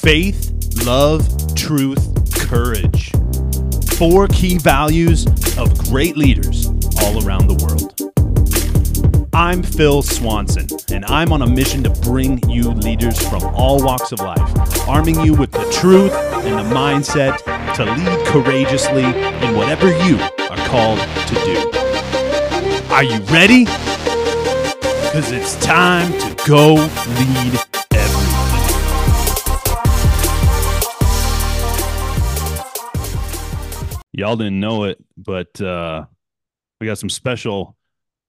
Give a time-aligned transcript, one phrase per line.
[0.00, 3.12] faith, love, truth, courage.
[3.98, 5.26] Four key values
[5.58, 6.68] of great leaders
[7.02, 7.94] all around the world.
[9.34, 14.10] I'm Phil Swanson, and I'm on a mission to bring you leaders from all walks
[14.10, 17.36] of life, arming you with the truth and the mindset
[17.74, 21.70] to lead courageously in whatever you are called to do.
[22.90, 23.66] Are you ready?
[25.04, 27.79] Because it's time to go lead
[34.12, 36.04] Y'all didn't know it, but uh,
[36.80, 37.76] we got some special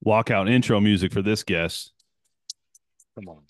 [0.05, 1.94] walkout intro music for this guest.
[3.16, 3.44] Come on.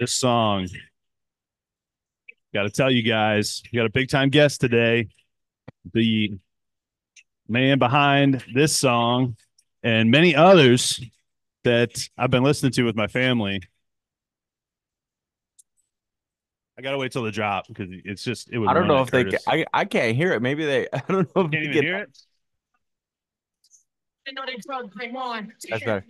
[0.00, 0.68] This song,
[2.52, 5.08] got to tell you guys, we got a big time guest today.
[5.92, 6.38] The
[7.48, 9.36] man behind this song
[9.82, 11.00] and many others
[11.64, 13.60] that I've been listening to with my family.
[16.78, 18.68] I gotta wait till the drop because it's just it was.
[18.68, 19.24] I don't know if they.
[19.24, 19.44] Kurtis.
[19.44, 20.42] Can, I I can't hear it.
[20.42, 20.86] Maybe they.
[20.92, 22.18] I don't know if can't they even can hear it.
[25.70, 26.04] That's better.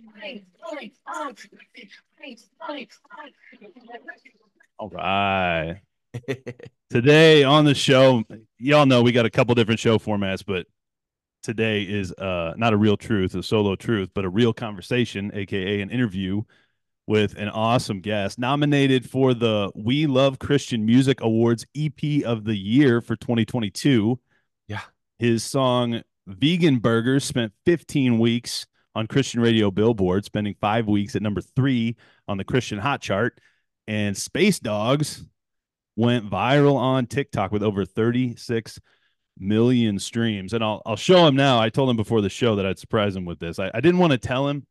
[4.79, 5.81] All right.
[6.89, 8.23] Today on the show,
[8.57, 10.65] y'all know we got a couple different show formats, but
[11.43, 15.79] today is uh not a real truth, a solo truth, but a real conversation, aka
[15.81, 16.41] an interview
[17.07, 22.55] with an awesome guest nominated for the We Love Christian Music Awards EP of the
[22.55, 24.19] Year for 2022.
[24.67, 24.81] Yeah.
[25.17, 31.21] His song Vegan Burgers spent 15 weeks on Christian radio Billboard, spending five weeks at
[31.21, 31.95] number three
[32.27, 33.39] on the Christian Hot Chart.
[33.87, 35.23] And Spacedawgs
[35.95, 38.79] went viral on TikTok with over 36
[39.39, 40.51] million streams.
[40.51, 41.59] And I'll, I'll show him now.
[41.59, 43.59] I told him before the show that I'd surprise him with this.
[43.59, 44.67] I, I didn't want to tell him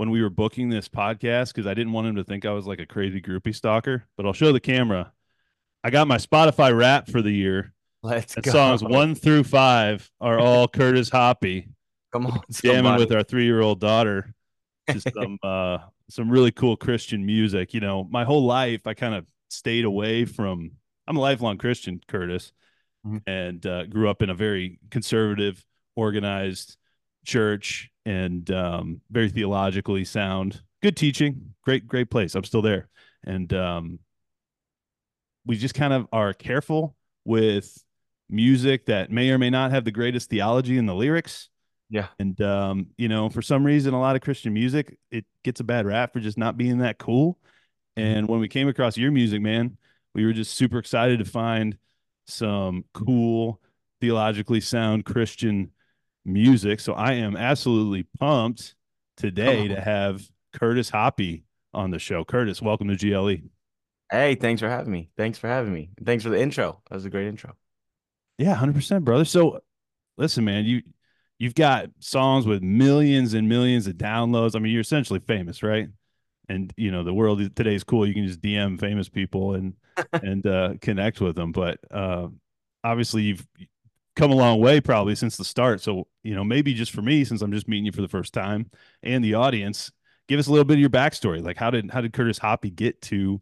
[0.00, 2.66] when we were booking this podcast because I didn't want him to think I was
[2.66, 5.12] like a crazy groupie stalker, but I'll show the camera.
[5.84, 7.74] I got my Spotify rap for the year.
[8.02, 8.50] Let's And go.
[8.50, 11.68] songs one through five are all Kurtis Hoppie
[12.14, 14.32] Come on, jamming with our three year old daughter
[14.88, 15.78] to some uh
[16.08, 17.74] some really cool Christian music.
[17.74, 20.70] You know, my whole life I kind of stayed away from
[21.06, 22.52] I'm a lifelong Christian, Kurtis,
[23.06, 23.22] Mhm.
[23.26, 25.62] and uh, grew up in a very conservative,
[25.94, 26.78] organized
[27.24, 30.62] church and um, very theologically sound.
[30.82, 32.34] Good teaching, great, great place.
[32.34, 32.88] I'm still there.
[33.24, 33.98] And um,
[35.44, 37.82] we just kind of are careful with
[38.28, 41.48] music that may or may not have the greatest theology in the lyrics.
[41.90, 42.06] Yeah.
[42.18, 45.64] And um, you know, for some reason, a lot of Christian music it gets a
[45.64, 47.38] bad rap for just not being that cool.
[47.96, 49.76] And when we came across your music, man,
[50.14, 51.76] we were just super excited to find
[52.26, 53.60] some cool,
[54.00, 55.72] theologically sound Christian
[56.32, 56.80] music.
[56.80, 58.74] So I am absolutely pumped
[59.16, 60.22] today to have
[60.54, 62.24] Kurtis Hoppie on the show.
[62.24, 62.96] Kurtis, welcome to.
[62.96, 63.48] GLE.
[64.10, 65.10] Hey, thanks for having me.
[65.16, 65.90] Thanks for having me.
[66.04, 66.82] Thanks for the intro.
[66.88, 67.54] That was a great intro.
[68.38, 69.24] Yeah, hundred percent, brother.
[69.24, 69.60] So,
[70.18, 70.82] listen, man, you
[71.38, 74.56] you've got songs with millions and millions of downloads.
[74.56, 75.88] I mean, you're essentially famous, right?
[76.48, 78.06] And you know, the world today is cool.
[78.06, 79.74] You can just DM famous people and
[80.12, 81.52] and uh, connect with them.
[81.52, 82.28] But uh,
[82.82, 83.46] obviously, you've
[84.20, 85.80] come a long way probably since the start.
[85.80, 88.32] So, you know, maybe just for me, since I'm just meeting you for the first
[88.32, 88.70] time,
[89.02, 89.90] and the audience,
[90.28, 91.42] give us a little bit of your backstory.
[91.42, 93.40] Like, how did how did Kurtis Hoppie get to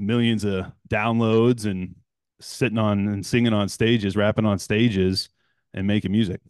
[0.00, 1.94] millions of downloads and
[2.40, 5.28] sitting on and singing on stages, rapping on stages,
[5.74, 6.40] and making music.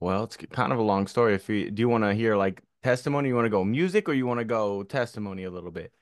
[0.00, 1.34] Well, it's kind of a long story.
[1.34, 4.14] If you do you want to hear like testimony, you want to go music or
[4.14, 5.92] you want to go testimony a little bit?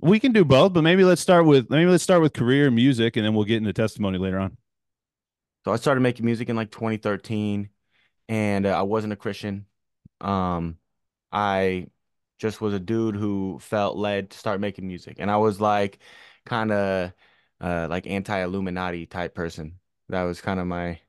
[0.00, 3.16] We can do both, but maybe let's start with maybe let's start with career music,
[3.16, 4.56] and then we'll get into testimony later on.
[5.68, 7.68] So I started making music in like 2013
[8.30, 9.66] and uh, I wasn't a Christian.
[10.22, 10.78] Um
[11.30, 11.88] I
[12.38, 15.98] just was a dude who felt led to start making music and I was like
[16.46, 17.12] kind of
[17.60, 19.78] uh like anti-Illuminati type person.
[20.08, 21.00] That was kind of my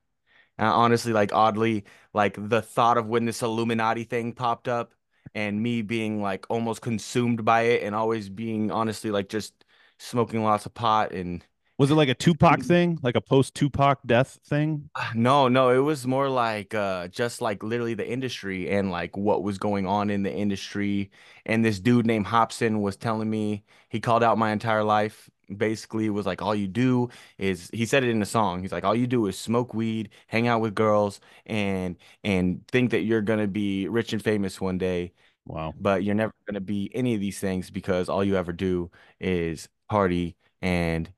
[0.57, 4.93] honestly like oddly like the thought of when this Illuminati thing popped up
[5.33, 9.53] and me being like almost consumed by it and always being honestly like just
[9.99, 11.45] smoking lots of pot and
[11.79, 14.91] Was it like a Tupac thing, like a post Tupac death thing?
[15.13, 19.43] No, no, it was more like uh just like literally the industry and like what
[19.43, 21.09] was going on in the industry.
[21.45, 25.29] And this dude named Hopsin was telling me he called out my entire life.
[25.55, 27.09] Basically, was like all you do
[27.39, 28.61] is he said it in the song.
[28.61, 32.91] He's like, all you do is smoke weed, hang out with girls, and and think
[32.91, 35.13] that you're gonna be rich and famous one day,
[35.45, 35.73] Wow.
[35.79, 39.69] but you're never gonna be any of these things because all you ever do is
[39.89, 41.11] party and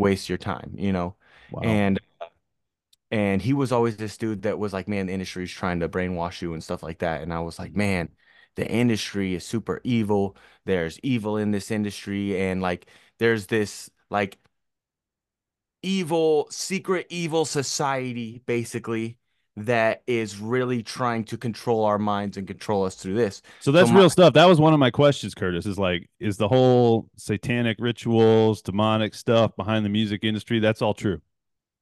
[0.00, 1.16] waste your time, you know?
[1.48, 1.62] Wow.
[1.62, 2.26] And uh,
[3.10, 5.88] And he was always this dude that was like, man, the industry is trying to
[5.88, 7.22] brainwash you and stuff like that.
[7.22, 8.10] And I was like, man,
[8.56, 10.36] the industry is super evil.
[10.64, 12.40] There's evil in this industry.
[12.40, 12.86] And like,
[13.18, 14.38] there's this like
[15.82, 19.18] evil, secret evil society, basically,
[19.66, 23.42] that is really trying to control our minds and control us through this.
[23.60, 24.34] So that's my- real stuff.
[24.34, 25.66] That was one of my questions, Kurtis.
[25.66, 30.58] Is like, is the whole satanic rituals, demonic stuff behind the music industry?
[30.60, 31.20] That's all true.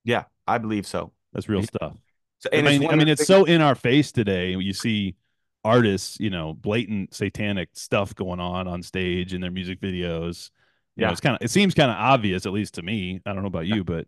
[0.04, 1.12] Yeah, I believe so.
[1.32, 1.96] That's real stuff.
[2.40, 4.52] So, I mean, I mean, it's so in our face today.
[4.52, 5.16] You see
[5.64, 10.50] artists, you know, blatant satanic stuff going on on stage in their music videos.
[10.96, 11.12] You know, Yeah.
[11.12, 13.20] it's kind of it seems kind of obvious, at least to me.
[13.26, 14.06] I don't know about you, but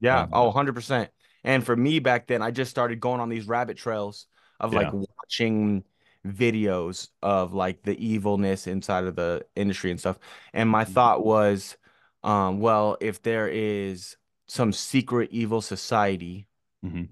[0.00, 0.22] Yeah.
[0.22, 1.08] Um, Oh, 100%.
[1.46, 4.26] And for me back then, I just started going on these rabbit trails
[4.60, 5.84] of like watching
[6.26, 10.18] videos of like the evilness inside of the industry and stuff.
[10.52, 11.76] And my thought was,
[12.24, 14.16] um, well, if there is
[14.48, 16.48] some secret evil society
[16.84, 17.08] mhm,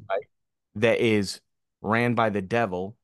[0.75, 1.40] that is
[1.81, 2.96] ran by the devil,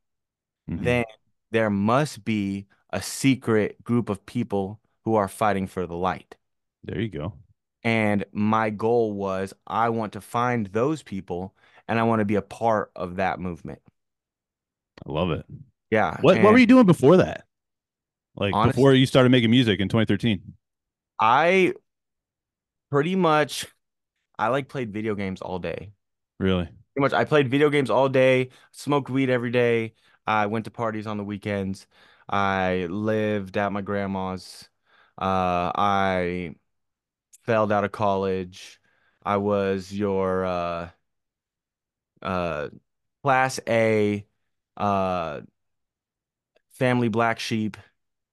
[0.69, 0.82] mhm.
[0.82, 1.05] then
[1.53, 6.37] there must be a secret group of people who are fighting for the light.
[6.82, 7.35] there you go.
[7.82, 11.55] And my goal was I want to find those people
[11.88, 13.81] and I want to be a part of that movement.
[15.06, 15.47] I love it.
[15.91, 16.19] Yeah.
[16.21, 17.44] What what were you doing before that?
[18.37, 20.55] Like Honest- before you started making music in 2013?
[21.21, 21.75] I
[22.91, 23.67] pretty much
[24.38, 25.93] I like played video games all day.
[26.38, 26.65] Really?
[26.65, 29.94] Pretty much I played video games all day, smoked weed every day.
[30.27, 31.87] I went to parties on the weekends.
[32.29, 34.69] I lived at my grandma's.
[35.21, 36.55] Uh, I
[37.45, 38.81] failed out of college.
[39.25, 40.91] I was your uh
[42.23, 42.69] uh
[43.23, 44.27] class A
[44.77, 45.41] uh
[46.71, 47.77] family black sheep.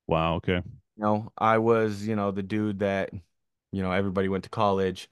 [0.08, 0.36] Wow.
[0.36, 0.62] Okay.
[0.96, 3.12] You know, I was, you know, the dude that,
[3.72, 5.10] you know, everybody went to college,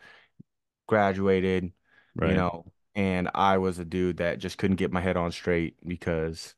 [0.87, 1.73] graduated,
[2.15, 2.29] Right.
[2.29, 5.77] you know, and I was a dude that just couldn't get my head on straight
[5.87, 6.55] because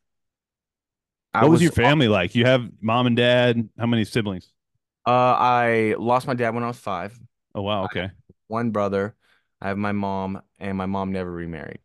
[1.33, 2.35] I what was your family like?
[2.35, 3.69] You have mom and dad.
[3.77, 4.51] How many siblings?
[5.07, 7.17] Uh, I lost my dad when I was five.
[7.55, 7.85] Oh wow.
[7.85, 8.09] Okay.
[8.47, 9.15] One brother.
[9.61, 11.79] I have my mom, and my mom never remarried.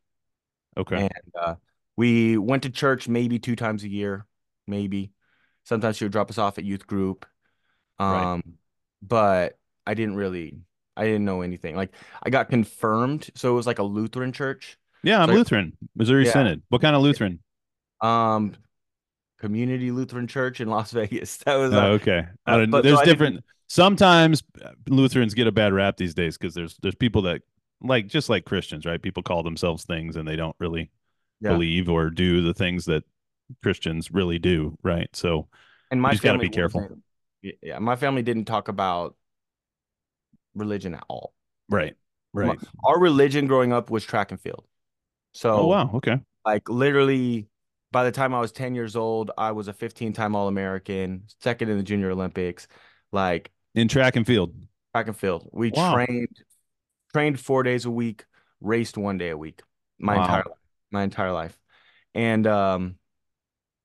[0.77, 1.03] Okay.
[1.03, 1.55] And uh,
[1.97, 4.27] we went to church maybe two times a year,
[4.67, 5.13] maybe.
[5.65, 7.25] Sometimes she would drop us off at youth group.
[8.01, 8.33] Right.
[8.35, 8.43] Um,
[9.01, 10.59] but I didn't really,
[10.97, 11.77] I didn't know anything.
[11.77, 14.77] Like I got confirmed, so it was like a Lutheran church.
[15.05, 16.33] Yeah, I'm So- Lutheran, Missouri Yeah.
[16.33, 16.63] Synod.
[16.69, 17.39] What kind of Lutheran?
[18.01, 18.55] Um,
[19.43, 21.37] Community Lutheran Church in Las Vegas.
[21.39, 22.27] That was Oh, uh, okay.
[22.47, 23.45] I uh, don't- but- so there's I different.
[23.69, 27.43] Sometimes uh, Lutherans get a bad rap these days because there's there's people that
[27.83, 29.01] like just like Christians, right?
[29.03, 30.91] People call themselves things and they don't really
[31.41, 31.53] Yeah.
[31.53, 33.03] believe or do the things that
[33.63, 35.09] Christians really do, right?
[35.15, 35.49] So
[35.91, 36.87] and my just gotta family be careful.
[37.43, 39.17] Yeah, my family didn't talk about
[40.55, 41.33] religion at all.
[41.69, 41.97] right,
[42.33, 42.59] right.
[42.85, 44.65] Our religion growing up was track and field.
[45.33, 45.91] So Oh wow.
[45.95, 46.21] Okay.
[46.45, 47.49] like literally
[47.93, 51.77] by the time I was 10 years old, I was a 15-time All-American, second in
[51.79, 52.69] the Junior Olympics,
[53.13, 54.55] like In track and field.
[54.95, 55.49] track and field.
[55.53, 55.93] We Wow.
[55.93, 56.29] trained
[57.13, 58.27] trained 4 days a week,
[58.61, 59.63] raced one day a week.
[59.99, 60.19] My Wow.
[60.19, 60.45] entire
[60.91, 61.59] my entire life.
[62.15, 62.97] And um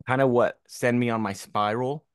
[0.07, 2.06] kind of what sent me on my spiral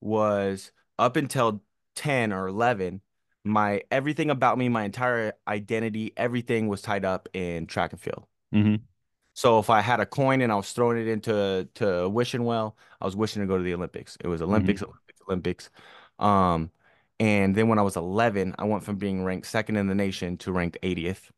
[0.00, 1.62] was up until
[1.96, 3.00] 10 or 11
[3.44, 8.26] my everything about me my entire identity everything was tied up in track and field
[8.52, 8.89] hmm
[9.34, 12.76] so if I had a coin and I was throwing it into to wishing well,
[13.00, 14.16] I was wishing to go to the Olympics.
[14.20, 15.70] It was Olympics, Olympics, Olympics.
[16.18, 16.70] Um,
[17.18, 20.36] and then when I was 11, I went from being ranked second in the nation
[20.38, 21.30] to ranked 80th,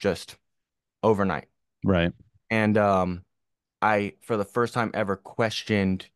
[0.00, 0.36] just
[1.02, 1.48] overnight.
[1.84, 2.12] Right.
[2.50, 3.24] And um,
[3.82, 6.06] I, for the first time ever, questioned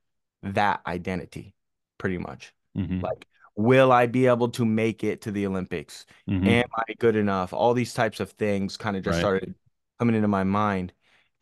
[0.42, 1.54] that identity,
[1.98, 2.54] pretty much.
[2.76, 6.06] hmm Like, will I be able to make it to the Olympics?
[6.26, 7.52] hmm Am I good enough?
[7.52, 9.20] All these types of things kind of just Right.
[9.20, 9.54] started
[9.98, 10.92] coming into my mind.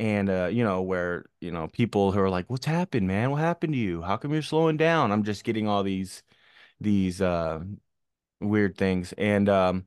[0.00, 3.30] And uh, you know, where, you know, people who are like, What's happened, man?
[3.30, 4.00] What happened to you?
[4.02, 5.12] How come you're slowing down?
[5.12, 6.22] I'm just getting all these
[6.80, 7.60] these uh
[8.40, 9.12] weird things.
[9.18, 9.86] And um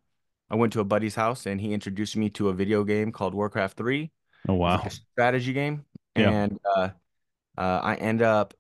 [0.52, 3.34] I went to a buddy's house and he introduced me to a video game called
[3.34, 4.12] Warcraft 3.
[4.48, 4.78] Oh wow.
[4.84, 5.86] like strategy game.
[6.16, 6.30] Yeah.
[6.30, 6.90] And uh
[7.58, 8.54] uh I end up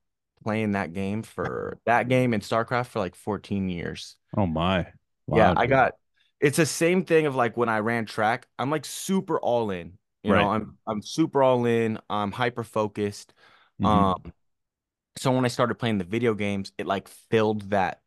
[0.43, 4.17] playing that game for that game and StarCraft for like 14 years.
[4.36, 4.88] Oh my.
[5.27, 5.93] Yeah, Wow, I got
[6.41, 10.00] it's the same thing of like when I ran track, I'm like super all in.
[10.24, 12.00] You know, I'm I'm super all in.
[12.10, 13.34] I'm hyper focused.
[13.82, 13.86] Mhm.
[13.86, 14.34] Um,
[15.18, 18.01] so when I started playing the video games, it like filled that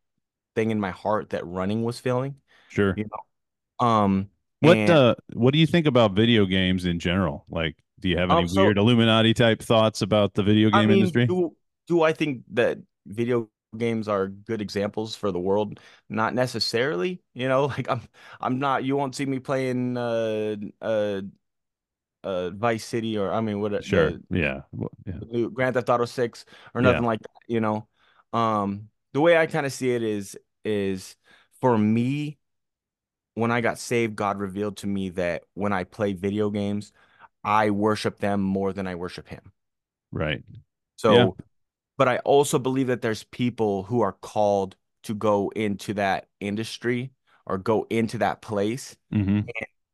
[0.55, 2.37] thing in my heart that running was filling.
[2.69, 2.95] Sure.
[2.97, 4.31] You know, um,
[4.61, 7.45] What and uh what do you think about video games in general?
[7.49, 10.81] Like, do you have any Um, so- weird Illuminati type thoughts about the video I
[10.81, 11.27] game mean, industry?
[11.27, 11.55] do
[11.87, 15.79] do I think that video games are good examples for the world?
[16.09, 17.23] Not necessarily.
[17.35, 18.03] You know, like I'm
[18.41, 18.85] I'm not.
[18.85, 21.21] You won't see me playing uh uh
[22.27, 24.11] uh Vice City or I mean what Sure.
[24.11, 24.63] the, Yeah.
[24.73, 25.49] Well, yeah.
[25.55, 26.93] Grand Theft Auto 6 or Yeah.
[26.93, 27.89] nothing like that, you know.
[28.33, 31.17] Um the way I kind of see it is is
[31.61, 32.39] for me
[33.35, 36.93] when I got saved, God revealed to me that when I play video games,
[37.45, 39.53] I worship them more than I worship him.
[40.13, 40.43] Right.
[40.97, 41.45] So, Yeah.
[41.99, 47.13] but I also believe that there's people who are called to go into that industry
[47.47, 49.41] or go into that place, hmm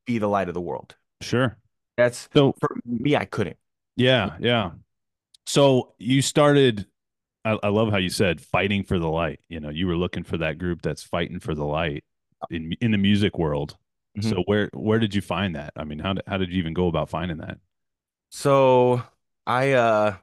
[0.07, 0.97] be the light of the world.
[1.21, 1.57] Sure.
[1.97, 3.59] That's So for me, I couldn't.
[3.97, 4.73] yeah, yeah.
[5.47, 6.87] So you started.
[7.45, 9.41] I, I love how you said fighting for the light.
[9.49, 12.05] You know, you were looking for that group that's fighting for the light
[12.51, 13.77] in in the music world.
[14.15, 14.33] Mhm.
[14.33, 15.73] So where where did you find that?
[15.77, 17.59] I mean, how did, how did you even go about finding that?
[18.31, 19.03] So
[19.47, 20.17] I uh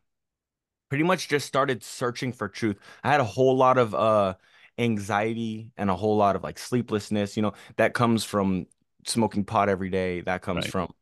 [0.89, 2.77] pretty much just started searching for truth.
[3.03, 4.35] I had a whole lot of uh
[4.79, 8.67] anxiety and a whole lot of like sleeplessness, you know, that comes from
[9.07, 10.21] smoking pot every day.
[10.21, 10.73] That comes Right.
[10.73, 10.93] from,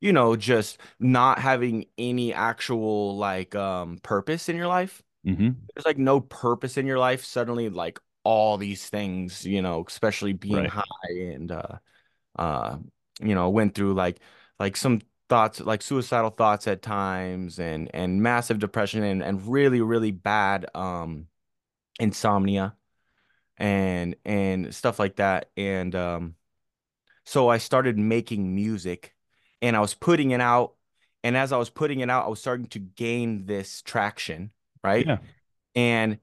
[0.00, 5.02] you know, just not having any actual like um purpose in your life.
[5.24, 7.24] hmm There's like no purpose in your life.
[7.24, 10.68] Suddenly like all these things, you know, especially being Right.
[10.68, 11.78] high and uh
[12.38, 12.78] uh
[13.20, 14.20] you know, went through like
[14.58, 19.80] like some thoughts like suicidal thoughts at times and and massive depression and and really
[19.80, 21.26] really bad um
[22.00, 22.76] insomnia
[23.58, 26.34] and and stuff like that and um
[27.24, 29.14] so I started making music
[29.62, 30.74] and I was putting it out
[31.22, 34.50] and as I was putting it out I was starting to gain this traction
[34.82, 35.18] right Yeah.
[35.74, 36.18] and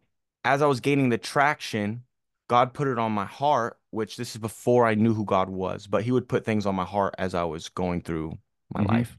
[0.46, 2.04] as I was gaining the traction,
[2.48, 5.88] God put it on my heart, which this is before I knew who God was,
[5.88, 8.38] but he would put things on my heart as I was going through
[8.74, 8.88] my Mhm.
[8.88, 9.18] life.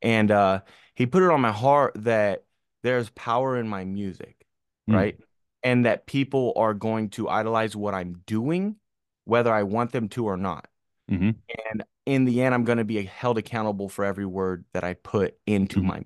[0.00, 0.60] And uh
[0.94, 2.44] he put it on my heart that
[2.82, 4.46] there's power in my music,
[4.88, 4.94] Mm.
[4.94, 5.20] right?
[5.62, 8.76] And that people are going to idolize what I'm doing,
[9.24, 10.68] whether I want them to or not.
[11.08, 11.30] Hmm
[11.70, 14.94] And in the end, I'm going to be held accountable for every word that I
[14.94, 15.84] put into Mhm.
[15.84, 16.04] my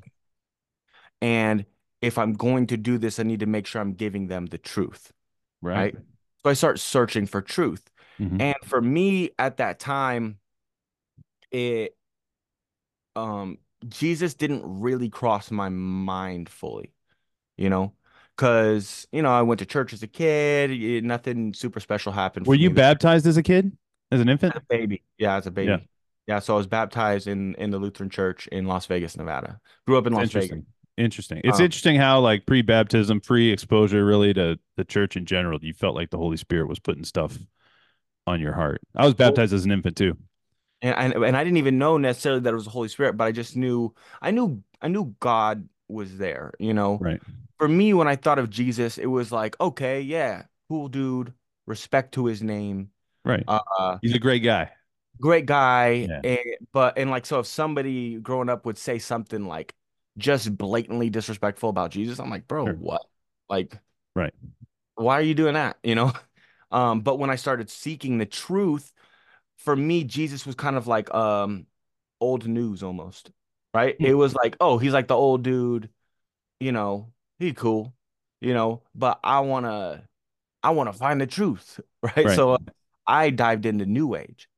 [1.22, 1.64] and
[2.00, 4.58] if I'm going to do this, I need to make sure I'm giving them the
[4.58, 5.12] truth,
[5.60, 5.94] Right.
[5.94, 6.04] right?
[6.42, 7.90] So I start searching for truth.
[8.18, 8.40] Mhm.
[8.40, 10.38] And for me at that time,
[11.50, 11.94] it
[13.16, 16.92] um Jesus didn't really cross my mind fully,
[17.56, 17.92] you know,
[18.36, 21.04] because you know I went to church as a kid.
[21.04, 22.46] nothing super special happened.
[22.46, 23.76] Were you baptized as a kid,
[24.10, 24.56] as an infant?
[24.56, 25.02] A baby?
[25.18, 25.70] Yeah, as a baby.
[25.70, 25.78] Yeah.
[26.26, 26.38] Yeah.
[26.40, 29.60] so I was baptized in in the Lutheran Church in Las Vegas, Nevada.
[29.86, 30.50] Grew up in Las Vegas.
[30.50, 30.66] Interesting.
[30.96, 31.40] Interesting.
[31.44, 35.94] It's Um, interesting how like pre-baptism, pre-exposure, really to the church in general, you felt
[35.94, 37.38] like the Holy Spirit was putting stuff
[38.26, 38.80] on your heart.
[38.94, 40.16] I was baptized as an infant too.
[40.82, 43.24] and and, and I didn't even know necessarily that it was the Holy Spirit, but
[43.24, 46.98] I just knew I knew I knew God was there, you know.
[47.00, 47.20] Right.
[47.58, 51.32] For me, when I thought of Jesus, it was like, okay, yeah, cool dude,
[51.66, 52.90] respect to his name,
[53.24, 53.46] Right.
[53.46, 54.70] uh, He's a great guy.
[55.20, 56.20] great guy, Yeah.
[56.24, 56.38] and
[56.72, 59.74] but and like so if somebody growing up would say something like
[60.18, 62.74] just blatantly disrespectful about Jesus, I'm like, bro, Sure.
[62.74, 63.02] what?
[63.48, 63.78] Like,
[64.14, 64.34] Right.
[64.96, 65.78] why are you doing that?
[65.82, 66.12] You know?
[66.72, 68.92] Um, but when I started seeking the truth,
[69.58, 71.66] for me, Jesus was kind of like um
[72.20, 73.30] old news almost,
[73.74, 73.98] right?
[73.98, 74.04] Hmm.
[74.04, 75.90] It was like, oh, he's like the old dude,
[76.60, 77.94] you know, he cool,
[78.40, 80.08] you know, but I wanna
[80.62, 82.28] I wanna find the truth, right?
[82.28, 82.30] Right.
[82.30, 82.58] So uh,
[83.10, 84.48] I dived into New Age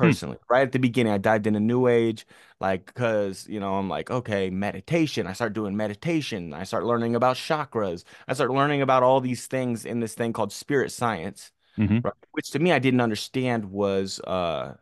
[0.00, 0.12] Hmm.
[0.16, 0.38] personally.
[0.50, 2.26] Right at the beginning, I dived into New Age,
[2.60, 5.26] like because you know I'm like, okay, meditation.
[5.26, 6.54] I start doing meditation.
[6.54, 8.04] I start learning about chakras.
[8.28, 12.14] I start learning about all these things in this thing called spirit science, hmm right?
[12.32, 14.76] Which to me I didn't understand was uh,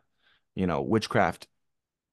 [0.55, 1.47] you know, witchcraft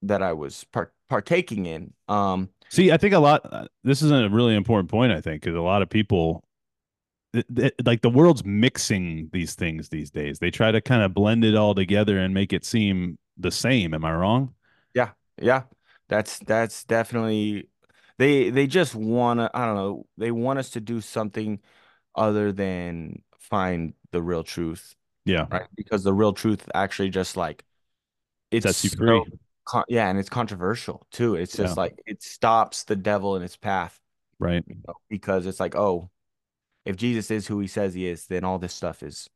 [0.02, 1.94] that I was part partaking in.
[2.08, 3.40] Um, See, I think a lot.
[3.50, 5.12] uh, This is a really important point.
[5.12, 6.44] I think because a lot of people,
[7.42, 10.38] th- th- like the world's mixing these things these days.
[10.38, 13.94] They try to kind of blend it all together and make it seem the same.
[13.94, 14.54] Am I wrong?
[14.94, 15.64] yeah, yeah,
[16.08, 17.68] that's that's definitely
[18.18, 21.60] they they just wanna I don't know they want us to do something
[22.14, 24.94] other than find the real truth.
[25.24, 25.46] Yeah.
[25.50, 25.66] right?
[25.76, 27.64] Because the real truth actually just like
[28.50, 29.24] it's Sets you so free.
[29.66, 31.34] con- yeah, and it's controversial too.
[31.36, 31.82] It's just Yeah.
[31.82, 34.00] like it stops the devil in its path,
[34.38, 34.64] Right.
[34.66, 36.10] you know, because it's like, oh,
[36.88, 39.28] if Jesus is who he says he is, then all this stuff is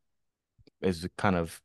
[0.81, 1.61] is kind of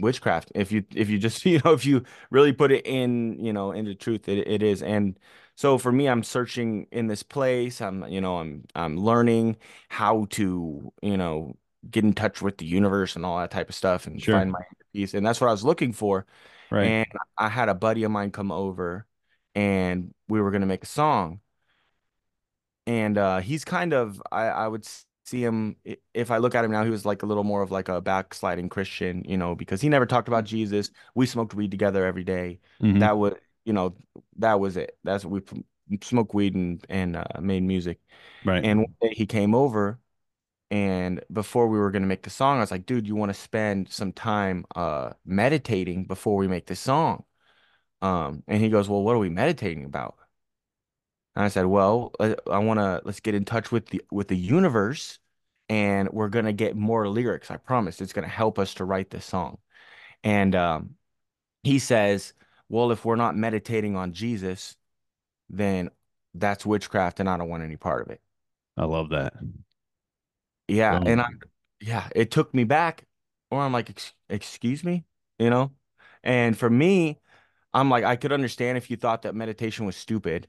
[0.00, 0.50] witchcraft.
[0.54, 3.72] If you if you just you know if you really put it in you know
[3.72, 4.82] into truth, it it is.
[4.82, 5.18] And
[5.54, 7.82] so for me, I'm searching in this place.
[7.82, 9.56] I'm you know I'm I'm learning
[9.90, 11.56] how to you know
[11.90, 14.34] get in touch with the universe and all that type of stuff and Sure.
[14.36, 14.60] find my
[14.94, 15.12] peace.
[15.12, 16.26] And that's what I was looking for.
[16.70, 16.86] Right.
[16.86, 19.06] And I had a buddy of mine come over,
[19.54, 21.40] and we were gonna make a song.
[22.86, 24.86] And uh, he's kind of I I would
[25.24, 25.76] see him
[26.14, 28.00] if I look at him now, he was like a little more of like a
[28.00, 30.90] backsliding Christian, you know, because he never talked about Jesus.
[31.14, 32.60] We smoked weed together every day.
[32.80, 33.00] Mhm.
[33.00, 33.96] That was you know,
[34.38, 34.96] that was it.
[35.04, 35.42] That's what
[35.88, 37.98] we smoked weed and and uh, made music.
[38.44, 38.64] Right.
[38.64, 39.98] And one day he came over,
[40.70, 43.34] and before we were gonna make the song, I was like, "Dude, you want to
[43.40, 47.24] spend some time uh meditating before we make the song?"
[48.02, 50.18] Um, and he goes, "Well, what are we meditating about?"
[51.36, 54.28] And I said, "Well, uh, I want to let's get in touch with the with
[54.28, 55.20] the universe,
[55.68, 57.50] and we're gonna get more lyrics.
[57.50, 58.00] I promise.
[58.00, 59.58] It's gonna help us to write this song."
[60.24, 60.96] And um,
[61.62, 62.32] he says,
[62.68, 64.76] "Well, if we're not meditating on Jesus."
[65.48, 65.90] then
[66.34, 68.20] that's witchcraft and I don't want any part of it.
[68.76, 69.34] I love that.
[70.68, 71.00] Yeah.
[71.04, 71.28] And I,
[71.80, 73.04] yeah, it took me back
[73.50, 75.04] or I'm like, Ex excuse me,
[75.38, 75.72] you know?
[76.22, 77.20] And for me,
[77.72, 80.48] I'm like, I could understand if you thought that meditation was stupid,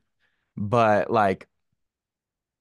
[0.58, 1.48] but like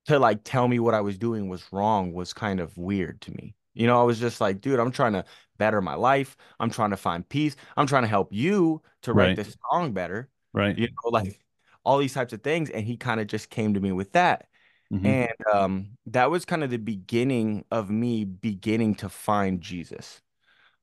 [0.07, 3.33] to like tell me what I was doing was wrong was kind of weird to
[3.33, 3.55] me.
[3.75, 5.25] You know, I was just like, dude, I'm trying to
[5.59, 6.37] better my life.
[6.61, 7.57] I'm trying to find peace.
[7.77, 9.37] I'm trying to help you to write Right.
[9.37, 10.29] this song better.
[10.53, 10.77] Right.
[10.77, 11.41] You know, like
[11.85, 12.71] all these types of things.
[12.71, 14.47] And he kind of just came to me with that.
[14.91, 20.23] hmm And um, that was kind of the beginning of me beginning to find Jesus.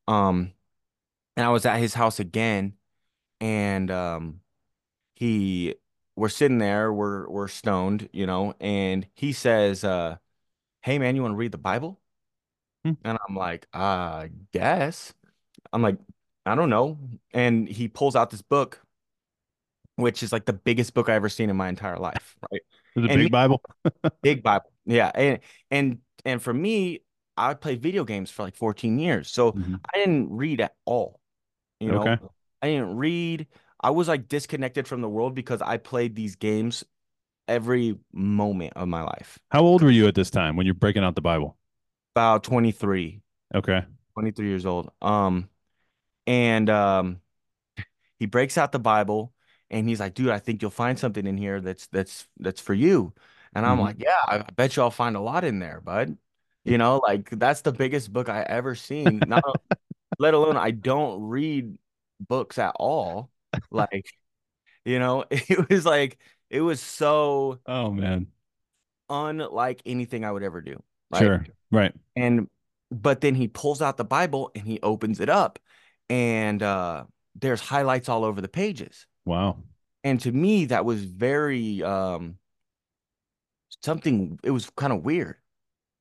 [0.07, 0.53] Um,
[1.37, 2.73] and I was at his house again,
[3.41, 4.41] and um,
[5.15, 5.75] he
[6.15, 10.17] we're sitting there, we're we're stoned, you know, and he says, uh,
[10.83, 12.01] "Hey man, you want to read the Bible?"
[13.03, 15.13] And I'm like, "I guess."
[15.73, 15.97] I'm like,
[16.45, 16.99] "I don't know."
[17.33, 18.81] And he pulls out this book,
[19.95, 22.61] which is like the biggest book I ever seen in my entire life, right?
[22.95, 23.61] The big Bible.
[24.23, 24.71] Big Bible.
[24.85, 25.11] Yeah.
[25.15, 25.39] And
[25.71, 27.01] and and for me,
[27.37, 29.29] I played video games for like 14 years.
[29.31, 31.19] So hmm I didn't read at all.
[31.79, 32.17] You know, Okay.
[32.61, 33.47] I didn't read.
[33.83, 36.83] I was like disconnected from the world because I played these games
[37.47, 39.39] every moment of my life.
[39.51, 41.57] How old were you at this time when you're breaking out the Bible?
[42.15, 43.21] About 23,
[43.53, 43.85] Okay.
[44.13, 44.91] 23 years old.
[45.01, 45.49] Um,
[46.27, 47.21] and um
[48.19, 49.33] he breaks out the Bible
[49.69, 52.73] and he's like, dude, I think you'll find something in here that's that's that's for
[52.73, 53.13] you.
[53.55, 56.17] And I'm like, hmm yeah, I bet you I'll find a lot in there, bud.
[56.65, 59.27] You know, like that's the biggest book I ever seen.
[59.27, 59.43] Not
[60.19, 61.77] let alone I don't read
[62.21, 63.31] books at all.
[63.71, 64.05] Like,
[64.85, 68.27] you know, it was like it was so Oh man.
[69.09, 70.81] unlike anything I would ever do.
[71.11, 71.19] Right.
[71.19, 71.45] Sure.
[71.71, 71.93] Right.
[72.15, 72.49] And
[72.91, 75.59] but then he pulls out the Bible and he opens it up
[76.09, 79.07] and uh there's highlights all over the pages.
[79.25, 79.63] Wow.
[80.03, 82.37] And to me, that was very um
[83.83, 85.37] something it was kind of weird,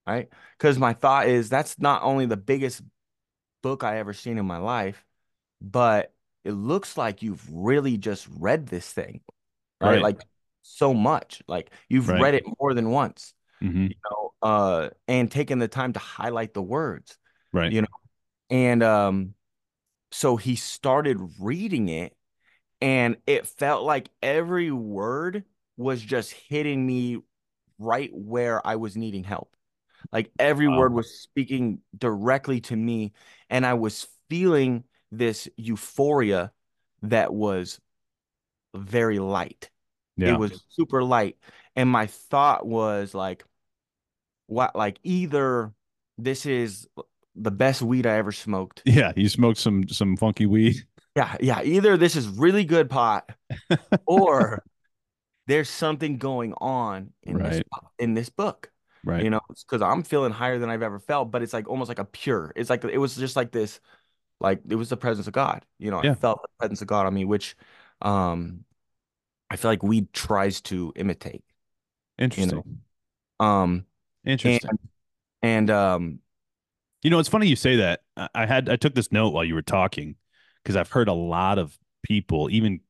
[0.06, 0.28] right?
[0.58, 2.82] Because my thought is that's not only the biggest
[3.62, 5.04] book I ever seen in my life,
[5.60, 6.12] but
[6.44, 9.20] it looks like you've really just read this thing,
[9.80, 10.00] right?
[10.00, 10.02] Right.
[10.02, 10.20] Like
[10.62, 11.42] so much.
[11.48, 12.18] Like you've Right.
[12.18, 16.54] read it more than once, hmm you know, uh, and taken the time to highlight
[16.54, 17.18] the words,
[17.52, 17.74] Right.
[17.74, 17.88] you know.
[18.50, 19.34] And um,
[20.10, 22.14] so he started reading it,
[22.80, 25.44] and it felt like every word
[25.76, 27.18] was just hitting me
[27.78, 29.56] right where I was needing help.
[30.12, 33.12] Like every word was speaking directly to me,
[33.50, 36.50] and I was feeling this euphoria
[37.02, 37.78] that was
[38.74, 39.70] very light.
[40.16, 40.32] Yeah.
[40.34, 41.36] It was super light.
[41.76, 43.44] And my thought was like,
[44.46, 45.72] what, like either
[46.18, 46.88] this is
[47.36, 48.82] the best weed I ever smoked.
[48.84, 49.12] Yeah.
[49.14, 50.76] You smoked some some funky weed.
[51.14, 51.62] Yeah, yeah.
[51.62, 53.30] Either this is really good pot
[54.06, 54.64] or
[55.46, 57.62] there's something going on in this
[57.98, 58.70] in this book.
[59.04, 59.24] Right.
[59.24, 61.98] You know, because I'm feeling higher than I've ever felt, but it's like almost like
[61.98, 62.52] a pure.
[62.54, 63.80] It's like it was just like this,
[64.40, 65.64] like it was the presence of God.
[65.78, 67.56] You know, I felt the presence of God on me, which
[68.00, 68.64] um
[69.50, 71.44] I feel like weed tries to imitate,
[72.18, 72.64] you know.
[72.64, 72.80] Interesting.
[73.40, 73.86] Um
[74.24, 74.78] Interesting.
[75.42, 76.20] and um
[77.02, 78.00] You know, it's funny you say that.
[78.16, 80.16] I I had I took this note while you were talking
[80.62, 82.80] because I've heard a lot of people, even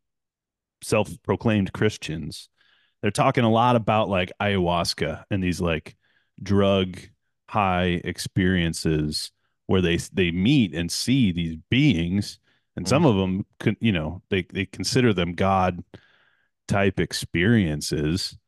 [0.82, 2.48] self-proclaimed Christians,
[3.00, 5.96] they're talking a lot about like ayahuasca and these like
[6.42, 6.98] drug
[7.48, 9.30] high experiences
[9.66, 12.38] where they they meet and see these beings,
[12.76, 13.06] and some mhm.
[13.06, 15.84] of them can, you know, they they consider them God
[16.68, 18.38] type experiences.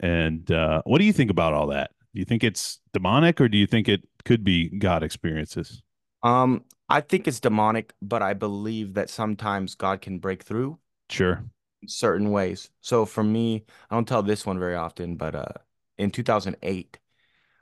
[0.00, 1.92] And uh, what do you think about all that?
[2.14, 5.82] Do you think it's demonic, or do you think it could be God experiences?
[6.22, 10.78] um I think it's demonic, but I believe that sometimes God can break through
[11.10, 11.44] Sure.
[11.86, 12.70] certain ways.
[12.80, 15.52] So for me, I don't tell this one very often, but uh
[15.98, 16.98] in 2008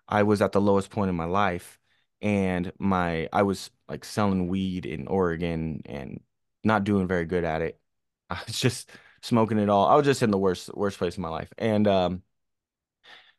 [0.09, 1.78] I was at the lowest point in my life
[2.23, 6.21] and my I was like selling weed in Oregon and
[6.65, 7.81] not doing very good at it.
[8.31, 8.91] I was just
[9.23, 9.87] smoking it all.
[9.89, 11.53] I was just in the worst worst place in my life.
[11.59, 12.23] And um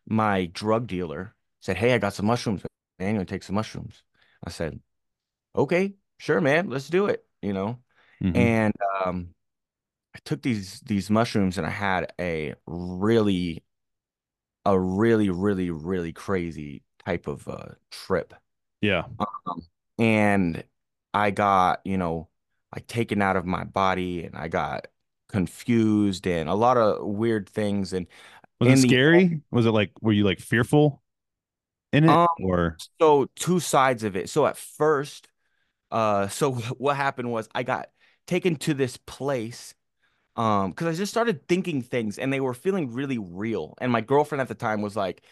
[0.08, 2.64] my drug dealer said, "Hey, I got some mushrooms,
[3.00, 3.12] man.
[3.16, 4.04] You want to take some mushrooms?"
[4.44, 4.80] I said,
[5.56, 6.70] "Okay, sure, man.
[6.70, 7.80] Let's do it." You know?
[8.22, 8.74] hmm And
[9.06, 9.36] um
[10.16, 13.64] I took these these mushrooms and I had a really
[14.66, 18.34] a really really really crazy type of uh trip.
[18.82, 19.06] Yeah.
[19.20, 19.62] Um,
[19.98, 20.64] and
[21.14, 22.30] I got, you know,
[22.76, 24.88] like taken out of my body and I got
[25.30, 28.08] confused and a lot of weird things and
[28.60, 29.42] Was it in the scary?
[29.52, 31.02] Was it like were you like fearful
[31.94, 34.30] in it um or so two sides of it.
[34.30, 35.28] So at first,
[35.92, 37.90] uh so what happened was I got
[38.28, 39.76] taken to this place
[40.38, 43.76] um because I just started thinking things and they were feeling really real.
[43.82, 45.24] And my girlfriend at the time was like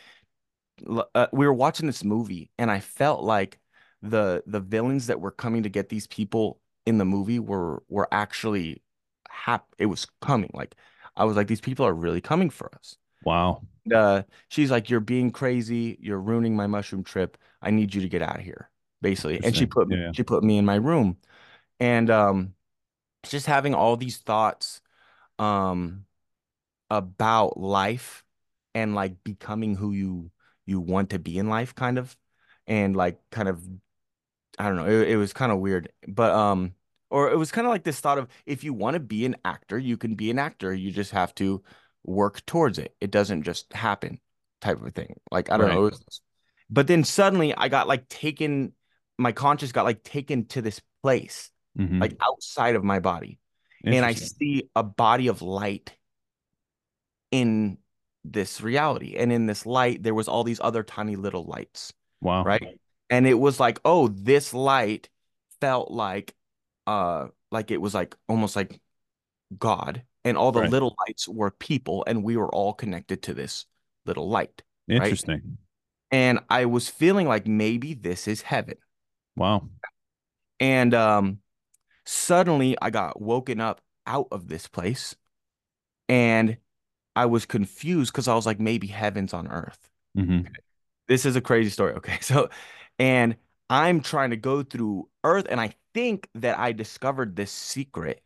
[1.15, 3.59] uh, we were watching this movie and I felt like
[4.01, 8.07] the the villains that were coming to get these people in the movie were were
[8.11, 8.81] actually
[9.29, 10.51] hap it was coming.
[10.53, 10.75] Like
[11.15, 12.97] I was like these people are really coming for us.
[13.23, 13.61] wow.
[13.93, 15.97] uh, she's like, "You're being crazy.
[16.01, 17.37] You're ruining my mushroom trip.
[17.61, 18.69] I need you to get out of here."
[19.01, 20.11] Basically, and she put Yeah.
[20.11, 21.17] she put me in my room,
[21.79, 22.53] and um,
[23.23, 24.81] just having all these thoughts
[25.39, 26.05] um
[26.89, 28.23] about life
[28.75, 30.31] and like becoming who you
[30.67, 32.15] you want to be in life, kind of,
[32.67, 33.61] and like kind of
[34.59, 34.87] I don't know.
[34.87, 36.73] It, it was kind of weird, but um,
[37.09, 39.35] or it was kind of like this thought of if you want to be an
[39.45, 40.73] actor, you can be an actor.
[40.73, 41.63] You just have to
[42.03, 42.95] work towards it.
[42.99, 44.19] It doesn't just happen,
[44.61, 45.19] type of thing.
[45.31, 45.75] Like I don't Right.
[45.75, 45.91] know.
[46.69, 48.73] But then suddenly I got like taken.
[49.17, 53.39] My conscious got like taken to this place, hmm like outside of my body,
[53.85, 55.95] and I see a body of light
[57.31, 57.77] in
[58.23, 62.43] this reality, and in this light there was all these other tiny little lights Wow.
[62.43, 62.79] right?
[63.09, 65.09] And it was like, oh, this light
[65.61, 66.35] felt like
[66.87, 68.79] uh like it was like almost like
[69.57, 70.69] God and all the Right.
[70.71, 73.65] little lights were people and we were all connected to this
[74.05, 75.01] little light, right?
[75.01, 75.57] Interesting.
[76.11, 78.77] And I was feeling like maybe this is heaven.
[79.35, 79.69] Wow.
[80.59, 81.39] And um
[82.05, 85.15] suddenly I got woken up out of this place
[86.09, 86.57] and
[87.17, 89.89] I was confused because I was like maybe heaven's on earth.
[90.15, 90.57] hmm
[91.07, 91.93] This is a crazy story.
[91.97, 92.19] Okay.
[92.21, 92.49] So,
[92.99, 93.35] and
[93.69, 98.21] I'm trying to go through Earth, and I think that I discovered this secret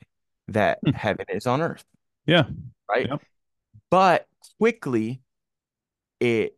[0.47, 0.91] that Hmm.
[0.93, 1.85] heaven is on Earth,
[2.25, 2.45] Yeah.
[2.89, 3.09] right?
[3.91, 4.27] But
[4.59, 5.21] quickly
[6.19, 6.57] it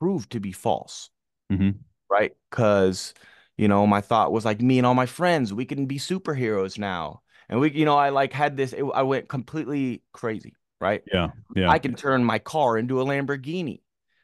[0.00, 1.10] proved to be false,
[1.50, 2.34] hmm right?
[2.50, 3.14] Because,
[3.56, 6.78] you know, my thought was like, me and all my friends, we can be superheroes
[6.78, 7.22] now.
[7.48, 11.02] And we, you know, I like had this, it, I went completely crazy, right?
[11.12, 11.28] Yeah.
[11.54, 11.70] Yeah.
[11.70, 13.80] I can turn my car into a Lamborghini.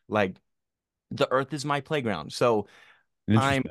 [0.09, 0.37] Like,
[1.11, 2.33] the Earth is my playground.
[2.33, 2.67] So,
[3.41, 3.62] I'm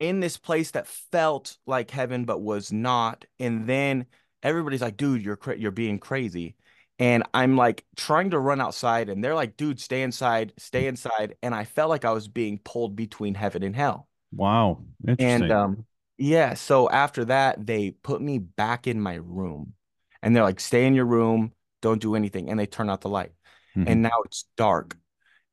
[0.00, 4.06] in this place that felt like heaven but was not and then
[4.44, 6.54] everybody's like dude you're you're being crazy
[7.00, 11.34] and I'm like trying to run outside and they're like dude stay inside stay inside
[11.42, 14.82] and I felt like I was being pulled between heaven and hell Wow.
[15.06, 15.42] Interesting.
[15.42, 15.84] and um
[16.16, 19.72] yeah so after that they put me back in my room
[20.22, 23.08] and they're like stay in your room don't do anything and they turn out the
[23.08, 23.32] light.
[23.76, 23.84] Mhm.
[23.88, 24.96] and now it's dark.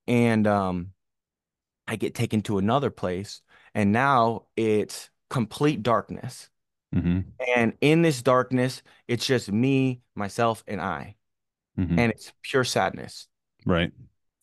[0.08, 0.92] And um
[1.88, 3.42] I get taken to another place
[3.74, 6.50] and now it's complete darkness.
[6.94, 7.22] Hmm
[7.56, 11.16] and in this darkness it's just me myself and I.
[11.76, 13.28] Hmm and it's pure sadness.
[13.66, 13.92] Right.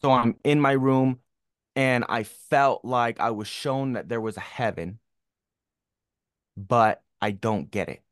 [0.03, 1.21] so I'm in my room
[1.77, 4.99] and I felt like I was shown that there was a heaven
[6.57, 8.03] but I don't get it.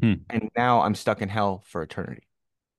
[0.00, 0.14] Hmm.
[0.30, 2.27] and now I'm stuck in hell for eternity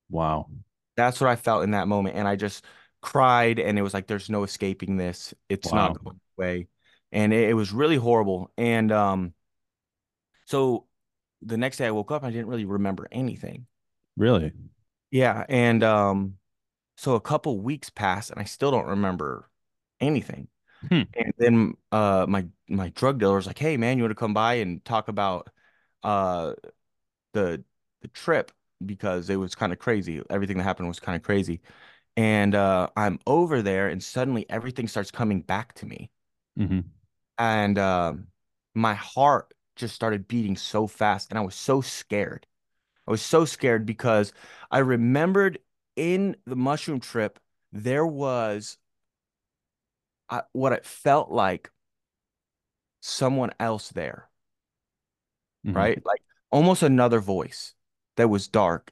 [0.10, 0.50] Wow.
[0.96, 2.66] that's what I felt in that moment and I just
[3.02, 5.74] cried and it was like there's no escaping this it's Wow.
[5.74, 6.68] not going away
[7.12, 9.34] and it, it was really horrible and um
[10.46, 10.86] so
[11.42, 13.68] the next day I woke up I didn't really remember anything
[14.18, 14.54] Really?
[15.12, 16.36] yeah and um
[16.98, 19.50] so a couple weeks passed and I still don't remember
[20.02, 20.48] anything
[20.90, 21.04] Hmm.
[21.16, 24.34] and then uh my my drug dealer was like hey man you want to come
[24.34, 25.50] by and talk about
[26.04, 26.54] uh
[27.34, 27.64] the
[28.02, 28.52] the trip
[28.86, 30.22] because it was kind of crazy.
[30.30, 31.62] Everything that happened was kind of crazy.
[32.18, 36.12] And uh I'm over there and suddenly everything starts coming back to me.
[36.58, 36.84] Hmm
[37.38, 38.28] and um
[38.76, 42.46] my heart just started beating so fast and I was so scared.
[43.08, 44.34] I was so scared because
[44.72, 45.60] I remembered
[45.96, 47.40] in the mushroom trip
[47.72, 48.78] there was
[50.30, 51.72] uh, what it felt like
[53.02, 54.30] someone else there,
[55.64, 56.00] hmm right?
[56.06, 57.74] Like almost another voice
[58.20, 58.92] that was dark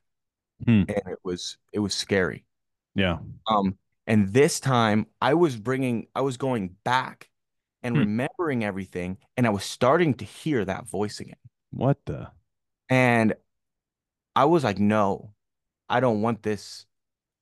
[0.66, 0.84] Hmm.
[0.90, 2.46] and it was it was scary.
[2.96, 3.20] Yeah.
[3.48, 7.30] Um, and this time I was bringing, I was going back
[7.84, 8.00] and Hmm.
[8.00, 11.38] remembering everything, and I was starting to hear that voice again.
[11.72, 12.32] What the?
[12.90, 13.36] And
[14.36, 15.34] I was like, no,
[15.90, 16.86] I don't want this.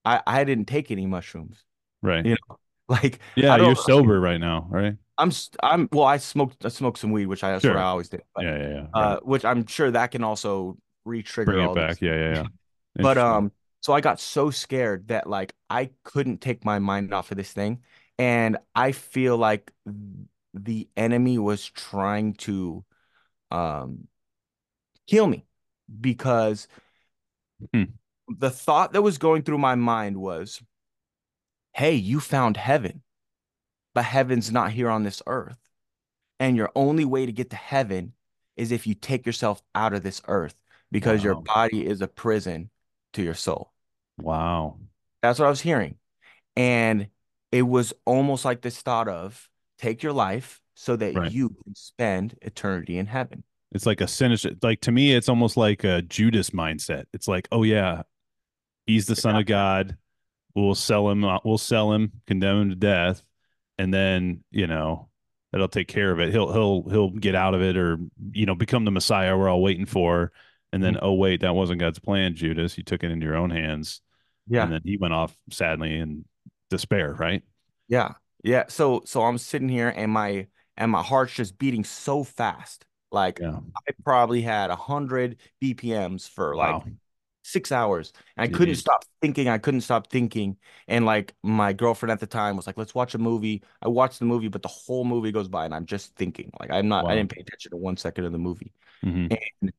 [0.03, 1.63] I, I didn't take any mushrooms.
[2.01, 2.25] Right.
[2.25, 2.57] You know,
[2.89, 3.55] like Yeah.
[3.57, 4.97] You're sober right now, right?
[5.17, 5.31] I'm,
[5.63, 8.23] I'm, well, I smoked, I smoked some weed, which I, that's what I always did,
[8.35, 8.57] but, Yeah.
[8.57, 8.69] Yeah.
[8.73, 8.87] Yeah.
[8.93, 11.97] uh, which I'm sure that can also re-trigger Bring it all this.
[11.97, 12.01] back.
[12.01, 12.15] Yeah.
[12.15, 12.33] Yeah.
[12.33, 12.47] Yeah.
[13.01, 17.31] But um, so I got so scared that like I couldn't take my mind off
[17.31, 17.83] of this thing,
[18.17, 19.71] and I feel like
[20.53, 22.83] the enemy was trying to
[23.51, 24.07] um
[25.07, 25.45] kill me
[26.01, 26.67] because
[27.73, 27.97] Hmm.
[28.27, 30.61] the thought that was going through my mind was,
[31.73, 33.03] "Hey, you found heaven,
[33.93, 35.59] but heaven's not here on this earth,
[36.39, 38.13] and your only way to get to heaven
[38.57, 40.55] is if you take yourself out of this earth
[40.91, 42.69] because your body is a prison
[43.13, 43.71] to your soul."
[44.17, 44.79] Wow.
[45.21, 45.95] That's what I was hearing.
[46.55, 47.07] And
[47.51, 51.31] it was almost like this thought of take your life so that Right.
[51.31, 53.43] you can spend eternity in heaven.
[53.71, 57.05] It's like a sinister, like to me, it's almost like a Judas mindset.
[57.13, 58.03] It's like, oh yeah,
[58.85, 59.97] he's the son of God.
[60.53, 61.25] We'll sell him.
[61.25, 63.23] uh, We'll sell him, condemn him to death,
[63.77, 65.09] and then you know
[65.51, 66.31] that'll take care of it.
[66.31, 67.97] He'll he'll he'll get out of it, or
[68.31, 70.31] you know, become the Messiah we're all waiting for.
[70.75, 70.99] And then, Mhm.
[71.01, 72.77] oh wait, that wasn't God's plan, Judas.
[72.77, 74.01] You took it into your own hands,
[74.47, 74.63] Yeah.
[74.63, 76.25] and then he went off sadly in
[76.69, 77.13] despair.
[77.13, 77.43] Right?
[77.87, 78.13] Yeah.
[78.43, 78.65] Yeah.
[78.69, 82.85] So so I'm sitting here and my and my heart's just beating so fast.
[83.11, 83.59] Like Yeah.
[83.87, 86.91] I probably had a hundred BPMs for like Wow.
[87.43, 88.11] six hours.
[88.37, 89.47] And I couldn't stop thinking.
[89.47, 90.57] I couldn't stop thinking.
[90.87, 93.63] And like my girlfriend at the time was like, let's watch a movie.
[93.81, 96.51] I watched the movie, but the whole movie goes by and I'm just thinking.
[96.59, 98.73] Like I'm not, I didn't pay attention to one second of the movie.
[99.03, 99.27] hmm
[99.61, 99.71] And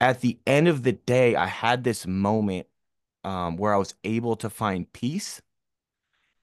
[0.00, 2.66] at the end of the day, I had this moment
[3.24, 5.42] um, where I was able to find peace.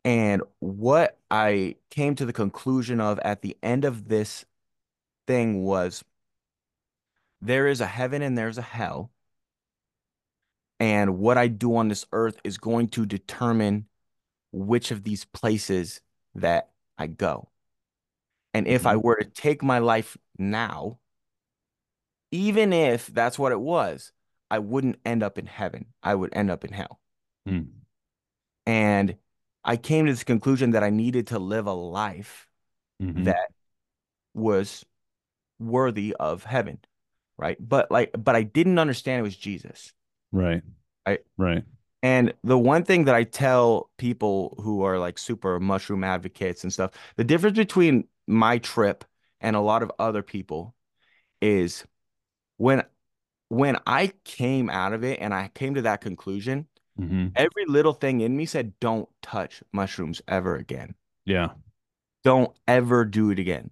[0.04, 4.46] And what I came to the conclusion of at the end of this
[5.28, 6.04] thing was
[7.42, 9.12] there is a heaven and there's a hell.
[10.80, 13.88] And what I do on this earth is going to determine
[14.52, 16.02] which of these places
[16.36, 17.50] that I go.
[18.54, 19.04] And if I Mhm.
[19.04, 21.00] were to take my life now,
[22.36, 24.12] even if that's what it was,
[24.52, 25.88] I wouldn't end up in heaven.
[26.04, 27.00] I would end up in hell.
[27.48, 27.68] Mm.
[28.66, 29.16] And
[29.64, 32.48] I came to this conclusion that I needed to live a life
[33.02, 33.26] Mhm.
[33.26, 33.50] that
[34.34, 34.86] was
[35.60, 36.80] worthy of heaven,
[37.38, 37.58] right?
[37.60, 39.94] But like, but I didn't understand it was Jesus,
[40.32, 40.62] Right.
[41.08, 41.22] right?
[41.38, 41.64] Right.
[42.04, 46.72] And the one thing that I tell people who are like super mushroom advocates and
[46.72, 49.06] stuff, the difference between my trip
[49.42, 50.76] and a lot of other people
[51.42, 51.86] is
[52.58, 52.84] when
[53.50, 57.94] when I came out of it and I came to that conclusion, hmm every little
[57.94, 60.96] thing in me said, don't touch mushrooms ever again.
[61.26, 61.50] Yeah.
[62.24, 63.72] Don't ever do it again.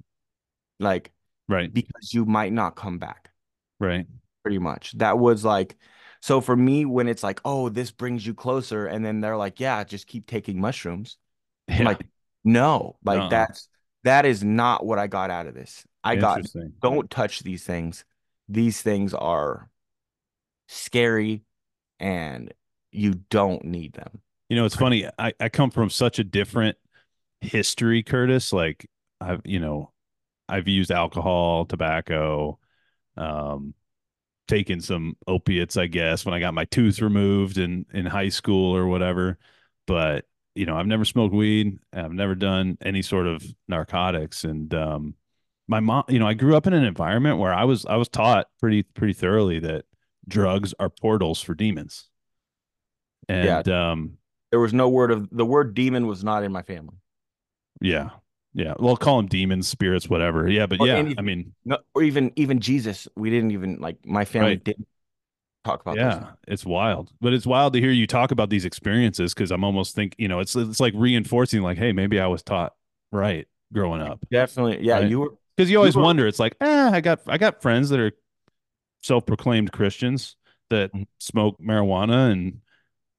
[0.80, 1.12] Like,
[1.48, 1.74] Right.
[1.74, 3.32] because you might not come back,
[3.80, 4.06] Right.
[4.43, 4.93] pretty much.
[4.93, 5.76] That was like,
[6.22, 9.60] so for me, when it's like, oh, this brings you closer, and then they're like,
[9.60, 11.17] yeah, just keep taking mushrooms.
[11.67, 11.84] Yeah.
[11.84, 12.06] like,
[12.43, 13.30] no, like Uh-uh.
[13.30, 13.69] that's
[14.04, 15.86] that is not what I got out of this.
[16.04, 16.41] I got
[16.82, 18.04] don't touch these things.
[18.50, 19.70] These things are
[20.68, 21.44] scary
[22.00, 22.54] and
[22.92, 24.22] you don't need them.
[24.50, 25.08] You know, it's funny.
[25.18, 26.78] I, I come from such a different
[27.42, 28.54] history, Kurtis.
[28.54, 29.92] Like I've, you know,
[30.48, 32.60] I've used alcohol, tobacco,
[33.18, 33.74] um,
[34.48, 38.76] taken some opiates, I guess, when I got my tooth removed in in high school
[38.76, 39.38] or whatever.
[39.88, 40.26] But
[40.56, 41.80] you know, I've never smoked weed.
[41.92, 44.44] I've never done any sort of narcotics.
[44.44, 45.16] And um,
[45.67, 48.10] my mom, you know, I grew up in an environment where I was I was
[48.10, 49.86] taught pretty pretty thoroughly that
[50.28, 52.10] drugs are portals for demons.
[53.30, 53.60] Yeah.
[53.60, 54.17] And um,
[54.52, 56.95] There was no word of the word demon was not in my family.
[57.82, 58.10] yeah,
[58.54, 58.73] yeah.
[58.80, 60.49] Well, call them demons, spirits, whatever.
[60.49, 61.19] Yeah, but Or yeah, anything.
[61.19, 63.08] I mean, No, or even even Jesus.
[63.15, 64.63] We didn't even like my family Right.
[64.63, 64.88] didn't
[65.63, 67.12] talk about yeah, it's wild.
[67.21, 70.28] But it's wild to hear you talk about these experiences because I'm almost think, you
[70.28, 72.73] know, it's it's like reinforcing, like, hey, maybe I was taught
[73.12, 74.26] right growing up.
[74.32, 74.86] Definitely.
[74.86, 75.10] Yeah, Right.
[75.10, 78.00] you were Because you always wonder, it's like, eh, I got I got friends that
[78.00, 78.12] are
[79.02, 80.36] self-proclaimed Christians
[80.70, 81.08] that Mhm.
[81.20, 82.62] smoke marijuana and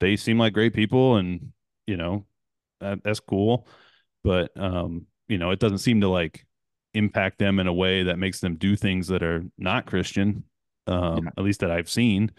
[0.00, 1.52] they seem like great people and
[1.86, 2.26] you know
[2.80, 3.66] that, that's cool
[4.24, 6.46] but um you know it doesn't seem to like
[6.94, 10.44] impact them in a way that makes them do things that are not Christian
[10.86, 11.30] um Yeah.
[11.38, 12.32] at least that I've seen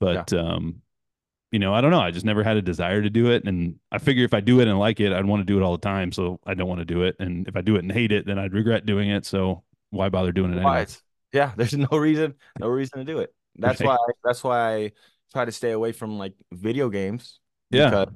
[0.00, 0.82] but um
[1.52, 3.76] you know I don't know I just never had a desire to do it and
[3.92, 5.72] I figure if I do it and like it I'd want to do it all
[5.72, 7.92] the time so I don't want to do it and if I do it and
[7.92, 10.86] hate it then I'd regret doing it so why bother doing it anyway
[11.32, 13.34] yeah, there's no reason, no reason to do it.
[13.56, 13.88] That's Right.
[13.88, 14.92] why that's why I
[15.32, 18.08] try to stay away from like video games yeah because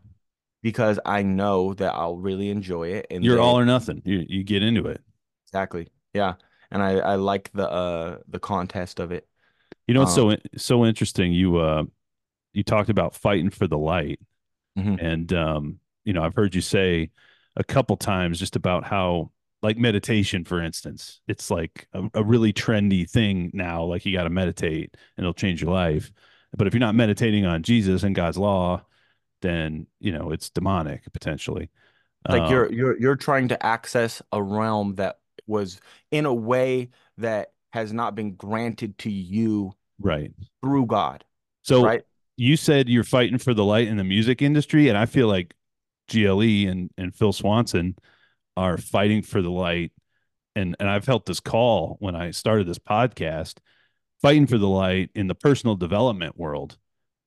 [0.62, 4.24] because I know that I'll really enjoy it and you're then- all or nothing you
[4.28, 5.02] you get into it
[5.46, 5.88] exactly.
[6.14, 6.34] Yeah.
[6.70, 9.26] And I I like the uh the contest of it.
[9.86, 11.32] You know, it's Um, so so interesting.
[11.32, 11.84] You uh,
[12.52, 14.20] you talked about fighting for the light,
[14.76, 14.98] Mhm.
[14.98, 17.10] and um, you know, I've heard you say
[17.56, 19.32] a couple times just about how,
[19.62, 23.84] like meditation, for instance, it's like a, a really trendy thing now.
[23.84, 26.12] Like you got to meditate, and it'll change your life.
[26.56, 28.84] But if you're not meditating on Jesus and God's law,
[29.42, 31.70] then you know it's demonic potentially.
[32.28, 36.90] Like Um, you're you're you're trying to access a realm that was in a way
[37.18, 40.32] that has not been granted to you right.
[40.62, 41.24] through God,
[41.62, 42.02] So right?
[42.40, 45.52] You said you're fighting for the light in the music industry, and I feel like
[46.08, 47.96] GLE and and Phil Swanson
[48.56, 49.92] are fighting for the light.
[50.56, 53.58] And and I've felt this call when I started this podcast,
[54.22, 56.78] fighting for the light in the personal development world,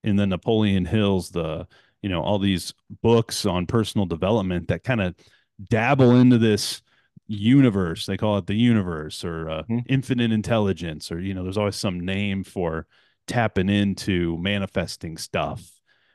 [0.03, 1.67] in the Napoleon Hills, the
[2.01, 2.73] you know all these
[3.03, 5.13] books on personal development that kind of
[5.69, 6.81] dabble into this
[7.27, 8.07] universe.
[8.07, 9.83] They call it the universe or uh, Mhm.
[9.87, 12.87] infinite intelligence, or you know, there's always some name for
[13.27, 15.63] tapping into manifesting stuff.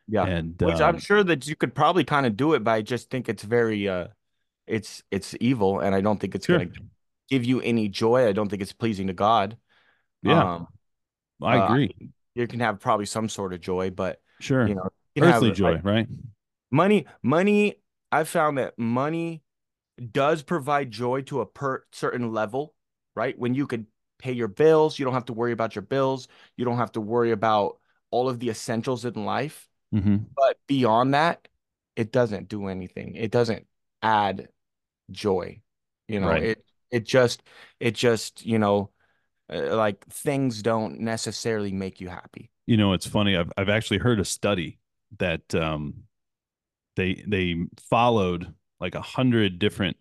[0.06, 0.24] Yeah.
[0.24, 2.82] And Which I'm um, sure that you could probably kind of do it, but I
[2.82, 4.08] just think it's very uh
[4.66, 6.70] it's it's evil and I don't think it's sure, gonna
[7.28, 8.26] give you any joy.
[8.26, 9.56] I don't think it's pleasing to God.
[10.22, 10.68] yeah, Um
[11.42, 11.94] I uh, agree.
[12.34, 15.56] you can have probably some sort of joy, but Sure, you know, you earthly have
[15.56, 16.08] joy, like right?
[16.70, 17.74] money, money,
[18.10, 19.42] I've found that money
[20.12, 22.74] does provide joy to a per certain level,
[23.14, 23.38] right?
[23.38, 23.86] When you could
[24.18, 27.00] pay your bills, you don't have to worry about your bills, you don't have to
[27.00, 27.78] worry about
[28.10, 29.68] all of the essentials in life.
[29.92, 31.48] hmm But beyond that,
[31.96, 33.14] it doesn't do anything.
[33.16, 33.66] It doesn't
[34.02, 34.48] add
[35.10, 35.62] joy.
[36.08, 36.42] You know, Right.
[36.42, 37.42] it it just
[37.80, 38.90] it just, you know,
[39.52, 42.50] uh, like things don't necessarily make you happy.
[42.66, 43.36] You know, it's funny.
[43.36, 44.78] I've I've actually heard a study
[45.18, 46.04] that um,
[46.96, 47.56] they they
[47.90, 49.96] followed like a hundred different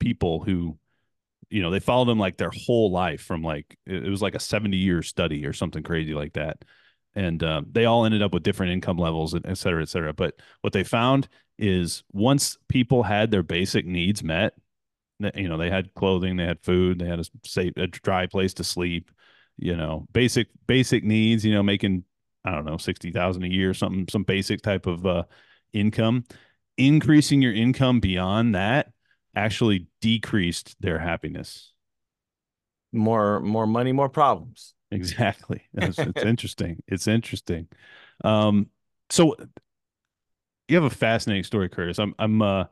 [0.00, 0.78] people who
[1.50, 4.40] you know they followed them like their whole life from like it was like a
[4.40, 6.64] 70 year study or something crazy like that.
[7.14, 10.12] And um, they all ended up with different income levels and et cetera et cetera.
[10.12, 11.28] But what they found
[11.58, 14.54] is once people had their basic needs met
[15.34, 18.52] you know they had clothing they had food they had a safe a dry place
[18.52, 19.10] to sleep
[19.56, 22.04] you know basic basic needs you know making
[22.44, 25.22] i don't know 60,000 a year something some basic type of uh
[25.76, 26.24] income.
[26.78, 28.92] Increasing your income beyond that
[29.36, 31.72] actually decreased their happiness.
[32.92, 34.74] More more money, more problems.
[34.90, 35.62] exactly.
[35.74, 36.82] It's, it's interesting.
[36.88, 37.68] It's interesting.
[38.24, 38.68] Um
[39.10, 39.36] so
[40.68, 41.98] you have a fascinating story Kurtis.
[41.98, 42.64] I'm i'm uh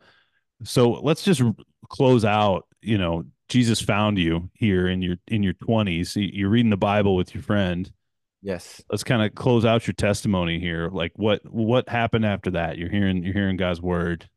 [0.64, 1.42] so let's just
[1.88, 6.70] close out you know jesus found you here in your in your 20s you're reading
[6.70, 7.92] the bible with your friend.
[8.40, 8.82] Yes.
[8.90, 10.88] let's kind of close out your testimony here.
[10.90, 12.78] Like what what happened after that?
[12.78, 14.28] You're hearing you're hearing god's word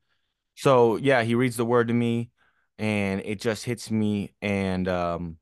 [0.58, 2.32] So yeah, he reads the word to me
[2.80, 5.38] and it just hits me and um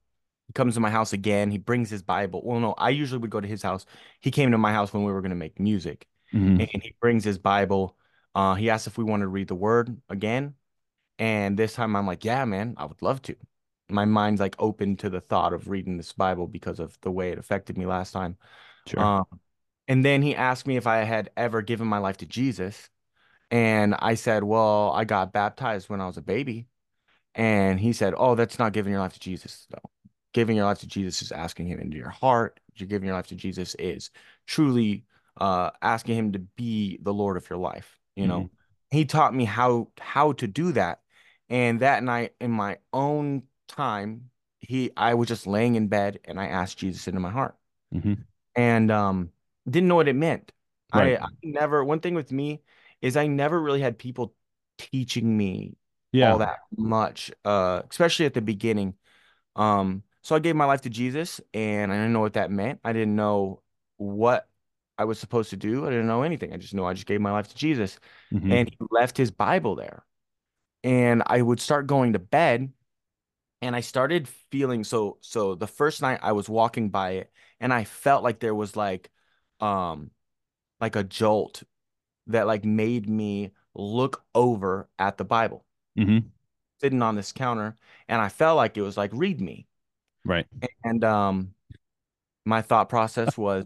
[0.47, 1.51] he comes to my house again.
[1.51, 2.41] He brings his Bible.
[2.45, 3.85] Well, no, I usually would go to his house.
[4.21, 6.67] He came to my house when we were gonna make music Mhm.
[6.73, 7.97] and he brings his Bible.
[8.35, 10.55] Uh he asked if we wanted to read the word again.
[11.19, 13.35] And this time I'm like, yeah, man, I would love to.
[13.89, 17.31] My mind's like open to the thought of reading this Bible because of the way
[17.31, 18.37] it affected me last time.
[18.87, 19.25] sure Um,
[19.87, 22.89] and then he asked me if I had ever given my life to Jesus.
[23.55, 26.67] And I said, well, I got baptized when I was a baby.
[27.35, 29.89] And he said, oh, that's not giving your life to Jesus, though.
[30.33, 32.59] Giving your life to Jesus is asking him into your heart.
[32.73, 34.11] You're giving your life to Jesus is
[34.45, 35.05] truly
[35.39, 37.97] uh, asking him to be the Lord of your life.
[38.17, 38.49] You know, Mhm.
[38.89, 41.01] he taught me how how to do that.
[41.47, 46.41] And that night, in my own time, he I was just laying in bed and
[46.41, 47.55] I asked Jesus into my heart
[47.93, 48.17] Mhm.
[48.53, 49.31] and um
[49.69, 50.51] didn't know what it meant.
[50.93, 52.61] right I, I never one thing with me
[53.05, 54.33] is I never really had people
[54.79, 55.77] teaching me
[56.31, 58.95] all that much, uh, especially at the beginning.
[59.55, 62.79] Um, so I gave my life to Jesus and I didn't know what that meant.
[62.83, 63.61] I didn't know
[63.97, 64.49] what
[64.97, 65.85] I was supposed to do.
[65.85, 66.51] I didn't know anything.
[66.53, 67.99] I just know I just gave my life to Jesus
[68.31, 68.51] Mhm.
[68.51, 70.03] and he left his Bible there.
[70.83, 72.71] And I would start going to bed
[73.61, 77.73] and I started feeling so so the first night I was walking by it and
[77.73, 79.09] I felt like there was like
[79.59, 80.11] um
[80.79, 81.63] like a jolt
[82.27, 85.65] that like made me look over at the Bible.
[85.97, 86.31] Mhm.
[86.81, 87.75] sitting on this counter
[88.07, 89.67] and I felt like it was like read me.
[90.25, 90.45] Right.
[90.83, 91.53] And um
[92.45, 93.65] my thought process was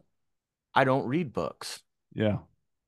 [0.73, 1.83] I don't read books.
[2.13, 2.39] Yeah.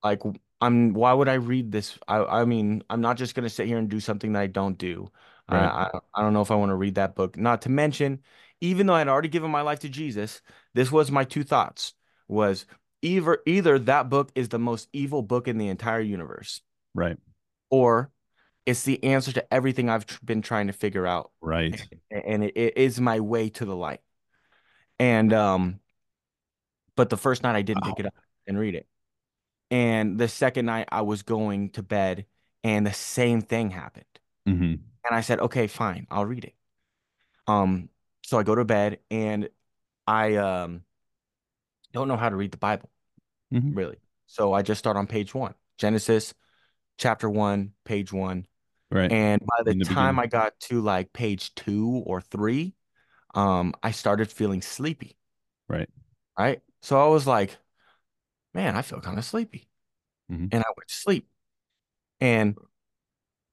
[0.03, 0.21] Like
[0.59, 1.97] I'm why would I read this?
[2.07, 4.77] I I mean I'm not just gonna sit here and do something that I don't
[4.77, 5.11] do.
[5.49, 5.89] I right.
[5.93, 7.37] I, I don't know if I want to read that book.
[7.37, 8.21] Not to mention
[8.61, 10.41] even though I'd already given my life to Jesus
[10.73, 11.93] this was my two thoughts
[12.27, 12.65] was
[13.01, 16.61] either either that book is the most evil book in the entire universe.
[16.93, 17.17] Right.
[17.69, 18.11] Or
[18.65, 21.31] it's the answer to everything I've tr- been trying to figure out.
[21.41, 21.81] Right.
[22.11, 24.01] And it, it is my way to the light.
[24.99, 25.79] And um
[26.95, 28.13] but the first night I didn't pick it up
[28.47, 28.87] and read it.
[29.71, 32.25] And the second night I was going to bed
[32.63, 34.05] and the same thing happened.
[34.47, 34.79] Mhm.
[35.03, 36.53] And I said, okay, fine, I'll read it.
[37.47, 37.89] Um,
[38.23, 39.49] so I go to bed and
[40.05, 40.83] I um
[41.93, 42.89] don't know how to read the Bible.
[43.53, 43.75] Mhm.
[43.75, 43.97] really.
[44.27, 46.33] So I just start on page one, Genesis
[46.97, 48.47] chapter one, page one.
[48.89, 49.11] Right.
[49.11, 50.19] And by the the time beginning.
[50.19, 52.75] I got to like page two or three,
[53.33, 55.17] um, I started feeling sleepy,
[55.67, 55.89] Right.
[56.37, 56.61] right?
[56.81, 57.57] So I was like,
[58.53, 59.67] man, I feel kind of sleepy.
[60.31, 60.49] Mhm.
[60.51, 61.27] And I went to sleep.
[62.19, 62.57] And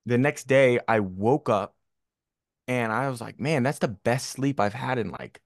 [0.06, 1.74] the next day I woke up
[2.66, 5.40] and I was like, man, that's the best sleep I've had in like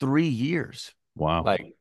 [0.00, 0.94] three years.
[1.16, 1.42] Wow.
[1.44, 1.74] Like,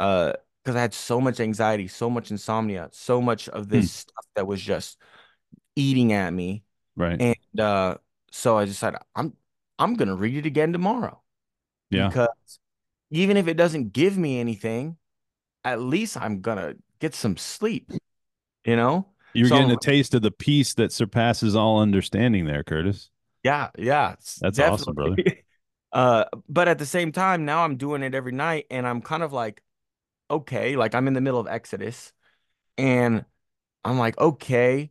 [0.00, 0.32] uh,
[0.64, 3.70] because I had so much anxiety, so much insomnia, so much of Hmm.
[3.70, 4.98] this stuff that was just
[5.76, 6.64] eating at me.
[6.96, 7.20] right.
[7.20, 7.98] And uh,
[8.32, 9.34] so I decided I'm
[9.78, 11.22] I'm gonna read it again tomorrow
[11.90, 12.08] Yeah.
[12.08, 12.58] because
[13.10, 14.96] even if it doesn't give me anything,
[15.64, 17.90] at least I'm gonna get some sleep,
[18.64, 19.06] you know?
[19.34, 23.10] You're So getting I'm- a taste of the peace that surpasses all understanding there, Kurtis.
[23.42, 25.16] Yeah, yeah, That's awesome, brother.
[25.16, 25.44] definitely.
[25.92, 29.24] Uh, but at the same time, now I'm doing it every night, and I'm kind
[29.24, 29.60] of like,
[30.30, 32.12] okay, like I'm in the middle of Exodus,
[32.78, 33.24] and
[33.84, 34.90] I'm like, okay,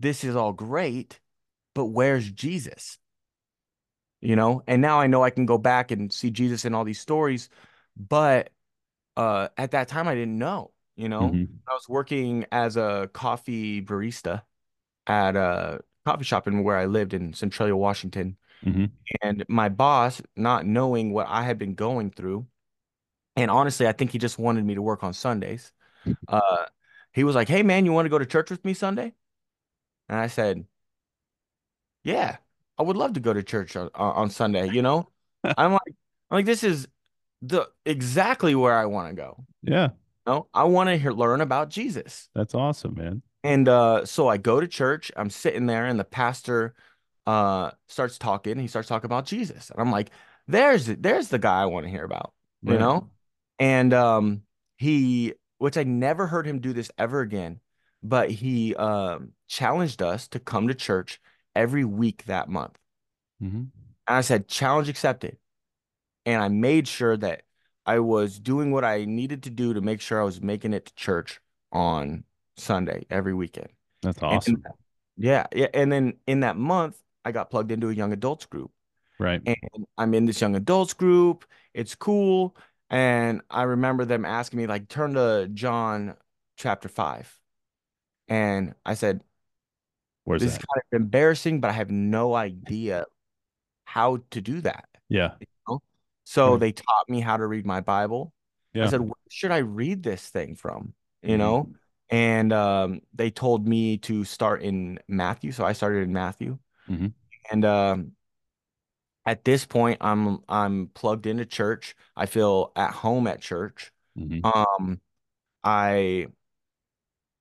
[0.00, 1.20] this is all great,
[1.74, 2.98] but where's Jesus?
[4.20, 6.84] You know, and now I know I can go back and see Jesus in all
[6.84, 7.48] these stories,
[7.96, 8.50] but
[9.16, 10.72] uh, at that time I didn't know.
[10.96, 11.48] You know, Mhm.
[11.68, 14.42] I was working as a coffee barista
[15.06, 18.36] at a coffee shop in where I lived in Centralia, Washington.
[18.64, 18.90] Mhm.
[19.22, 22.46] And my boss, not knowing what I had been going through,
[23.38, 25.72] and honestly, I think he just wanted me to work on Sundays.
[26.28, 26.66] Uh,
[27.12, 29.14] he was like, "Hey, man, you want to go to church with me Sunday?"
[30.08, 30.66] And I said,
[32.04, 32.38] "Yeah,
[32.78, 35.08] I would love to go to church on, on Sunday." You know,
[35.44, 35.82] I'm like,
[36.30, 36.88] I'm like, this is
[37.42, 39.46] the exactly where I want to go.
[39.62, 39.90] Yeah.
[40.26, 42.28] No, I want to hear learn about Jesus.
[42.34, 43.22] That's awesome, man.
[43.44, 45.12] And uh, so I go to church.
[45.16, 46.74] I'm sitting there, and the pastor
[47.26, 48.58] uh starts talking.
[48.58, 50.10] He starts talking about Jesus, and I'm like,
[50.46, 52.32] "There's there's the guy I want to hear about,"
[52.62, 52.78] you Right.
[52.78, 53.10] know.
[53.58, 54.42] And um,
[54.76, 57.60] he, which I never heard him do this ever again,
[58.02, 61.20] but he um challenged us to come to church
[61.54, 62.78] every week that month.
[63.42, 63.70] Mhm.
[64.06, 65.38] And I said, "Challenge accepted,"
[66.26, 67.42] and I made sure that
[67.86, 70.86] I was doing what I needed to do to make sure I was making it
[70.86, 71.40] to church
[71.72, 72.24] on
[72.56, 73.68] Sunday every weekend.
[74.02, 74.62] That's And awesome.
[75.16, 75.68] yeah, yeah.
[75.74, 78.70] And then in that month, I got plugged into a young adults group.
[79.18, 79.42] Right.
[79.44, 81.44] And I'm in this young adults group.
[81.74, 82.56] It's cool.
[82.90, 86.16] And I remember them asking me, like, turn to John
[86.56, 87.32] chapter five.
[88.28, 89.22] And I said,
[90.24, 93.06] Where's this is kind of embarrassing, but I have no idea
[93.84, 94.86] how to do that.
[95.08, 95.32] Yeah.
[96.24, 96.60] So Right.
[96.60, 98.34] they taught me how to read my Bible.
[98.74, 98.84] Yeah.
[98.84, 100.92] I said, where should I read this thing from?
[101.22, 101.38] You Mhm.
[101.38, 101.70] know?
[102.10, 105.52] And um, they told me to start in Matthew.
[105.52, 106.58] So I started in Matthew.
[106.86, 107.14] Mhm.
[107.50, 108.12] And um,
[109.28, 111.94] at this point, I'm I'm plugged into church.
[112.16, 113.92] I feel at home at church.
[114.18, 114.40] Mhm.
[114.42, 115.00] Um,
[115.62, 116.28] I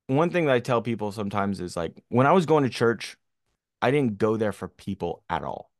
[0.07, 3.15] one thing that I tell people sometimes is like when I was going to church,
[3.81, 5.71] I didn't go there for people at all.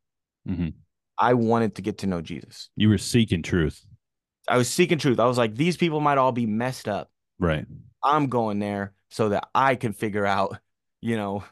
[0.47, 0.75] Mhm.
[1.17, 2.69] I wanted to get to know Jesus.
[2.77, 3.85] You were seeking truth.
[4.47, 5.19] I was seeking truth.
[5.19, 7.11] I was like, these people might all be messed up.
[7.37, 7.65] Right.
[8.01, 10.57] I'm going there so that I can figure out,
[11.01, 11.43] you know,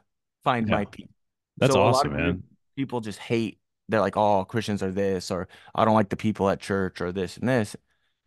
[0.45, 0.75] find Yeah.
[0.75, 1.13] my people
[1.57, 2.43] That's So awesome, man.
[2.77, 3.59] People just hate.
[3.89, 7.11] They're like, oh, Christians are this, or I don't like the people at church, or
[7.11, 7.75] this and this.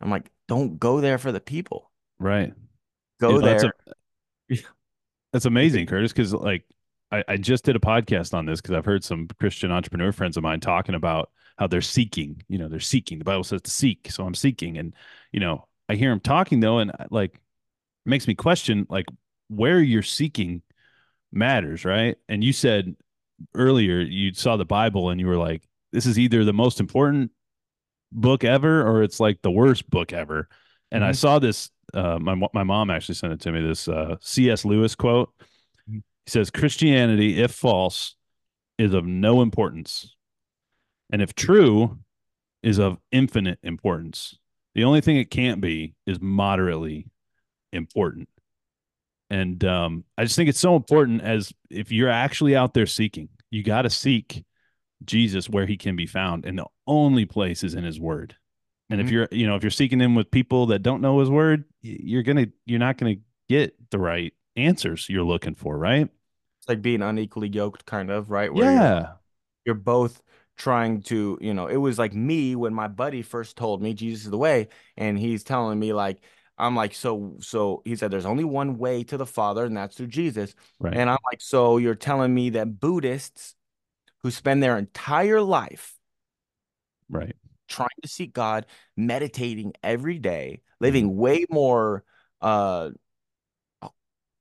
[0.00, 1.90] I'm like, don't go there for the people.
[2.18, 2.52] Right.
[3.20, 3.72] Go You know, that's there.
[4.50, 4.56] a-
[5.32, 6.64] That's amazing, Kurtis, because like
[7.12, 10.36] I, I just did a podcast on this because I've heard some Christian entrepreneur friends
[10.36, 13.18] of mine talking about how they're seeking, you know, they're seeking.
[13.18, 14.10] The Bible says to seek.
[14.10, 14.78] So I'm seeking.
[14.78, 14.94] And,
[15.32, 17.40] you know, I hear them talking though, and uh, like it
[18.06, 19.06] makes me question like
[19.48, 20.62] where you're seeking
[21.32, 22.16] matters, right?
[22.28, 22.96] And you said
[23.54, 25.62] earlier you saw the Bible and you were like,
[25.92, 27.30] this is either the most important
[28.12, 30.48] book ever or it's like the worst book ever.
[30.90, 31.16] And I Mhm.
[31.16, 33.62] saw this uh, my my mom actually sent it to me.
[33.62, 34.64] This uh, C.S.
[34.66, 35.32] Lewis quote.
[35.88, 36.02] Mhm.
[36.26, 38.14] He says, "Christianity, if false,
[38.76, 40.14] is of no importance,
[41.10, 41.98] and if true,
[42.62, 44.38] is of infinite importance.
[44.74, 47.06] The only thing it can't be is moderately
[47.72, 48.28] important."
[49.30, 53.28] And um, I just think it's so important as if you're actually out there seeking,
[53.50, 54.44] you got to seek
[55.04, 58.36] Jesus where he can be found, and the only place is in His Word.
[58.90, 59.12] And if Mhm.
[59.12, 62.22] you're, you know, if you're seeking him with people that don't know his word, you're
[62.22, 63.16] gonna, you're not gonna
[63.48, 66.08] get the right answers you're looking for, right?
[66.60, 68.52] It's like being unequally yoked, kind of, right?
[68.52, 69.12] Where you're, Yeah,
[69.66, 70.22] you're both
[70.56, 74.24] trying to, you know, it was like me when my buddy first told me Jesus
[74.24, 76.18] is the way, and he's telling me like,
[76.58, 79.96] I'm like, so, so he said, there's only one way to the Father, and that's
[79.96, 80.54] through Jesus.
[80.80, 80.94] right.
[80.94, 83.54] And I'm like, so you're telling me that Buddhists
[84.22, 85.94] who spend their entire life
[87.08, 87.36] right.
[87.68, 92.04] trying to seek God, meditating every day, living way more
[92.40, 92.90] uh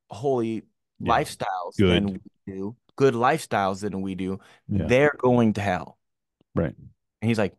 [0.10, 0.64] holy
[1.00, 1.14] Yeah.
[1.14, 1.92] lifestyles Good.
[2.04, 4.86] than we do, good lifestyles than we do, Yeah.
[4.88, 5.98] they're going to hell.
[6.56, 6.76] Right.
[7.22, 7.56] And he's like,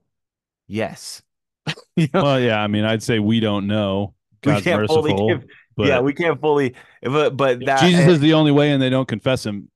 [0.66, 1.22] yes.
[1.96, 2.60] you know, Well, yeah.
[2.60, 4.14] I mean, I'd say we don't know.
[4.44, 5.44] We can't fully give,
[5.76, 8.90] but yeah, we can't fully, but, but that, Jesus is the only way, and they
[8.90, 9.70] don't confess Him.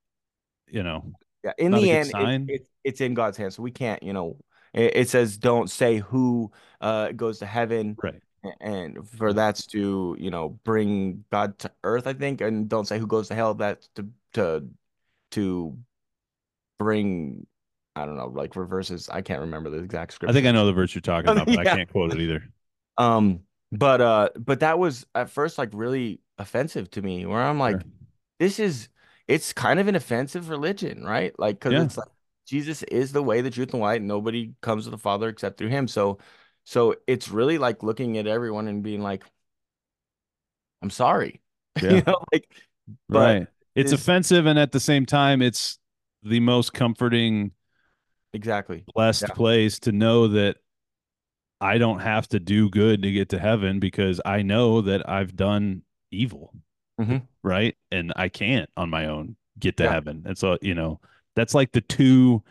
[0.68, 1.12] You know,
[1.44, 3.56] yeah, in the end, it, it, it's in God's hands.
[3.56, 4.36] So we can't, you know,
[4.72, 6.50] it, it says don't say who
[6.80, 8.20] uh goes to heaven right?
[8.60, 12.98] and for that's to, you know, bring God to earth, I think, and don't say
[12.98, 13.54] who goes to hell.
[13.54, 14.68] That's to to
[15.32, 15.78] to
[16.78, 17.46] bring,
[17.94, 19.08] I don't know, like reverses.
[19.08, 20.30] I can't remember the exact scripture.
[20.30, 22.48] I think I know the verse you're talking about, but I can't quote it either.
[22.98, 23.40] Um,
[23.72, 27.80] but uh, but that was at first like really offensive to me, where I'm like,
[27.80, 27.90] Sure.
[28.38, 28.88] this is
[29.28, 31.36] it's kind of an offensive religion, right?
[31.38, 31.84] Like, because Yeah.
[31.84, 32.08] it's like
[32.46, 34.02] Jesus is the way, the truth, and light.
[34.02, 35.88] Nobody comes to the Father except through Him.
[35.88, 36.18] So,
[36.64, 39.24] so it's really like looking at everyone and being like,
[40.82, 41.40] I'm sorry,
[41.82, 41.90] Yeah.
[41.94, 42.48] you know, like,
[43.08, 43.46] but right.
[43.74, 45.78] It's this- offensive, and at the same time, it's
[46.22, 47.52] the most comforting,
[48.34, 49.34] exactly, blessed Yeah.
[49.34, 50.56] place to know that
[51.62, 55.36] I don't have to do good to get to heaven because I know that I've
[55.36, 56.52] done evil.
[57.00, 57.22] Mhm.
[57.42, 57.76] Right.
[57.90, 59.92] And I can't on my own get to Yeah.
[59.92, 60.22] heaven.
[60.26, 61.00] And so, you know,
[61.36, 62.42] that's like the two.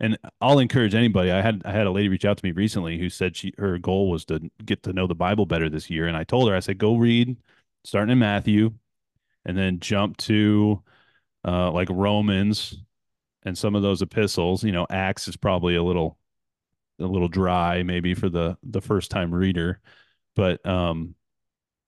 [0.00, 1.32] And I'll encourage anybody.
[1.32, 3.78] I had I had a lady reach out to me recently who said she her
[3.78, 6.06] goal was to get to know the Bible better this year.
[6.06, 7.36] And I told her, I said, go read
[7.84, 8.74] starting in Matthew
[9.44, 10.82] and then jump to
[11.44, 12.76] uh like Romans
[13.44, 14.62] and some of those epistles.
[14.62, 16.18] You know, Acts is probably a little
[16.98, 19.80] a little dry maybe for the the first time reader.
[20.36, 21.14] But um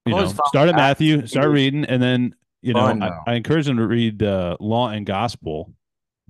[0.06, 3.10] you know, start at Matthew, start reading, and then you know, I.
[3.26, 5.72] I encourage them to read uh, Law and Gospel,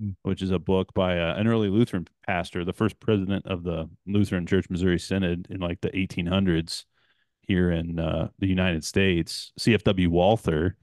[0.01, 0.15] Mm.
[0.23, 3.87] which is a book by uh, an early Lutheran pastor, the first president of the
[4.07, 6.85] Lutheran Church Missouri Synod in like the 1800s
[7.41, 10.75] here in uh, the United States, CFW Walther.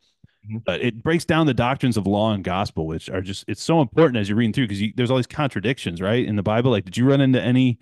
[0.64, 3.80] But it breaks down the doctrines of law and gospel, which are just it's so
[3.80, 6.70] important as you're reading through because there's all these contradictions, right, in the Bible.
[6.70, 7.78] Like, did you run into any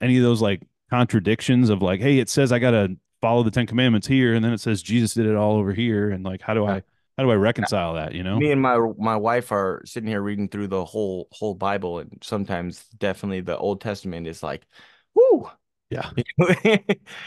[0.00, 3.66] any of those like contradictions of like, hey, it says I gotta follow the Ten
[3.66, 6.54] Commandments here, and then it says Jesus did it all over here, and like, how
[6.54, 6.82] do I
[7.16, 8.12] how do I reconcile that?
[8.14, 8.38] You know?
[8.38, 12.18] me and my my wife are sitting here reading through the whole whole Bible, and
[12.22, 14.66] sometimes definitely the Old Testament is like,
[15.14, 15.48] whoo.
[15.90, 16.10] Yeah.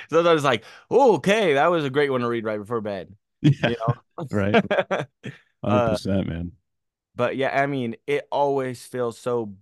[0.09, 3.15] Sometimes it's like, oh, okay, that was a great one to read right before bed.
[3.41, 3.69] Yeah.
[3.69, 3.95] You know?
[4.31, 4.61] Right.
[5.63, 6.51] Hundred Uh, percent, man.
[7.15, 9.55] But yeah, I mean, it always feels so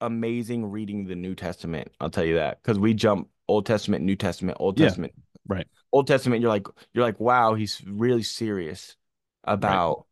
[0.00, 1.92] amazing reading the New Testament.
[2.00, 5.14] I'll tell you that because we jump Old Testament, New Testament, Old Yeah, Testament,
[5.46, 5.66] right.
[5.92, 6.42] Old Testament.
[6.42, 8.96] You're like, you're like, wow, he's really serious
[9.44, 10.06] about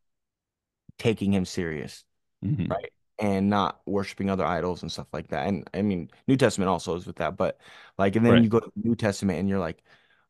[0.98, 2.04] taking him serious.
[2.42, 2.70] Mhm.
[2.70, 2.92] right?
[3.18, 5.48] And not worshiping other idols and stuff like that.
[5.48, 7.60] And I mean, New Testament also is with that, but
[7.98, 8.42] like, and then Right.
[8.42, 9.82] you go to New Testament and you're like,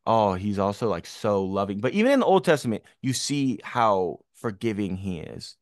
[0.07, 1.81] oh, he's also like so loving.
[1.81, 5.57] But even in the Old Testament, you see how forgiving he is,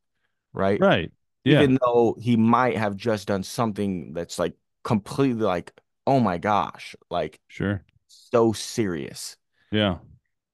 [0.53, 0.81] right?
[0.81, 1.11] Right.
[1.43, 1.61] Yeah.
[1.61, 5.73] Even though he might have just done something that's like completely like,
[6.07, 7.83] oh my gosh, like Sure.
[8.07, 9.37] so serious.
[9.71, 9.97] Yeah.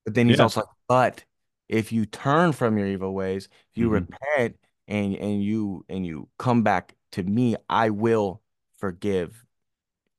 [0.06, 0.44] But then he's Yeah.
[0.44, 1.26] also like, but
[1.68, 3.90] if you turn from your evil ways, if you Mhm.
[3.90, 4.58] repent
[4.88, 8.42] and and you and you come back to me, I will
[8.78, 9.44] forgive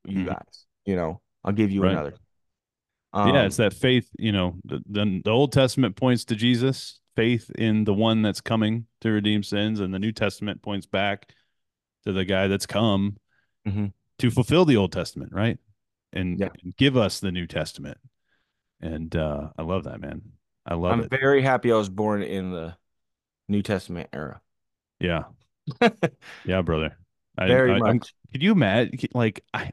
[0.07, 0.27] you Mhm.
[0.27, 0.67] guys.
[0.85, 1.93] You know, I'll give you Right.
[1.93, 2.15] another.
[3.17, 3.41] Yeah.
[3.41, 4.09] Um, It's that faith.
[4.19, 8.41] You know, the, the the Old Testament points to Jesus, faith in the one that's
[8.41, 11.31] coming to redeem sins, and the New Testament points back
[12.05, 13.17] to the guy that's come
[13.67, 13.93] Mhm.
[14.19, 15.59] to fulfill the Old Testament, right?
[16.13, 16.51] And, Yeah.
[16.63, 17.99] and give us the New Testament.
[18.81, 20.23] And uh, I love that, man.
[20.65, 21.11] I love I'm it.
[21.11, 22.77] very happy I was born in the
[23.49, 24.41] New Testament era.
[25.01, 25.25] Yeah.
[26.45, 26.97] Yeah, brother.
[27.39, 28.15] I, Very I, I'm- much.
[28.33, 28.99] could you imagine?
[29.15, 29.73] Like, I,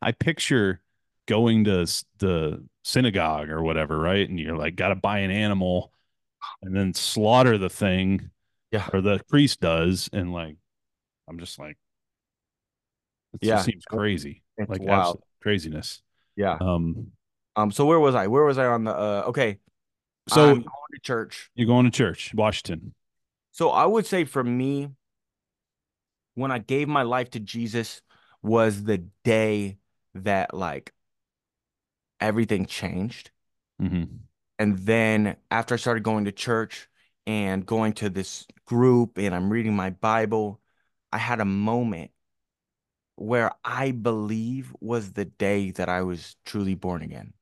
[0.00, 0.80] I picture
[1.26, 1.86] going to
[2.18, 4.28] the synagogue or whatever, right?
[4.28, 5.92] And you're like, got to buy an animal
[6.62, 8.30] and then slaughter the thing,
[8.70, 8.88] Yeah.
[8.92, 10.56] or the priest does, and like,
[11.28, 11.76] I'm just like,
[13.34, 13.54] it Yeah.
[13.56, 15.22] just seems crazy, It's like wild.
[15.40, 16.02] craziness.
[16.36, 16.56] Yeah.
[16.60, 17.12] Um,
[17.56, 17.70] Um.
[17.70, 18.26] So where was I?
[18.28, 18.92] Where was I on the?
[18.94, 19.22] Uh.
[19.26, 19.58] Okay.
[20.28, 20.64] so I'm going
[20.94, 21.50] to church.
[21.54, 22.94] you're going to church, Washington.
[23.52, 24.88] So I would say for me,
[26.34, 28.00] when I gave my life to Jesus
[28.42, 29.78] was the day
[30.14, 30.92] that like
[32.22, 33.30] everything changed.
[33.78, 34.04] hmm
[34.58, 36.88] And then after I started going to church
[37.26, 40.60] and going to this group and I'm reading my Bible,
[41.12, 42.12] I had a moment
[43.16, 47.34] where I believe was the day that I was truly born again.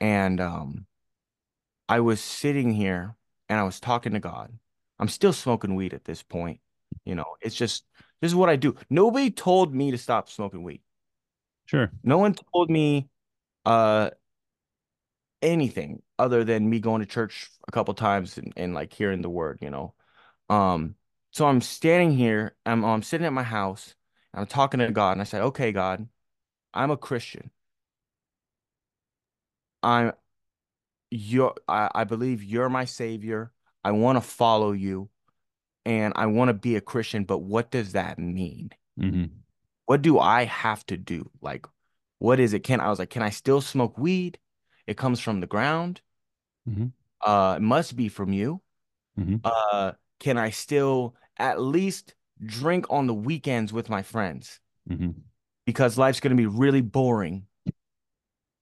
[0.00, 0.86] And um
[1.88, 3.16] I was sitting here
[3.48, 4.52] and I was talking to God.
[4.98, 6.60] I'm still smoking weed at this point.
[7.04, 7.84] You know, it's just
[8.20, 8.76] this is what I do.
[8.88, 10.82] Nobody told me to stop smoking weed.
[11.66, 11.90] Sure.
[12.02, 13.08] No one told me
[13.70, 14.10] uh
[15.42, 19.30] anything other than me going to church a couple times and, and like hearing the
[19.30, 19.94] word, you know.
[20.50, 20.96] Um,
[21.32, 23.94] so I'm standing here, I'm I'm sitting at my house,
[24.32, 26.08] and I'm talking to God, and I said, "Okay, God,
[26.74, 27.50] I'm a Christian.
[29.82, 30.12] I'm
[31.10, 33.52] your I, I believe you're my savior.
[33.84, 35.10] I want to follow you
[35.86, 38.70] and I want to be a Christian, but what does that mean?
[38.98, 39.40] hmm
[39.86, 41.30] What do I have to do?
[41.42, 41.66] Like,
[42.20, 42.60] what is it?
[42.60, 44.38] Can I was like, can I still smoke weed?
[44.86, 46.02] It comes from the ground.
[46.66, 48.62] hmm Uh, it must be from you.
[49.16, 52.14] hmm Uh, can I still at least
[52.44, 54.60] drink on the weekends with my friends?
[54.88, 55.10] hmm
[55.66, 57.46] Because life's gonna be really boring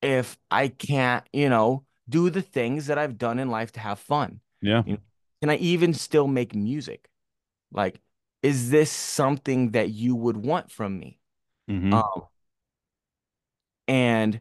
[0.02, 3.98] if I can't, you know, do the things that I've done in life to have
[3.98, 4.40] fun.
[4.62, 4.82] Yeah.
[4.86, 4.98] You know,
[5.42, 7.08] can I even still make music?
[7.72, 8.00] Like,
[8.42, 11.18] is this something that you would want from me?
[11.68, 12.22] hmm Um,
[13.88, 14.40] and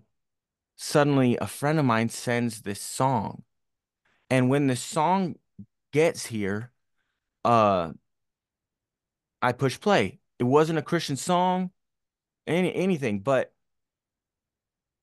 [0.76, 3.43] suddenly a friend of mine sends this song.
[4.30, 5.36] And when the song
[5.93, 6.72] gets here,
[7.45, 7.93] uh,
[9.41, 10.20] I push play.
[10.39, 11.72] It wasn't a Christian song,
[12.45, 13.54] any anything, but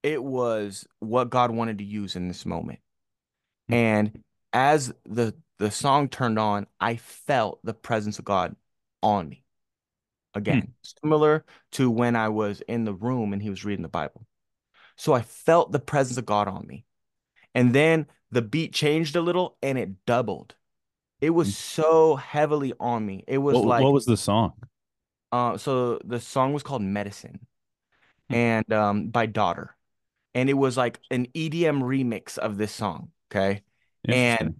[0.02, 2.80] it was what God wanted to use in this moment.
[3.70, 8.56] And as the the song turned on, I felt the presence of God
[9.02, 9.44] on me
[10.48, 10.60] Hmm.
[10.60, 14.26] again, similar to when I was in the room and he was reading the Bible.
[14.96, 16.84] So I felt the presence of God on me.
[17.54, 20.54] And then the beat changed a little and it doubled.
[21.20, 23.24] It was so heavily on me.
[23.28, 24.52] It was What like what was the song?
[25.32, 27.46] uh so the song was called Medicine
[28.28, 28.36] Hmm.
[28.36, 29.76] and um by Daughter.
[30.34, 33.62] And it was like an EDM remix of this song, okay?
[34.10, 34.56] And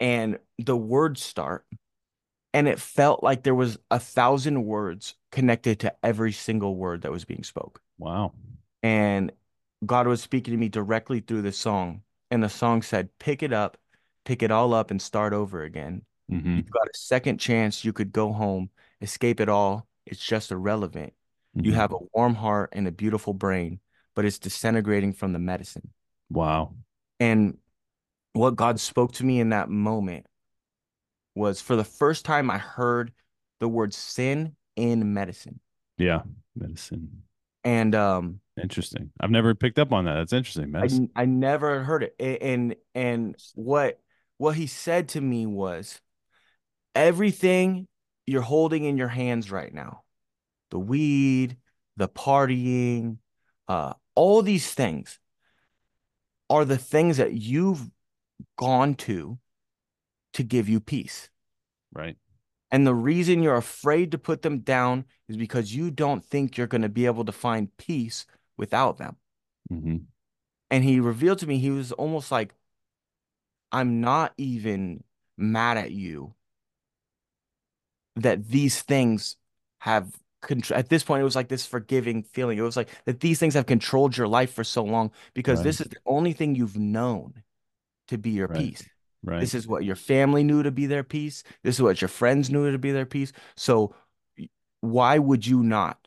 [0.00, 1.66] and the words start
[2.54, 7.12] and it felt like there was a thousand words connected to every single word that
[7.12, 7.82] was being spoke.
[7.98, 8.32] Wow.
[8.82, 9.32] And
[9.84, 12.02] God was speaking to me directly through this song.
[12.30, 13.76] And the song said, Pick it up,
[14.24, 16.02] pick it all up, and start over again.
[16.28, 17.84] hmm You've got a second chance.
[17.84, 18.70] You could go home,
[19.00, 19.86] escape it all.
[20.06, 21.12] It's just irrelevant.
[21.62, 23.80] You hmm have a warm heart and a beautiful brain,
[24.14, 25.90] but it's disintegrating from the medicine.
[26.30, 26.74] Wow.
[27.20, 27.58] And
[28.32, 30.26] what God spoke to me in that moment
[31.34, 33.12] was for the first time I heard
[33.60, 35.60] the word sin in medicine.
[35.98, 36.22] Yeah.
[36.54, 37.22] Medicine.
[37.66, 39.10] And um Interesting.
[39.20, 40.14] I've never picked up on that.
[40.14, 40.74] That's interesting.
[40.74, 42.16] I I never heard it.
[42.40, 44.00] And and what
[44.38, 46.00] what he said to me was
[46.94, 47.86] everything
[48.24, 50.04] you're holding in your hands right now,
[50.70, 51.58] the weed,
[51.96, 53.18] the partying,
[53.68, 55.18] uh, all these things
[56.48, 57.90] are the things that you've
[58.56, 59.38] gone to
[60.34, 61.28] to give you peace.
[61.92, 62.16] Right.
[62.70, 66.66] And the reason you're afraid to put them down is because you don't think you're
[66.66, 69.16] going to be able to find peace without them.
[69.70, 70.08] hmm
[70.70, 72.54] And he revealed to me, he was almost like,
[73.72, 75.04] I'm not even
[75.36, 76.34] mad at you
[78.16, 79.36] that these things
[79.80, 80.12] have
[80.42, 80.78] control.
[80.78, 82.58] At this point, it was like this forgiving feeling.
[82.58, 85.62] It was like that these things have controlled your life for so long because Right.
[85.62, 87.42] this is the only thing you've known
[88.08, 88.72] to be your Right.
[88.72, 88.88] peace.
[89.26, 89.40] Right.
[89.40, 91.42] This is what your family knew to be their peace.
[91.64, 93.32] This is what your friends knew to be their peace.
[93.56, 93.92] So
[94.80, 95.98] why would you not?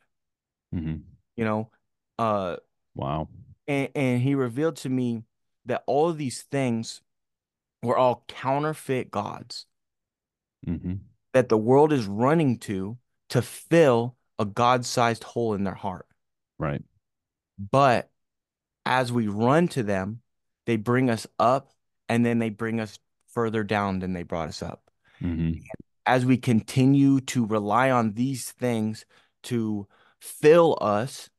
[0.71, 0.95] hmm
[1.35, 1.69] You know,
[2.17, 2.55] uh,
[2.95, 3.27] Wow.
[3.67, 5.23] and, and he revealed to me
[5.65, 7.01] that all of these things
[7.83, 9.65] were all counterfeit gods
[10.65, 10.93] hmm
[11.33, 12.97] that the world is running to
[13.29, 16.07] to fill a God-sized hole in their heart.
[16.57, 16.81] Right.
[17.71, 18.09] But
[18.85, 20.21] as we run to them,
[20.65, 21.71] they bring us up
[22.07, 22.97] and then they bring us
[23.33, 24.89] further down than they brought us up.
[25.21, 25.51] hmm
[26.05, 29.05] As we continue to rely on these things
[29.43, 29.87] to
[30.19, 31.29] fill us,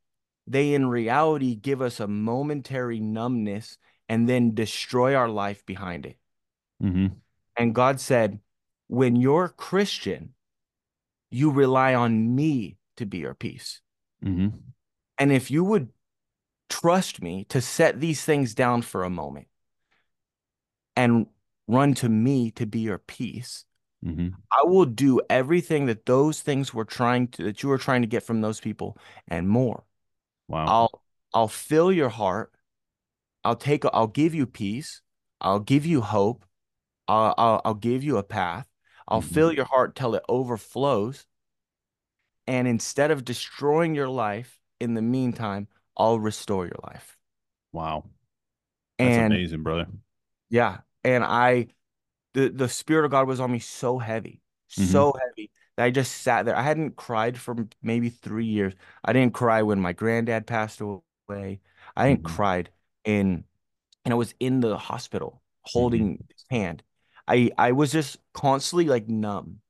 [0.47, 3.77] they in reality give us a momentary numbness
[4.09, 6.17] and then destroy our life behind it.
[6.79, 7.07] hmm
[7.57, 8.39] And God said,
[8.87, 10.33] when you're Christian,
[11.29, 13.81] you rely on me to be your peace.
[14.23, 14.49] hmm
[15.17, 15.89] And if you would
[16.69, 19.47] trust me to set these things down for a moment
[20.95, 21.27] and
[21.67, 23.65] run to me to be your peace,
[24.03, 28.01] hmm I will do everything that those things were trying to that you were trying
[28.01, 28.97] to get from those people
[29.27, 29.85] and more.
[30.47, 30.77] Wow.
[30.77, 31.01] I'll
[31.33, 32.53] I'll fill your heart.
[33.43, 35.01] I'll take I'll give you peace.
[35.41, 36.45] I'll give you hope.
[37.07, 38.67] I'll I'll, I'll give you a path.
[39.07, 39.23] I'll Mhm.
[39.23, 41.25] fill your heart till it overflows.
[42.45, 47.17] And instead of destroying your life in the meantime, I'll restore your life.
[47.73, 48.05] Wow.
[49.01, 49.87] That's And amazing, brother.
[50.49, 51.67] yeah, and I
[52.33, 54.41] the the spirit of God was on me so heavy,
[54.77, 55.05] Mhm.
[55.05, 56.55] so heavy that I just sat there.
[56.55, 58.73] I hadn't cried for maybe three years.
[59.03, 61.61] I didn't cry when my granddad passed away.
[61.95, 62.25] I didn't Mhm.
[62.25, 62.71] cried
[63.05, 63.45] in
[64.05, 66.27] and I was in the hospital holding Mhm.
[66.29, 66.83] his hand.
[67.27, 69.61] I I was just constantly like numb.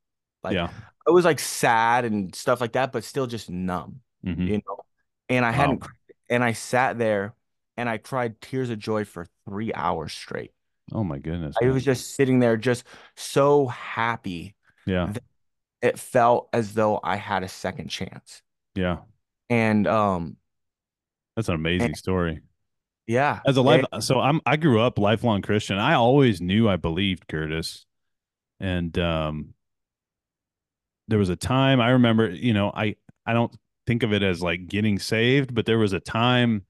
[0.43, 0.71] Like Yeah.
[1.07, 4.85] I was like sad and stuff like that, but still just numb, hmm you know.
[5.29, 5.51] And I Wow.
[5.51, 5.83] hadn't
[6.29, 7.35] and I sat there
[7.77, 10.53] and I cried tears of joy for three hours straight.
[10.91, 11.73] Oh my goodness, I man.
[11.73, 12.83] was just sitting there just
[13.15, 15.13] so happy Yeah.
[15.81, 18.41] it felt as though I had a second chance.
[18.75, 18.99] Yeah.
[19.49, 20.37] And um
[21.35, 22.41] That's an and amazing story.
[23.07, 25.77] yeah, As a life, it, so I'm I grew up lifelong Christian.
[25.77, 27.85] I always knew I believed Kurtis,
[28.59, 29.53] and um,
[31.07, 32.29] there was a time I remember.
[32.29, 33.55] You know, I I don't
[33.87, 36.65] think of it as like getting saved, but there was a time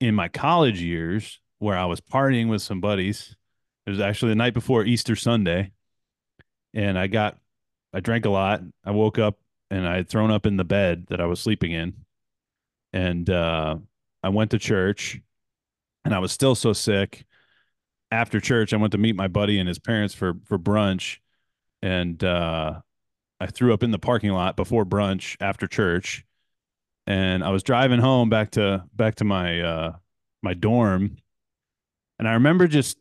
[0.00, 3.36] in my college years where I was partying with some buddies.
[3.86, 5.72] It was actually the night before Easter Sunday,
[6.74, 7.38] and I got
[7.92, 8.60] I drank a lot.
[8.84, 9.38] I woke up
[9.70, 11.94] and I had thrown up in the bed that I was sleeping in,
[12.92, 13.76] and uh,
[14.22, 15.20] I went to church,
[16.04, 17.24] and I was still so sick.
[18.10, 21.18] After church, I went to meet my buddy and his parents for for brunch,
[21.82, 22.80] and uh,
[23.40, 26.24] I threw up in the parking lot before brunch after church,
[27.06, 29.96] and I was driving home back to back to my uh,
[30.42, 31.16] my dorm,
[32.18, 32.98] and I remember just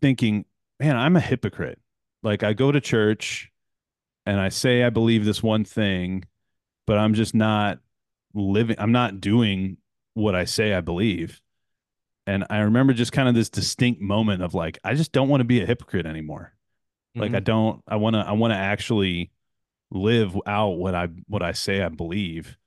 [0.00, 0.44] thinking,
[0.78, 1.80] man, I'm a hypocrite.
[2.22, 3.50] Like I go to church
[4.24, 6.24] and I say I believe this one thing,
[6.86, 7.78] but I'm just not
[8.34, 9.78] living, I'm not doing
[10.14, 11.40] what I say I believe.
[12.26, 15.40] And I remember just kind of this distinct moment of like, I just don't want
[15.40, 16.52] to be a hypocrite anymore.
[17.14, 17.44] Like I mhm.
[17.44, 19.30] don't, I want to, I want to actually
[19.90, 22.58] live out what I, what I say I believe.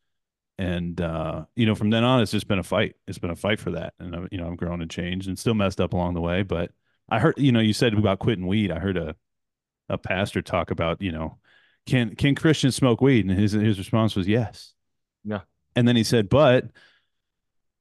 [0.59, 2.97] And, uh, you know, from then on, it's just been a fight.
[3.07, 3.93] It's been a fight for that.
[3.97, 6.43] And, uh, you know, I've grown and changed and still messed up along the way.
[6.43, 6.71] But
[7.07, 8.69] I heard, you know, you said about quitting weed.
[8.69, 9.15] I heard a,
[9.87, 11.37] a pastor talk about, you know,
[11.85, 13.25] can can Christians smoke weed?
[13.25, 14.73] And his his response was yes.
[15.23, 15.41] Yeah.
[15.77, 16.65] And then he said, but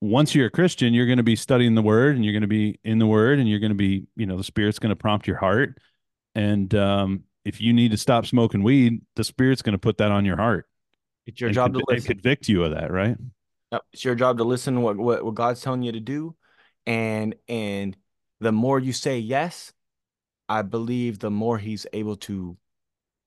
[0.00, 2.46] once you're a Christian, you're going to be studying the word and you're going to
[2.46, 4.96] be in the word and you're going to be, you know, the spirit's going to
[4.96, 5.78] prompt your heart.
[6.36, 10.12] And um, if you need to stop smoking weed, the spirit's going to put that
[10.12, 10.68] on your heart
[11.28, 13.16] It's your job to and convict you of that, right?
[13.72, 13.82] Yep.
[13.92, 16.34] It's your job to listen what, what what God's telling you to do.
[16.86, 17.96] And and
[18.40, 19.72] the more you say yes,
[20.48, 22.56] I believe the more he's able to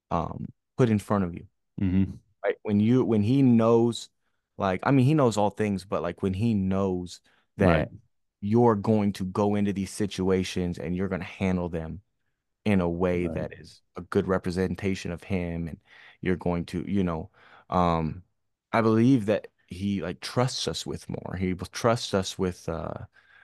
[0.09, 0.47] um
[0.77, 1.45] put in front of you.
[1.79, 2.55] hmm Right?
[2.63, 4.09] When you when he knows
[4.57, 7.21] like I mean he knows all things, but like when he knows
[7.57, 7.87] Right.
[7.87, 7.91] that
[8.41, 12.01] you're going to go into these situations and you're going to handle them
[12.65, 13.35] in a way Right.
[13.35, 15.77] that is a good representation of him and
[16.21, 17.29] you're going to you know
[17.71, 18.23] um
[18.73, 22.93] i believe that he like trusts us with more he will trust us with uh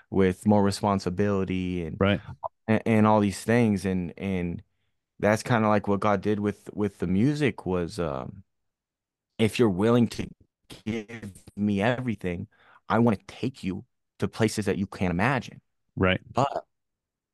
[0.09, 2.21] with more responsibility and Right.
[2.67, 4.61] and, and all these things and and
[5.19, 8.43] that's kind of like what god did with with the music was um
[9.39, 10.27] if you're willing to
[10.85, 12.47] give me everything
[12.89, 13.85] i want to take you
[14.19, 15.61] to places that you can't imagine
[15.95, 16.21] Right.
[16.33, 16.65] but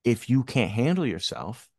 [0.03, 1.69] if you can't handle yourself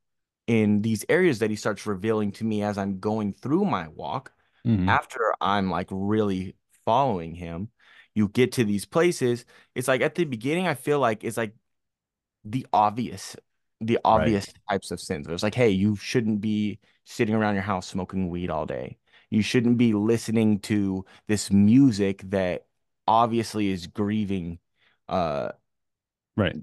[0.49, 4.34] in these areas that he starts revealing to me as I'm going through my walk,
[4.65, 7.71] hmm after I'm like really following him,
[8.15, 9.45] you get to these places.
[9.75, 11.55] It's like at the beginning, I feel like it's like
[12.45, 13.37] the obvious,
[13.81, 14.37] the Right.
[14.37, 15.27] obvious types of sins.
[15.29, 18.99] It's like, hey, you shouldn't be sitting around your house smoking weed all day.
[19.31, 22.67] You shouldn't be listening to this music that
[23.07, 24.59] obviously is grieving
[25.09, 25.51] uh
[26.37, 26.57] Right.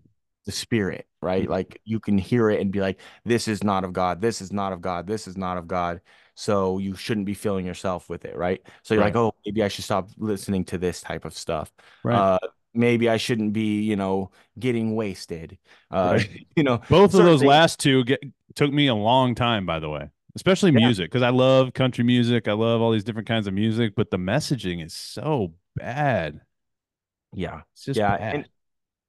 [0.45, 1.47] the spirit, right?
[1.47, 1.49] Mhm.
[1.49, 4.21] Like you can hear it and be like, this is not of God.
[4.21, 5.07] This is not of God.
[5.07, 6.01] This is not of God.
[6.41, 8.65] So you shouldn't be filling yourself with it, right?
[8.81, 11.71] So you're like, oh, maybe I should stop listening to this type of stuff.
[12.03, 12.15] Right.
[12.15, 12.39] Uh,
[12.73, 15.59] maybe I shouldn't be, you know, getting wasted.
[15.91, 16.27] Uh, Right.
[16.55, 17.47] you know, Both of those things.
[17.47, 18.23] last two get,
[18.55, 20.79] took me a long time, by the way, especially Yeah.
[20.79, 22.47] music, because I love country music.
[22.47, 26.41] I love all these different kinds of music, but the messaging is so bad.
[27.33, 27.61] Yeah.
[27.73, 28.13] It's just Yeah.
[28.17, 28.35] bad.
[28.35, 28.49] And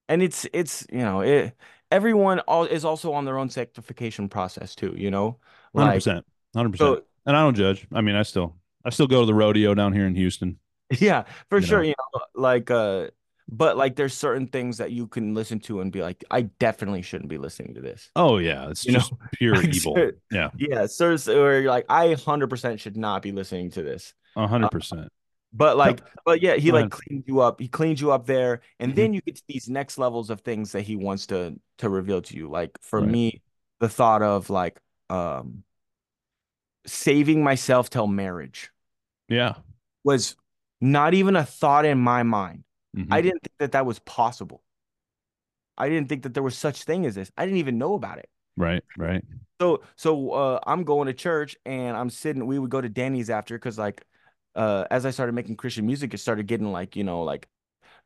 [0.09, 1.57] and it's it's you know it
[1.91, 5.39] everyone all is also on their own sanctification process too, you know?
[5.75, 6.99] like 100% Hundred percent.
[6.99, 7.87] so And I don't judge.
[7.93, 10.59] I mean, I still I still go to the rodeo down here in Houston,
[11.01, 11.83] Yeah, for you sure, know.
[11.83, 13.09] you know, like uh
[13.49, 17.03] but like there's certain things that you can listen to and be like, I definitely
[17.03, 18.11] shouldn't be listening to this.
[18.17, 20.11] Oh yeah, it's You know, just pure like evil.
[20.31, 20.51] Yeah.
[20.57, 24.15] yeah, so so where you're like, I 100% should not be listening to this.
[24.37, 25.09] A Uh, hundred percent.
[25.53, 27.61] but No, like, but yeah, he like cleans you up.
[27.61, 28.97] He cleans you up there, and Mhm.
[28.97, 32.23] then you get to these next levels of things that he wants to to reveal
[32.23, 32.49] to you.
[32.51, 33.03] Like for Right.
[33.03, 33.43] me,
[33.81, 35.65] the thought of like um
[36.87, 38.71] saving myself till marriage
[39.29, 39.55] Yeah.
[40.05, 40.37] was
[40.81, 42.65] not even a thought in my mind.
[42.95, 44.63] hmm I didn't think that that was possible.
[45.79, 47.31] I didn't think that there was such thing as this.
[47.37, 48.29] I didn't even know about it.
[48.57, 48.85] Right.
[48.97, 49.25] Right.
[49.61, 52.47] So so uh, I'm going to church and I'm sitting.
[52.47, 54.05] We would go to Danny's after because like
[54.55, 57.49] uh, as I started making Christian music, it started getting like you know like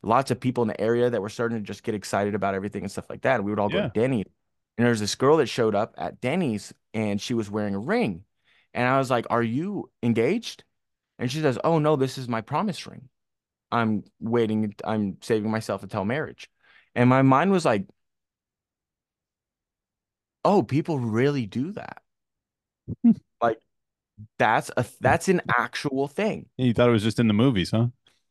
[0.03, 2.83] lots of people in the area that were starting to just get excited about everything
[2.83, 3.37] and stuff like that.
[3.37, 4.27] And we would all go to Denny's.
[4.79, 8.26] And there's this girl that showed up at Denny's and she was wearing a ring.
[8.77, 10.65] And I was like, Are you engaged?
[11.19, 13.11] And she says, Oh, no, this is my promise ring.
[13.73, 16.51] I'm waiting, I'm saving myself until marriage.
[16.95, 17.87] And my mind was like,
[20.47, 22.03] Oh, people really do that.
[23.43, 23.59] like,
[24.39, 26.47] that's a that's an actual thing.
[26.59, 27.89] You thought it was just in the movies, huh?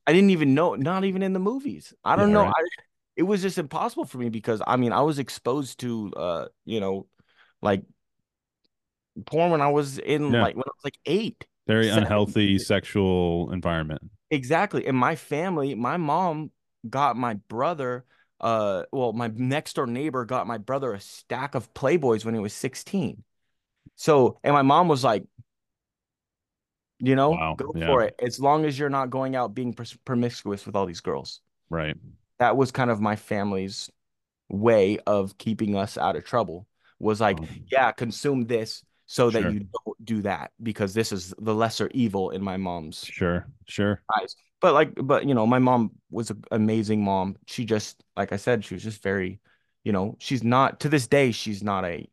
[0.07, 1.93] I didn't even know, not even in the movies.
[2.03, 2.45] I don't Yeah, know.
[2.45, 2.55] right.
[2.55, 2.63] I,
[3.15, 6.79] it was just impossible for me because I mean, I was exposed to uh, you
[6.79, 7.07] know,
[7.61, 7.83] like
[9.26, 10.41] porn when I was in Yeah.
[10.41, 11.45] like when I was like eight.
[11.68, 12.03] Very Seven.
[12.03, 14.01] unhealthy sexual environment.
[14.30, 14.86] Exactly.
[14.86, 16.51] In my family, my mom
[16.88, 18.05] got my brother,
[18.39, 22.39] uh, well, my next door neighbor got my brother a stack of Playboys when he
[22.39, 23.24] was 16.
[23.95, 25.24] So, and my mom was like,
[26.99, 27.88] you know, Wow, go yeah.
[27.88, 28.16] for it.
[28.22, 31.41] As long as you're not going out being promiscuous with all these girls.
[31.70, 31.95] Right.
[32.39, 33.89] That was kind of my family's
[34.49, 36.68] way of keeping us out of trouble.
[36.99, 41.33] Was like, Um, yeah, consume this so that you don't do that because this is
[41.39, 43.47] the lesser evil in my mom's Sure.
[43.67, 44.01] Sure.
[44.19, 44.35] eyes.
[44.61, 47.35] But like, but you know, my mom was an amazing mom.
[47.45, 49.39] She just, like I said, she was just very,
[49.83, 52.07] you know, she's not to this day, she's not a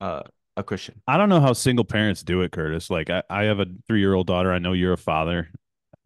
[0.00, 0.22] uh
[0.56, 1.00] a Christian.
[1.06, 2.88] I don't know how single parents do it, Kurtis.
[2.90, 4.50] Like I, I have a three year old daughter.
[4.52, 5.50] I know you're a father,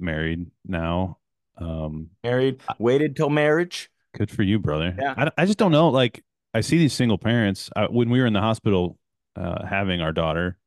[0.01, 1.18] married now.
[1.59, 3.88] Um, Married, waited till marriage.
[4.16, 4.95] good for you, brother.
[4.99, 5.14] Yeah.
[5.16, 5.88] I, I just don't know.
[5.90, 7.70] Like I see these single parents.
[7.76, 8.99] I, when we were in the hospital
[9.37, 10.59] uh, having our daughter,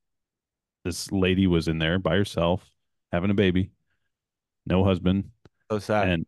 [0.84, 2.64] this lady was in there by herself
[3.12, 3.72] having a baby,
[4.66, 5.32] no husband,
[5.72, 6.10] So sad.
[6.10, 6.26] and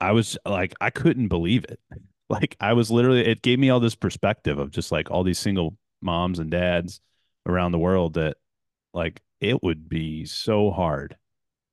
[0.00, 1.80] I was like, I couldn't believe it.
[2.30, 5.38] Like I was literally, it gave me all this perspective of just like all these
[5.38, 7.00] single moms and dads
[7.46, 8.36] around the world that
[8.94, 11.16] like it would be so hard.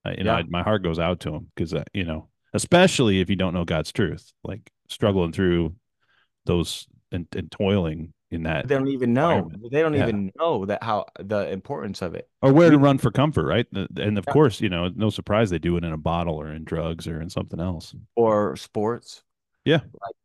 [0.06, 0.38] Uh, you know, Yeah.
[0.38, 3.54] I, my heart goes out to them because uh, you know, especially if you don't
[3.54, 5.76] know God's truth, like struggling through
[6.46, 9.52] those and, and toiling in that, they don't even know.
[9.72, 10.04] They don't Yeah.
[10.04, 12.30] even know that how the importance of it.
[12.42, 13.66] or where to run for comfort, right?
[13.72, 14.34] And of Yeah.
[14.34, 17.22] course, you know, no surprise they do it in a bottle or in drugs or
[17.22, 19.24] in something else, Or sports.
[19.66, 19.82] Yeah.
[20.02, 20.16] Like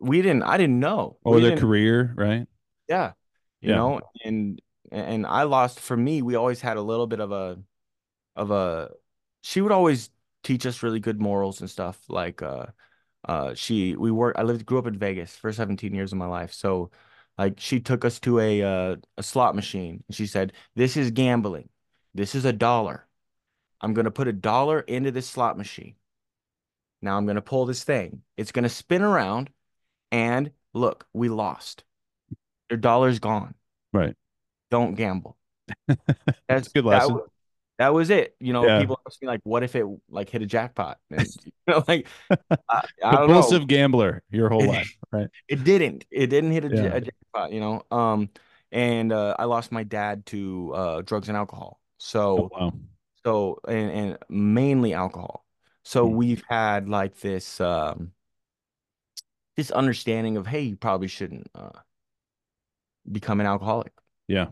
[0.00, 1.18] we didn't I didn't know.
[1.24, 2.46] or We their career, right?
[2.88, 3.12] Yeah.
[3.60, 3.76] You Yeah.
[3.76, 4.60] know, and
[4.90, 7.58] and I lost for me, we always had a little bit of a
[8.36, 8.90] of a
[9.42, 10.10] she would always
[10.44, 12.00] teach us really good morals and stuff.
[12.08, 12.66] Like uh
[13.24, 16.26] uh she we worked I lived grew up in Vegas for 17 years of my
[16.26, 16.52] life.
[16.52, 16.90] So
[17.42, 20.04] like she took us to a uh a slot machine.
[20.06, 21.68] And she said, This is gambling.
[22.14, 23.06] This is a dollar.
[23.80, 25.96] I'm gonna put a dollar into this slot machine.
[27.00, 28.22] Now I'm gonna pull this thing.
[28.36, 29.50] It's gonna spin around
[30.12, 31.82] and look, we lost.
[32.70, 33.54] Your dollar's gone.
[33.92, 34.14] Right.
[34.70, 35.36] Don't gamble.
[36.48, 37.14] That's a good that lesson.
[37.16, 37.26] wa-
[37.82, 38.36] That, was it.
[38.40, 38.78] You know, Yeah.
[38.78, 42.06] people ask me like, "What if it like hit a jackpot?" And you know, like
[42.68, 43.38] I, I don't know.
[43.38, 45.28] Compulsive gambler your whole life, right?
[45.48, 46.04] It didn't.
[46.10, 46.94] It didn't hit a, Yeah.
[46.96, 47.52] a jackpot.
[47.52, 47.82] You know.
[47.90, 48.30] Um,
[48.70, 51.80] and uh, I lost my dad to uh drugs and alcohol.
[52.36, 52.72] Oh, So wow.
[53.24, 55.46] so and and mainly alcohol.
[55.84, 56.16] So Hmm.
[56.16, 58.12] we've had like this um
[59.56, 61.70] this understanding of hey, you probably shouldn't uh
[63.10, 63.92] become an alcoholic.
[64.28, 64.46] Yeah.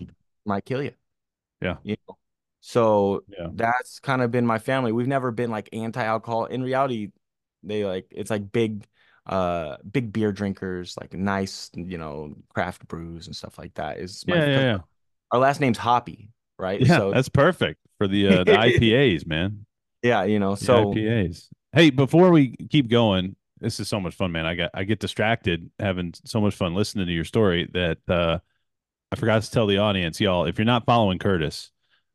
[0.44, 0.92] Might kill you.
[1.62, 1.76] Yeah.
[1.84, 2.18] You know.
[2.60, 3.50] So Yeah.
[3.50, 4.92] that's kind of been my family.
[4.92, 6.46] We've never been like anti-alcohol.
[6.46, 7.10] In reality,
[7.62, 8.86] they like it's like big
[9.26, 13.98] uh big beer drinkers, like nice, you know, craft brews and stuff like that.
[13.98, 14.78] Is my Yeah, yeah, yeah.
[15.32, 16.86] our last name's Hoppie, right?
[16.86, 19.66] Yeah, so that's perfect for the uh, the IPAs, man.
[20.02, 21.48] yeah, you know, The so IPAs.
[21.72, 24.46] Hey, before we keep going, this is so much fun, man.
[24.46, 28.40] I got I get distracted having so much fun listening to your story that uh,
[29.12, 30.46] I forgot to tell the audience, y'all.
[30.46, 31.70] If you're not following Kurtis,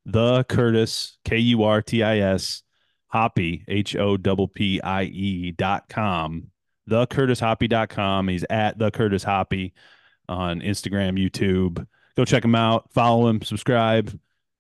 [0.06, 2.64] the Kurtis K U R T I S
[3.08, 6.48] Hoppie H O P P I E dot com,
[6.88, 8.28] the Kurtis Hoppie dot com.
[8.28, 9.74] He's at the Kurtis Hoppie
[10.28, 11.86] on Instagram, YouTube.
[12.18, 12.92] Go check him out.
[12.94, 13.42] Follow him.
[13.42, 14.18] Subscribe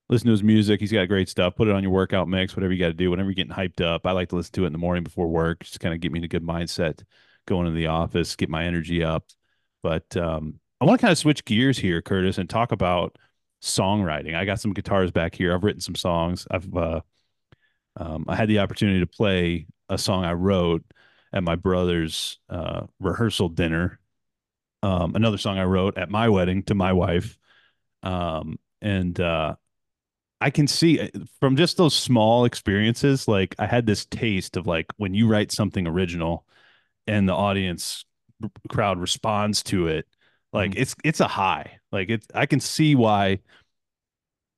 [0.09, 0.79] listen to his music.
[0.79, 1.55] He's got great stuff.
[1.55, 3.11] Put it on your workout mix, whatever you got to do.
[3.11, 5.27] Whenever you're getting hyped up, I like to listen to it in the morning before
[5.27, 7.03] work, just kind of get me in a good mindset
[7.47, 9.25] going to the office, get my energy up.
[9.83, 13.17] But um, I want to kind of switch gears here, Kurtis, and talk about
[13.65, 14.35] songwriting.
[14.35, 15.53] I got some guitars back here.
[15.53, 16.47] I've written some songs.
[16.51, 17.01] I've uh,
[17.97, 20.83] um, I had the opportunity to play a song I wrote
[21.33, 23.99] at my brother's uh, rehearsal dinner.
[24.83, 27.37] Um, another song I wrote at my wedding to my wife.
[28.03, 29.55] Um, and uh,
[30.41, 31.09] I can see uh,
[31.39, 35.51] from just those small experiences, like I had this taste of like when you write
[35.51, 36.45] something original
[37.07, 38.05] and the audience
[38.69, 40.07] crowd responds to it,
[40.53, 40.79] like Mhm.
[40.79, 41.79] it's it's a high.
[41.95, 43.39] Like it's I can see why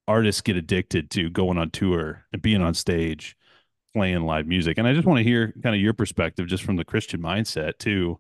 [0.07, 3.37] artists get addicted to going on tour and being on stage
[3.93, 4.79] playing live music.
[4.79, 7.77] And I just want to hear kind of your perspective just from the Christian mindset
[7.77, 8.19] too,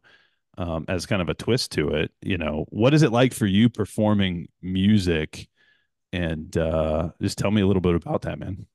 [0.57, 2.11] um, as kind of a twist to it.
[2.21, 5.47] You know, what is it like for you performing music?
[6.13, 8.67] And uh, just tell me a little bit about that, man.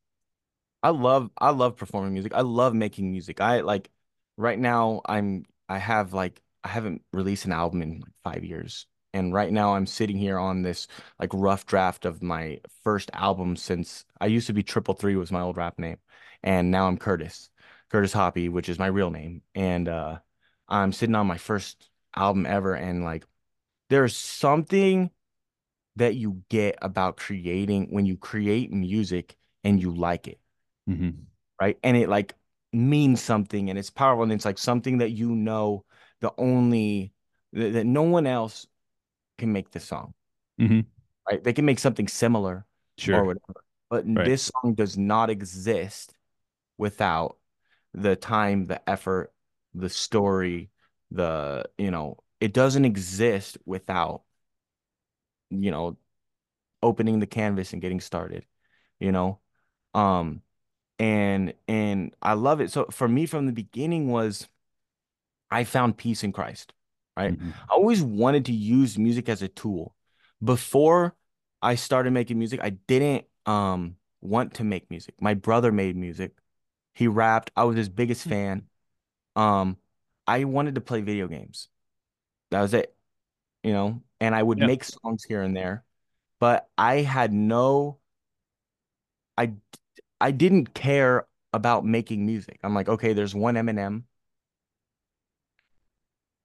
[0.82, 2.34] I love I love performing music.
[2.34, 3.40] I love making music.
[3.40, 3.90] I like
[4.36, 8.86] right now I'm I have like I haven't released an album in like five years.
[9.14, 10.88] And right now I'm sitting here on this
[11.20, 15.32] like rough draft of my first album since I used to be Triple Three was
[15.32, 15.98] my old rap name.
[16.42, 17.50] And now I'm Kurtis.
[17.90, 19.42] Kurtis Hoppie, which is my real name.
[19.54, 20.18] And uh
[20.68, 23.24] I'm sitting on my first album ever and like
[23.90, 25.10] there's something
[25.96, 30.40] that you get about creating when you create music and you like it
[30.88, 31.22] Mm-hmm.
[31.60, 31.78] right?
[31.82, 32.34] And it like
[32.72, 35.84] means something and it's powerful and it's like something that you know
[36.20, 37.12] the only
[37.52, 38.66] that, that no one else
[39.42, 40.14] can make this song,
[40.60, 40.80] Mm-hmm.
[41.28, 41.42] right?
[41.42, 42.64] They can make something similar or
[42.98, 43.24] Sure.
[43.24, 43.64] whatever.
[43.90, 44.26] But Right.
[44.26, 46.14] this song does not exist
[46.78, 47.38] without
[47.92, 49.32] the time, the effort,
[49.74, 50.70] the story,
[51.10, 54.22] the, you know, it doesn't exist without,
[55.50, 55.98] you know,
[56.82, 58.46] opening the canvas and getting started,
[58.98, 59.40] you know?
[59.94, 60.42] Um,
[60.98, 62.70] and and I love it.
[62.70, 64.48] So for me from the beginning was
[65.50, 66.72] I found peace in Christ,
[67.16, 67.34] right?
[67.34, 67.54] Mhm.
[67.70, 69.94] I always wanted to use music as a tool.
[70.42, 71.14] Before
[71.62, 75.14] I started making music, I didn't um want to make music.
[75.20, 76.32] My brother made music.
[76.94, 77.50] He rapped.
[77.56, 78.68] I was his biggest fan.
[79.36, 79.78] Um,
[80.26, 81.68] I wanted to play video games.
[82.50, 82.94] That was it,
[83.64, 84.66] you know, and I would Yeah.
[84.66, 85.84] make songs here and there,
[86.40, 87.98] but I had no
[89.36, 89.54] I
[90.20, 92.60] I didn't care about making music.
[92.64, 94.04] I'm like, okay, there's one Eminem.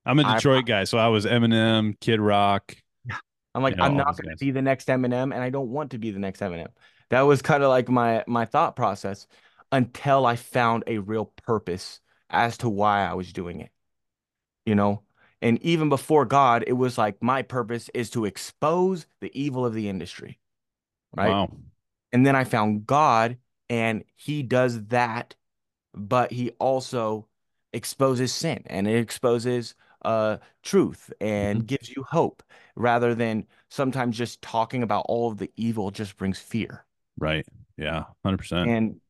[0.07, 2.75] I'm a Detroit guy, so I was Eminem, Kid Rock.
[3.53, 4.39] I'm like, You know, I'm not gonna guys.
[4.39, 6.69] be the next Eminem, and I don't want to be the next Eminem.
[7.09, 9.27] That was kind of like my my thought process
[9.71, 11.99] until I found a real purpose
[12.29, 13.71] as to why I was doing it,
[14.65, 15.03] you know?
[15.41, 19.73] And even before God, it was like my purpose is to expose the evil of
[19.73, 20.39] the industry,
[21.15, 21.29] right?
[21.29, 21.49] Wow.
[22.11, 23.37] And then I found God,
[23.69, 25.35] and He does that,
[25.93, 27.27] but He also
[27.73, 31.67] exposes sin and it exposes uh, truth and Mhm.
[31.67, 32.43] gives you hope
[32.75, 36.85] rather than sometimes just talking about all of the evil just brings fear.
[37.17, 37.45] Right.
[37.77, 38.05] Yeah.
[38.23, 38.69] 100%.
[38.69, 39.01] And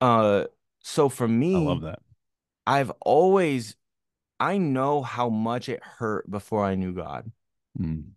[0.00, 0.44] uh,
[0.80, 2.00] so for me, I love that.
[2.66, 3.76] I've always,
[4.40, 7.30] I know how much it hurt before I knew God.
[7.78, 8.10] Mm.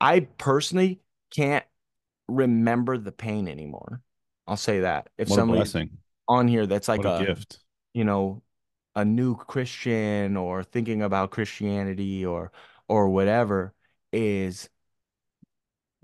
[0.00, 1.00] I personally
[1.30, 1.64] can't
[2.28, 4.02] remember the pain anymore.
[4.46, 5.08] I'll say that.
[5.18, 5.90] If What blessing.
[6.28, 7.60] on here that's like What a a, gift.
[7.94, 8.42] you know,
[8.96, 12.52] a new Christian or thinking about Christianity or
[12.88, 13.74] or whatever
[14.12, 14.70] is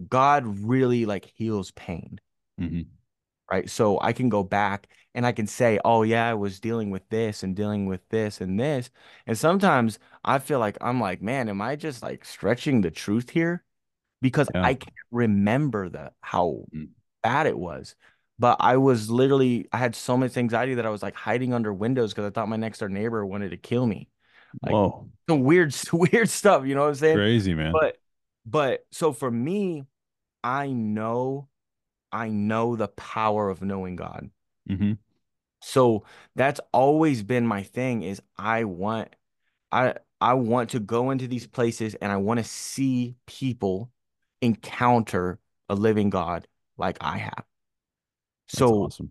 [0.08, 2.20] God really like heals pain,
[2.58, 2.86] hmm
[3.50, 3.68] right?
[3.68, 7.08] So I can go back and I can say, "Oh yeah, I was dealing with
[7.10, 8.90] this and dealing with this and this."
[9.26, 13.30] And sometimes I feel like I'm like, "Man, am I just like stretching the truth
[13.30, 13.64] here?"
[14.22, 14.62] Because Yeah.
[14.62, 16.92] I can't remember the how Mm.
[17.22, 17.96] bad it was.
[18.42, 21.72] But I was literally I had so much anxiety that I was like hiding under
[21.72, 24.08] windows because I thought my next door neighbor wanted to kill me.
[24.64, 25.06] Like Whoa.
[25.30, 27.18] some weird weird stuff, you know what I'm saying?
[27.18, 27.72] Crazy, man.
[27.72, 27.98] But
[28.44, 29.86] but so for me,
[30.42, 31.46] I know
[32.10, 34.28] I know the power of knowing God.
[34.68, 34.94] hmm
[35.60, 39.14] So that's always been my thing is I want
[39.70, 43.92] I I want to go into these places and I want to see people
[44.40, 45.38] encounter
[45.68, 47.44] a living God like I have.
[48.56, 49.10] So awesome.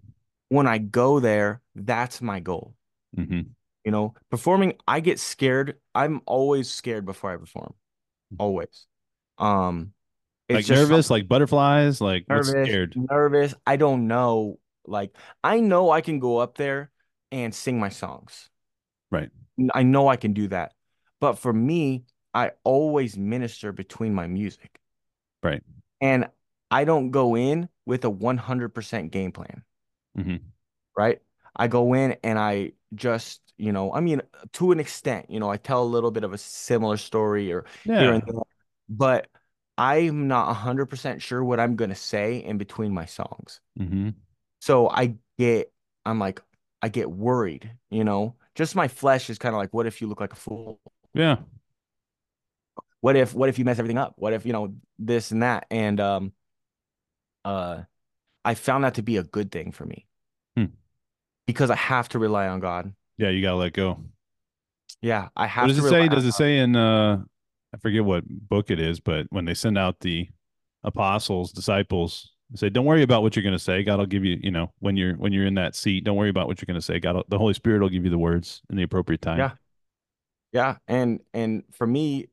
[0.50, 2.76] when I go there, that's my goal.
[3.16, 5.78] hmm You know, performing, I get scared.
[5.96, 7.74] I'm always scared before I perform.
[8.38, 8.86] Always.
[9.38, 9.94] Um,
[10.48, 12.96] it's Like nervous, like butterflies, like nervous, scared?
[12.96, 13.54] nervous.
[13.66, 14.60] I don't know.
[14.86, 16.92] Like, I know I can go up there
[17.32, 18.50] and sing my songs.
[19.10, 19.30] Right.
[19.74, 20.74] I know I can do that.
[21.20, 24.80] But for me, I always minister between my music.
[25.44, 25.62] Right.
[26.00, 26.30] And
[26.70, 29.64] I don't go in with a 100% game plan,
[30.16, 30.52] hmm
[30.98, 31.20] right?
[31.56, 34.22] I go in and I just, you know, I mean,
[34.54, 37.66] to an extent, you know, I tell a little bit of a similar story or
[37.98, 38.42] here and there,
[38.90, 39.28] but
[39.78, 43.60] I'm not 100% sure what I'm going to say in between my songs.
[43.78, 44.14] hmm
[44.60, 45.72] So I get,
[46.06, 46.42] I'm like,
[46.82, 50.08] I get worried, you know, just my flesh is kind of like, what if you
[50.08, 50.80] look like a fool?
[51.14, 51.38] Yeah.
[53.02, 54.14] What if, what if you mess everything up?
[54.18, 55.66] What if, you know, this and that?
[55.72, 56.34] And, um,
[57.46, 57.82] uh,
[58.44, 60.08] I found that to be a good thing for me
[60.58, 60.66] Hmm.
[61.48, 62.94] because I have to rely on God.
[63.18, 63.30] Yeah.
[63.30, 64.04] You gotta let go.
[65.02, 66.08] Yeah, I What have does to it say?
[66.08, 67.24] Does it say in uh
[67.74, 70.28] I forget what book it is, but when they send out the
[70.84, 73.82] apostles, disciples, Say, don't worry about what you're going to say.
[73.82, 76.28] God will give you, you know, when you're when you're in that seat, don't worry
[76.30, 77.00] about what you're going to say.
[77.00, 79.38] God, the Holy Spirit will give you the words in the appropriate time.
[79.40, 79.52] Yeah.
[80.52, 80.76] Yeah.
[80.86, 82.28] And and for me,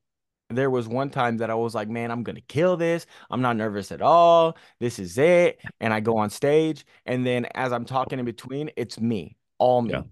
[0.51, 3.07] there was one time that I was like, man, I'm gonna kill this.
[3.31, 4.57] I'm not nervous at all.
[4.81, 5.61] This is it.
[5.81, 9.83] And I go on stage, and then as I'm talking in between, it's me, all
[9.83, 9.93] me.
[9.93, 10.03] Yeah.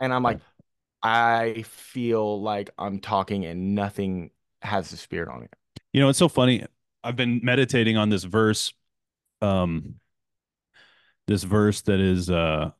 [0.00, 0.40] And I'm like,
[1.02, 4.30] I feel like I'm talking and nothing
[4.62, 5.50] has the spirit on it.
[5.92, 6.64] You know, it's so funny.
[7.04, 8.72] I've been meditating on this verse,
[9.40, 9.96] um,
[11.26, 12.70] this verse that is, uh,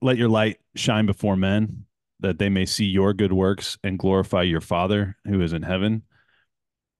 [0.00, 1.84] let your light shine before men
[2.20, 6.02] that they may see your good works and glorify your Father who is in heaven.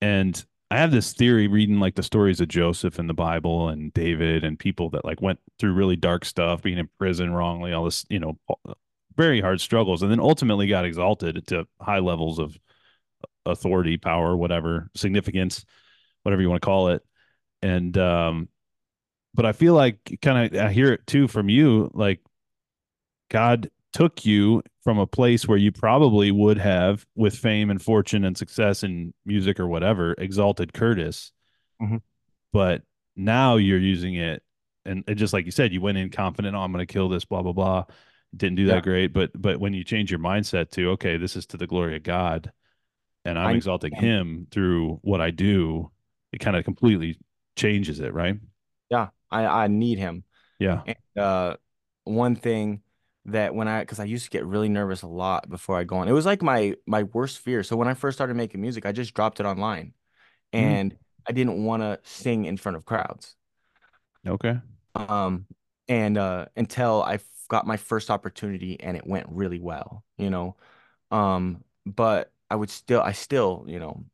[0.03, 3.95] And I have this theory reading like the stories of Joseph in the Bible and
[3.95, 7.85] David and people that like went through really dark stuff, being in prison wrongly, all
[7.85, 8.37] this, you know,
[9.17, 12.59] very hard struggles, and then ultimately got exalted to high levels of
[13.47, 15.65] authority, power, whatever, significance,
[16.25, 17.03] whatever you want to call it.
[17.63, 18.49] And um,
[19.35, 22.21] but I feel like kind of I hear it too from you, like
[23.31, 28.25] God took you from a place where you probably would have, with fame and fortune
[28.25, 31.31] and success in music or whatever, exalted Kurtis.
[31.81, 31.99] Mm-hmm.
[32.53, 32.83] But
[33.17, 34.43] now you're using it,
[34.85, 37.09] and, and, just like you said, you went in confident, oh, I'm going to kill
[37.09, 37.85] this, blah blah blah.
[38.37, 38.81] Didn't do that yeah.
[38.81, 41.97] great, but but when you change your mindset to okay, this is to the glory
[41.97, 42.51] of God,
[43.25, 45.91] and I'm I, exalting Him through what I do,
[46.33, 47.19] it kind of completely
[47.57, 48.37] changes it, right?
[48.91, 50.25] Yeah, I I need Him.
[50.59, 50.83] Yeah.
[50.87, 51.57] And, uh,
[52.05, 52.83] one thing
[53.27, 55.97] that when I because I used to get really nervous a lot before I go
[55.97, 56.09] on.
[56.09, 57.63] It was like my my worst fear.
[57.63, 59.95] So when I first started making music, I just dropped it online,
[60.53, 60.59] mm.
[60.59, 60.97] and mm.
[61.29, 63.37] I didn't want to sing in front of crowds.
[64.27, 64.59] Okay.
[64.95, 65.47] Um,
[65.89, 67.19] and uh, until I
[67.49, 70.57] got my first opportunity and it went really well, you know.
[71.11, 74.05] Um, but I would still, I still, you know,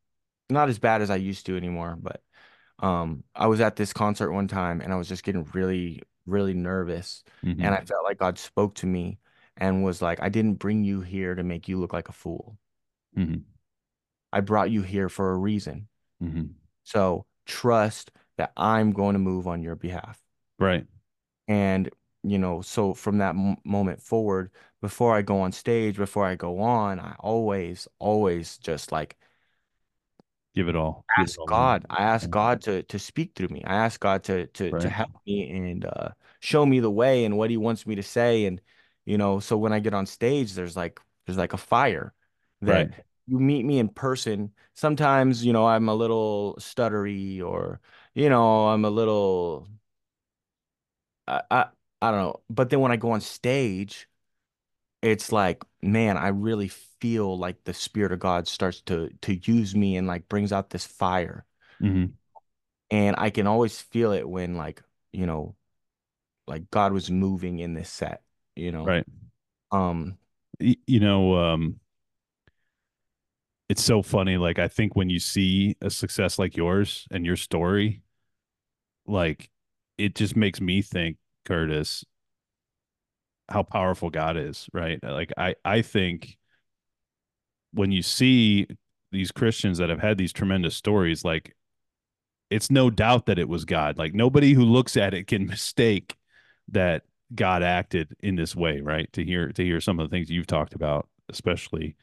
[0.51, 1.97] not as bad as I used to anymore.
[2.01, 2.23] But
[2.81, 6.55] um, I was at this concert one time and I was just getting really really
[6.55, 7.25] nervous.
[7.45, 7.65] Mm-hmm.
[7.65, 9.19] And I felt like God spoke to me
[9.57, 12.57] and was like, I didn't bring you here to make you look like a fool.
[13.17, 13.39] Mm-hmm.
[14.33, 15.89] I brought you here for a reason.
[16.23, 16.45] Mm-hmm.
[16.85, 20.21] So trust that I'm going to move on your behalf.
[20.59, 20.87] Right.
[21.49, 21.89] And,
[22.23, 24.51] you know, so from that m- moment forward,
[24.81, 29.17] before I go on stage, before I go on, I always, always just like
[30.59, 31.87] give it all ask it all god.
[31.89, 33.63] I ask god to to speak through me.
[33.65, 34.83] I ask god to to right.
[34.83, 36.09] to help me and uh
[36.41, 38.45] show me the way and what he wants me to say.
[38.45, 38.61] And
[39.07, 42.13] you know so when i get on stage there's like there's like a fire
[42.63, 43.05] that right.
[43.29, 44.51] you meet me in person.
[44.75, 47.81] Sometimes you know i'm a little stuttery or
[48.15, 49.69] you know i'm a little
[51.29, 51.67] I, I
[52.03, 52.41] i don't know.
[52.51, 54.09] But then when i go on stage
[55.01, 56.67] it's like man i really
[57.01, 60.71] feel like the spirit of god starts to to use me and like brings out
[60.71, 61.45] this fire
[61.83, 62.07] mm-hmm.
[62.91, 64.83] and i can always feel it when like
[65.13, 65.55] you know
[66.47, 68.23] like god was moving in this set
[68.57, 69.07] you know right
[69.71, 70.17] um
[70.59, 71.79] you know um
[73.69, 77.37] it's so funny like i think when you see a success like yours and your
[77.37, 78.03] story
[79.07, 79.51] like
[79.99, 82.05] it just makes me think kurtis
[83.49, 84.99] how powerful God is, right?
[85.03, 86.38] Like I I think
[87.79, 88.67] when you see
[89.13, 91.55] these Christians that have had these tremendous stories, like
[92.51, 93.99] it's no doubt that it was God.
[93.99, 96.17] Like nobody who looks at it can mistake
[96.69, 97.05] that
[97.35, 99.11] God acted in this way, right?
[99.13, 101.97] To hear to hear some of the things you've talked about, especially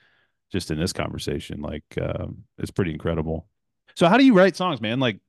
[0.52, 3.48] just in this conversation, like um, it's pretty incredible.
[3.96, 5.00] So how do you write songs, man?
[5.00, 5.20] Like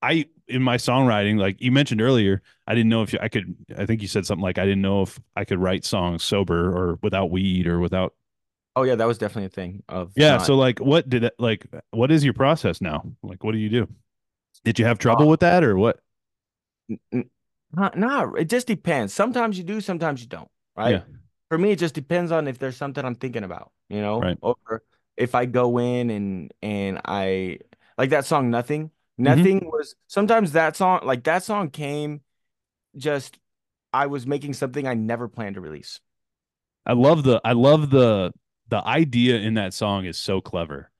[0.00, 3.54] I in my songwriting, like you mentioned earlier, I didn't know if you, I could.
[3.76, 6.70] I think you said something like I didn't know if I could write songs sober
[6.76, 8.14] or without weed or without.
[8.74, 9.82] Oh yeah, that was definitely a thing.
[9.88, 10.46] Of yeah, not...
[10.46, 11.66] so like, what did it like?
[11.90, 13.04] What is your process now?
[13.22, 13.88] Like, what do you do?
[14.64, 16.00] Did you have trouble uh, with that or what?
[17.72, 18.38] Not, not.
[18.38, 19.12] It just depends.
[19.12, 20.48] Sometimes you do, sometimes you don't.
[20.76, 20.92] Right.
[20.92, 21.02] Yeah.
[21.48, 23.72] For me, it just depends on if there's something I'm thinking about.
[23.88, 24.38] You know, right.
[24.40, 24.82] or
[25.16, 27.58] if I go in and and I
[27.98, 28.90] like that song, nothing
[29.20, 29.24] Mm-hmm.
[29.24, 29.68] Nothing mm-hmm.
[29.68, 32.22] was sometimes that song like that song came
[32.96, 33.38] just
[33.92, 36.00] I was making something I never planned to release.
[36.86, 38.32] I love the I love the
[38.72, 40.90] the idea in that song is so clever.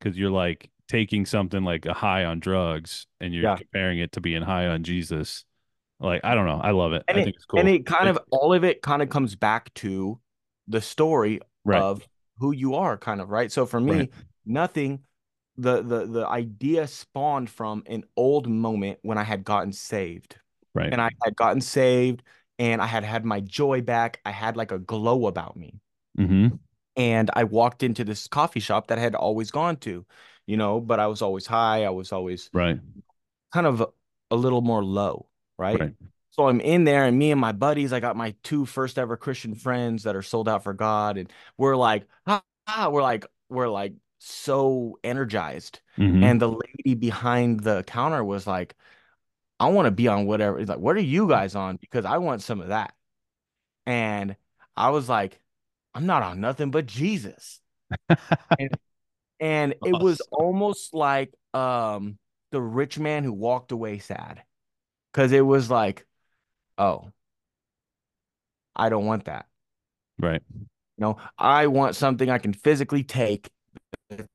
[0.00, 3.56] Cuz you're like taking something like a high on drugs and you're yeah.
[3.56, 5.44] comparing it to being high on Jesus.
[5.98, 7.04] Like I don't know, I love it.
[7.06, 7.60] And I it, think it's cool.
[7.60, 10.18] And it kind of all of it kind of comes back to
[10.68, 11.82] the story right.
[11.82, 12.08] of
[12.38, 13.52] who you are kind of, right?
[13.52, 14.10] So for me, right.
[14.46, 15.00] nothing
[15.58, 20.36] the the the idea spawned from an old moment when I had gotten saved.
[20.74, 20.90] Right.
[20.90, 22.22] And I had gotten saved
[22.58, 24.20] and I had had my joy back.
[24.24, 25.78] I had like a glow about me.
[26.18, 26.56] Mm-hmm.
[27.00, 30.04] And I walked into this coffee shop that I had always gone to,
[30.46, 31.84] you know, but I was always high.
[31.84, 32.78] I was always right.
[33.54, 33.80] kind of
[34.30, 35.26] a, little more low.
[35.56, 35.80] right?
[35.80, 35.94] Right.
[36.32, 39.16] So I'm in there, and me and my buddies, I got my two first ever
[39.16, 43.24] Christian friends that are sold out for God, and we're like, ah, ah, we're like,
[43.48, 45.80] we're like so energized.
[45.98, 46.22] Mhm.
[46.22, 48.76] And the lady behind the counter was like,
[49.58, 50.58] I want to be on whatever.
[50.58, 51.76] He's like, what are you guys on?
[51.76, 52.94] Because I want some of that.
[53.86, 54.36] And
[54.76, 55.40] I was like,
[55.94, 57.60] I'm not on nothing but Jesus.
[58.58, 58.70] and,
[59.40, 62.18] and it was almost like um
[62.52, 64.42] the rich man who walked away sad.
[65.12, 66.06] Cause it was like,
[66.78, 67.10] oh,
[68.76, 69.46] I don't want that.
[70.18, 70.42] Right.
[70.52, 70.66] You
[70.98, 73.50] know, I want something I can physically take
[74.08, 74.28] that's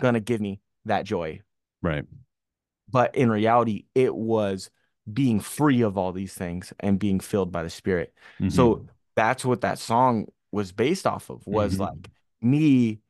[0.00, 1.40] gonna give me that joy.
[1.82, 2.04] Right.
[2.90, 4.70] But in reality, it was
[5.12, 8.14] being free of all these things and being filled by the Spirit.
[8.40, 8.52] Mhm.
[8.52, 11.80] So that's what that song was based off of was Mhm.
[11.80, 12.10] like
[12.40, 13.00] me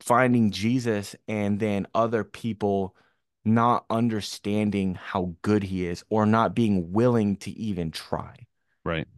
[0.00, 2.96] finding Jesus and then other people
[3.44, 8.46] not understanding how good he is or not being willing to even try,
[8.84, 9.08] right.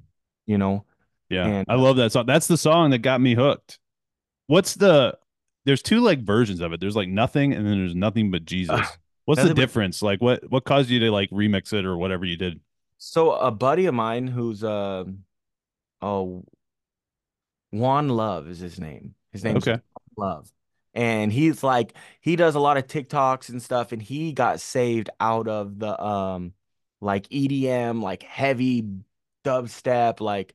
[0.47, 0.85] you know?
[1.29, 1.47] Yeah.
[1.47, 2.27] And- I love that song.
[2.27, 3.79] That's the song that got me hooked.
[4.47, 5.19] What's the
[5.65, 6.81] there's two like versions of it.
[6.81, 8.81] There's like nothing and then there's nothing but Jesus.
[8.81, 8.87] Uh,
[9.25, 10.03] What's the difference?
[10.03, 12.61] Like what what caused you to like remix it or whatever you did?
[12.99, 15.05] So a buddy of mine who's uh
[16.01, 16.45] oh
[17.73, 19.15] One Love is his name.
[19.33, 19.81] His name's Okay.
[20.17, 20.53] Love.
[20.95, 25.09] And he's like he does a lot of TikToks and stuff and he got saved
[25.19, 26.53] out of the um
[27.01, 28.87] like EDM, like heavy
[29.43, 30.55] dubstep, like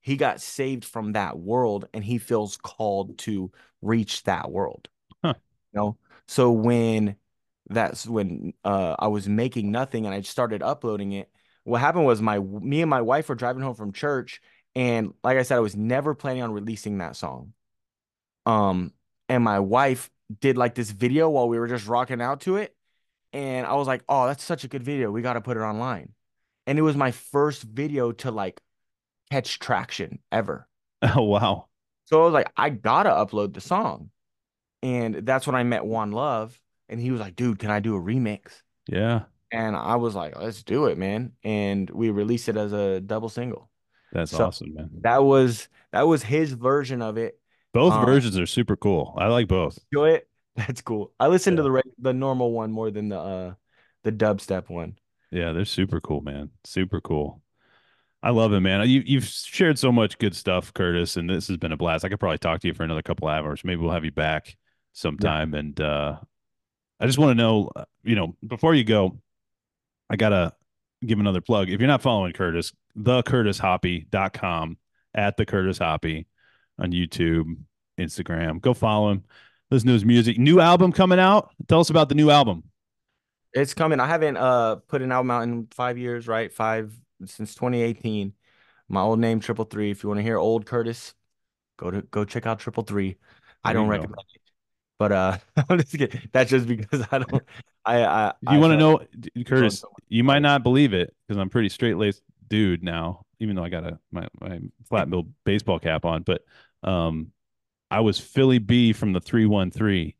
[0.00, 3.50] he got saved from that world and he feels called to
[3.80, 4.88] reach that world.
[5.24, 5.34] Huh.
[5.72, 5.96] You know?
[6.26, 7.16] So when
[7.70, 11.30] that's when uh I was making nothing and I started uploading it,
[11.64, 14.42] what happened was my me and my wife were driving home from church
[14.74, 17.52] and like I said, I was never planning on releasing that song.
[18.46, 18.92] Um,
[19.28, 22.74] and my wife did like this video while we were just rocking out to it.
[23.32, 25.10] And I was like, oh, that's such a good video.
[25.10, 26.12] We got to put it online.
[26.66, 28.60] And it was my first video to like
[29.30, 30.66] catch traction ever.
[31.00, 31.66] Oh wow.
[32.06, 34.10] So I was like, I gotta upload the song.
[34.82, 36.60] And that's when I met One Love.
[36.88, 38.62] And he was like, dude, can I do a remix?
[38.88, 39.26] Yeah.
[39.52, 41.32] And I was like, let's do it, man.
[41.44, 43.70] And we released it as a double single.
[44.12, 44.90] That's So- awesome, man.
[45.02, 47.38] That was that was his version of it.
[47.74, 49.14] Both um, versions are super cool.
[49.18, 49.78] I like both.
[49.92, 50.28] Enjoy it.
[50.56, 51.12] That's cool.
[51.20, 53.54] I listened to the the normal one more than the uh
[54.04, 54.96] the dubstep one.
[55.30, 56.50] Yeah, they're super cool, man.
[56.64, 57.42] Super cool.
[58.22, 58.88] I love it, man.
[58.88, 62.04] You you've shared so much good stuff, Kurtis, and this has been a blast.
[62.04, 63.62] I could probably talk to you for another couple hours.
[63.64, 64.56] Maybe we'll have you back
[64.92, 65.54] sometime.
[65.54, 66.16] And uh
[67.00, 69.20] I just want to know, uh, you know, before you go,
[70.10, 70.52] I gotta
[71.06, 71.70] give another plug.
[71.70, 74.76] If you're not following Kurtis, thekurtishoppie.com
[75.14, 76.26] at the Kurtis Hoppie
[76.78, 77.56] on YouTube,
[77.98, 78.60] Instagram.
[78.60, 79.24] Go follow him.
[79.70, 80.38] Listen to his music.
[80.38, 81.50] New album coming out.
[81.68, 82.64] Tell us about the new album.
[83.52, 84.00] It's coming.
[84.00, 86.52] I haven't uh put an album out in five years, right?
[86.52, 86.92] Five
[87.24, 88.32] since 2018.
[88.88, 89.90] My old name Triple Three.
[89.90, 91.12] If you want to hear old Kurtis,
[91.76, 93.18] go to go check out Triple Three.
[93.64, 94.40] I don't recommend it,
[94.98, 95.38] but uh,
[95.68, 96.22] I'm just kidding.
[96.32, 97.42] That's just because I don't.
[97.84, 98.32] I I.
[98.50, 99.00] You want to know,
[99.38, 103.56] Kurtis, so you might not believe it because I'm pretty straight laced dude now, even
[103.56, 106.22] though I got a my, my flat bill baseball cap on.
[106.22, 106.42] But
[106.82, 107.32] um,
[107.90, 110.16] I was Philly B from the three one three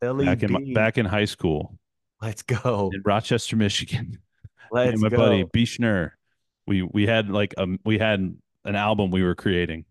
[0.00, 0.74] Philly back in B.
[0.74, 1.78] back in high school
[2.20, 2.90] Let's go.
[2.92, 4.18] in Rochester, Michigan.
[4.70, 5.16] Let's and my go.
[5.16, 6.12] buddy B Schnur,
[6.66, 8.20] we we had like um we had
[8.64, 9.84] an album we were creating.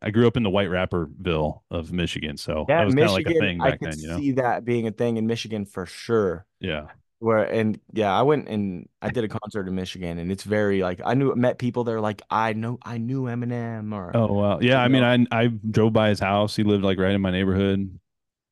[0.00, 3.14] I grew up in the White Rapperville of Michigan, so Yeah, that was kind of
[3.14, 4.20] like a thing I back could then, you know.
[4.20, 6.46] see that being a thing in Michigan for sure.
[6.60, 6.86] Yeah,
[7.24, 10.82] Where and yeah, I went and I did a concert in Michigan, and it's very
[10.82, 14.58] like I knew met people there like I know I knew Eminem or Oh wow.
[14.60, 16.54] Yeah, I mean, I I drove by his house.
[16.54, 17.98] He lived like right in my neighborhood.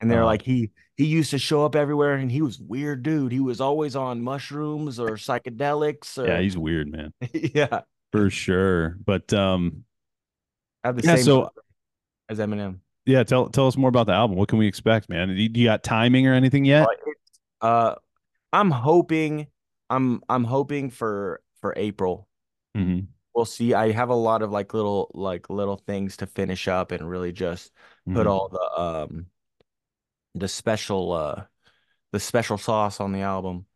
[0.01, 3.03] and they're uh, like he he used to show up everywhere, and he was weird
[3.03, 3.31] dude.
[3.31, 8.97] He was always on mushrooms or psychedelics or Yeah, he's weird, man, yeah, for sure.
[9.05, 9.85] But um,
[10.83, 11.51] have the Yeah, same so-
[12.31, 12.79] as Eminem.
[13.05, 14.39] yeah, tell tell us more about the album.
[14.39, 15.29] What can we expect, man?
[15.29, 16.89] Do you, you got timing or anything yet?
[17.61, 17.97] Uh,
[18.53, 19.49] I'm hoping
[19.91, 22.29] I'm I'm hoping for for April.
[22.75, 23.73] hmm We'll see.
[23.75, 27.33] I have a lot of like little like little things to finish up and really
[27.33, 27.73] just
[28.13, 28.27] put Mhm.
[28.27, 29.27] all the um
[30.35, 31.45] the special uh
[32.13, 33.67] the special sauce on the album.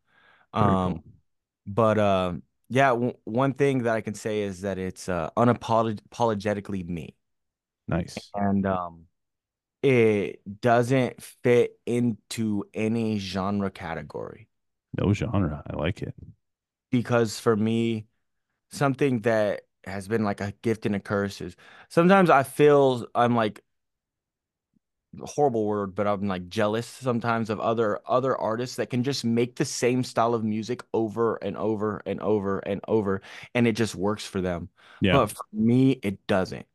[0.59, 1.03] Very Um cool.
[1.67, 2.33] but uh
[2.69, 7.15] yeah, w one thing that I can say is that it's uh unapologetically me.
[7.87, 8.33] Nice.
[8.33, 9.05] And um
[9.83, 14.46] it doesn't fit into any genre category.
[14.97, 15.63] No genre.
[15.65, 16.13] I like it.
[16.91, 18.07] because for me,
[18.71, 21.55] something that has been like a gift and a curse is
[21.89, 23.63] sometimes I feel I'm like
[25.25, 29.55] horrible word, but I'm like jealous sometimes of other other artists that can just make
[29.55, 33.21] the same style of music over and over and over and over,
[33.55, 34.69] and it just works for them.
[34.99, 35.19] Yeah.
[35.19, 36.65] But for me, it doesn't.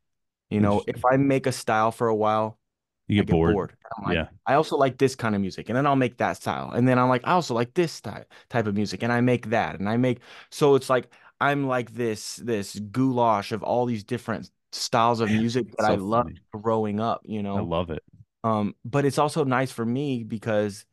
[0.49, 2.59] You know, if I make a style for a while,
[3.07, 3.53] You get get bored.
[3.53, 3.73] bored.
[3.97, 4.27] I'm like, Yeah.
[4.45, 6.97] I also like this kind of music, and then I'll make that style, and then
[6.97, 9.89] I'm like, I also like this type type of music, and I make that, and
[9.89, 10.19] I make
[10.49, 11.11] so it's like
[11.41, 15.95] I'm like this this goulash of all these different styles of music that so I
[15.95, 16.63] loved funny.
[16.63, 18.03] growing up, you know, I love it.
[18.43, 20.85] Um, but it's also nice for me because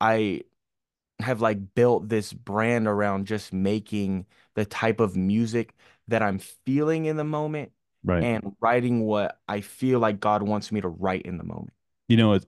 [0.00, 0.42] I
[1.20, 5.74] have like built this brand around just making the type of music
[6.08, 7.72] that I'm feeling in the moment
[8.02, 8.22] Right.
[8.22, 11.74] and writing what I feel like God wants me to write in the moment.
[12.08, 12.38] You know,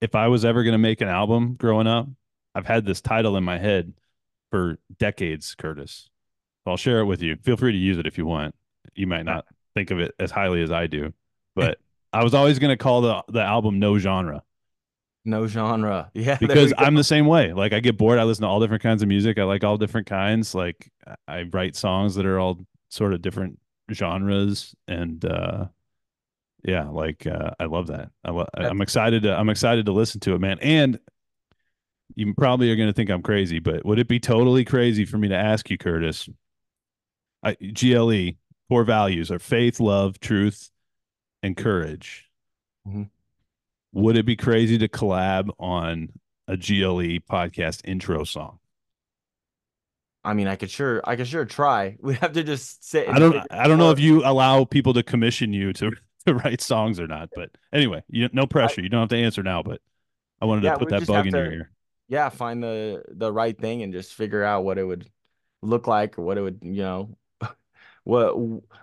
[0.00, 2.06] if I was ever going to make an album growing up,
[2.54, 3.94] I've had this title in my head
[4.50, 6.08] for decades, Kurtis.
[6.66, 7.36] I'll share it with you.
[7.42, 8.54] Feel free to use it if you want.
[8.94, 11.12] You might not think of it as highly as I do,
[11.54, 11.78] but
[12.12, 14.42] I was always going to call the the album No Genre
[15.24, 16.10] No genre.
[16.14, 16.72] Yeah, because.
[16.78, 17.52] I'm the same way.
[17.52, 19.38] Like I get bored, I listen to all different kinds of music.
[19.38, 20.54] I like all different kinds.
[20.54, 20.90] Like
[21.26, 23.58] I write songs that are all sort of different
[23.92, 25.66] genres and uh
[26.66, 28.08] yeah, like uh, I love that.
[28.24, 30.58] I lo- I'm excited to I'm excited to listen to it, man.
[30.60, 30.98] And
[32.14, 35.18] you probably are going to think I'm crazy, but would it be totally crazy for
[35.18, 36.28] me to ask you, Kurtis?
[37.42, 38.38] I, GLE
[38.70, 40.70] core values are faith, love, truth,
[41.42, 42.30] and courage.
[42.88, 43.10] Mhm.
[43.92, 46.08] Would it be crazy to collab on
[46.48, 48.58] a GLE podcast intro song?
[50.24, 51.96] I mean, I could sure, I could sure try.
[52.02, 53.08] We have to just sit.
[53.08, 55.92] I don't I don't know if you allow people to commission you to
[56.26, 58.80] to write songs or not, but anyway, you no pressure.
[58.82, 59.80] You don't have to answer now, but
[60.42, 61.70] I wanted Yeah, to put that bug in your ear.
[62.08, 65.10] yeah, find the the right thing and just figure out what it would
[65.62, 67.16] look like or what it would, you know,
[68.04, 68.34] what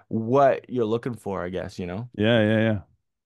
[0.09, 2.09] what you're looking for, I guess, you know.
[2.15, 2.81] Yeah, yeah, yeah.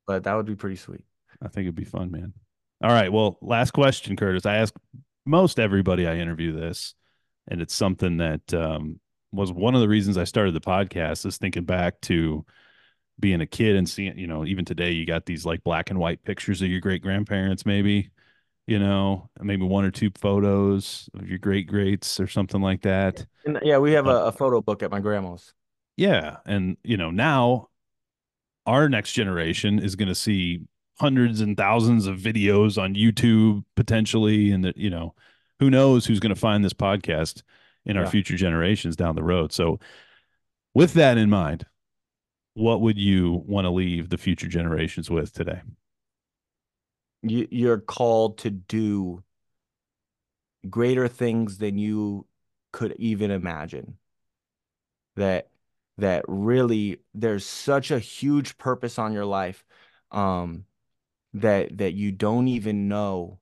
[0.08, 1.06] But that would be pretty sweet.
[1.42, 2.34] I think it'd be fun, man.
[2.84, 3.12] All right.
[3.12, 4.46] Well, last question, Kurtis.
[4.46, 4.74] I ask
[5.26, 6.94] most everybody I interview this,
[7.48, 9.00] and it's something that um,
[9.32, 11.26] was one of the reasons I started the podcast.
[11.26, 12.46] Is thinking back to
[13.20, 16.00] being a kid and seeing, you know, even today, you got these like black and
[16.00, 18.12] white pictures of your great grandparents, maybe,
[18.68, 23.26] you know, maybe one or two photos of your great greats or something like that.
[23.46, 25.54] And yeah, we have Uh, a, a photo book at my grandma's.
[25.96, 26.38] Yeah.
[26.46, 27.70] And, you know, now
[28.66, 30.64] our next generation is going to see
[31.00, 34.52] hundreds and thousands of videos on YouTube potentially.
[34.52, 35.16] And that, you know,
[35.60, 37.44] who knows who's going to find this podcast
[37.86, 38.12] in our Yeah.
[38.12, 39.52] future generations down the road.
[39.54, 39.80] So,
[40.74, 41.66] with that in mind,
[42.56, 45.62] what would you want to leave the future generations with today?
[47.24, 49.24] You you're called to do
[50.70, 52.28] greater things than you
[52.72, 53.98] could even imagine.
[55.16, 55.50] That
[55.98, 59.64] that really there's such a huge purpose on your life
[60.12, 60.66] um
[61.36, 63.40] that that you don't even know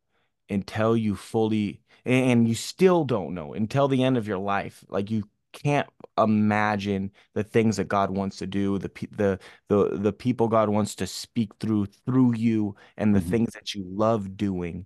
[0.50, 4.84] until you fully and, you still don't know until the end of your life.
[4.90, 5.24] Like you
[5.54, 9.40] can't imagine the things that God wants to do, the the
[9.70, 13.30] the the people God wants to speak through through you and the Mhm.
[13.30, 14.86] things that you love doing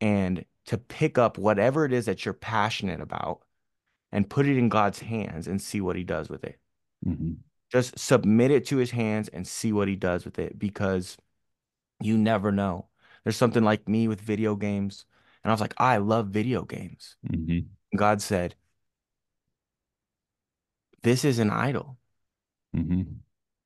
[0.00, 3.42] and to pick up whatever it is that you're passionate about
[4.12, 6.58] and put it in God's hands and see what he does with it.
[7.06, 7.38] Mhm.
[7.70, 11.16] Just submit it to his hands and see what he does with it because
[12.00, 12.88] you never know.
[13.24, 15.06] There's something like me with video games.
[15.44, 17.16] And I was like, I love video games.
[17.30, 17.66] Mhm.
[17.94, 18.56] God said,
[21.02, 21.98] This is an idol,
[22.74, 23.18] Mhm.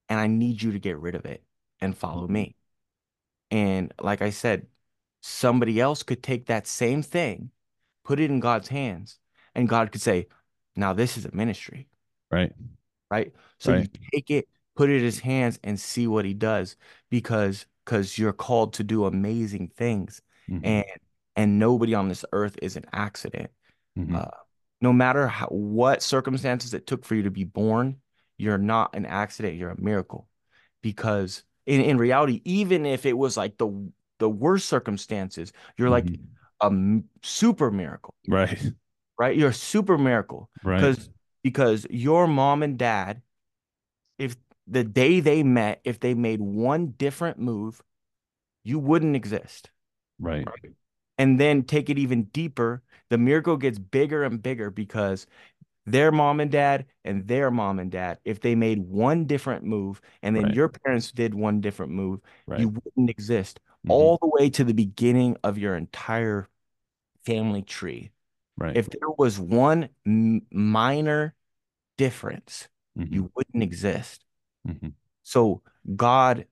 [0.08, 1.44] and I need you to get rid of it
[1.80, 2.56] and follow me.
[3.52, 4.66] And like I said,
[5.20, 7.52] somebody else could take that same thing,
[8.02, 9.20] put it in God's hands,
[9.54, 10.26] and God could say,
[10.74, 11.88] Now this is a ministry.
[12.30, 12.52] Right.
[13.10, 13.32] right?
[13.58, 16.76] So you take it, put it in his hands, and see what he does
[17.08, 20.60] because because you're called to do amazing things, Mhm.
[20.66, 20.84] and
[21.38, 23.50] and nobody on this earth is an accident.
[23.96, 24.14] Mhm.
[24.14, 24.30] Uh,
[24.82, 27.96] no matter how, what circumstances it took for you to be born,
[28.36, 29.56] you're not an accident.
[29.56, 30.28] You're a miracle,
[30.82, 33.70] because in in reality, even if it was like the
[34.18, 36.20] the worst circumstances, you're like Mhm.
[36.60, 38.60] a m- super miracle, right.
[39.18, 39.36] right?
[39.36, 40.80] You're a super miracle Right.
[40.80, 41.08] because
[41.42, 43.22] because your mom and dad
[44.18, 44.36] if
[44.66, 47.80] the day they met if they made one different move
[48.64, 49.70] you wouldn't exist
[50.18, 50.46] Right.
[51.18, 55.26] And then take it even deeper the miracle gets bigger and bigger because
[55.86, 60.00] their mom and dad and their mom and dad if they made one different move
[60.22, 60.54] and then Right.
[60.54, 62.60] your parents did one different move Right.
[62.60, 63.90] you wouldn't exist Mhm.
[63.90, 66.48] all the way to the beginning of your entire
[67.24, 68.10] family tree
[68.56, 68.76] right.
[68.76, 71.34] if there was one m- minor
[71.96, 73.12] difference, Mhm.
[73.12, 74.24] you wouldn't exist.
[74.66, 74.92] Mhm.
[75.22, 75.62] So
[75.96, 76.46] God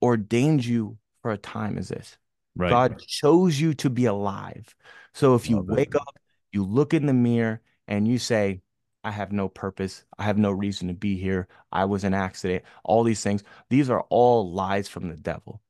[0.00, 2.16] ordained you for a time as this.
[2.56, 2.70] Right.
[2.70, 4.74] God chose you to be alive.
[5.12, 5.66] So if you it.
[5.66, 6.18] wake up,
[6.52, 8.62] you look in the mirror and you say,
[9.04, 10.04] I have no purpose.
[10.18, 11.48] I have no reason to be here.
[11.70, 12.64] I was an accident.
[12.82, 13.44] All these things.
[13.70, 15.60] These are all lies from the devil.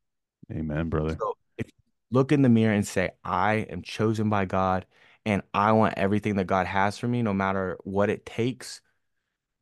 [0.50, 1.16] Amen, brother.
[1.20, 1.72] So if you
[2.10, 4.86] look in the mirror and say, I am chosen by God
[5.26, 8.80] and I want everything that God has for me, no matter what it takes,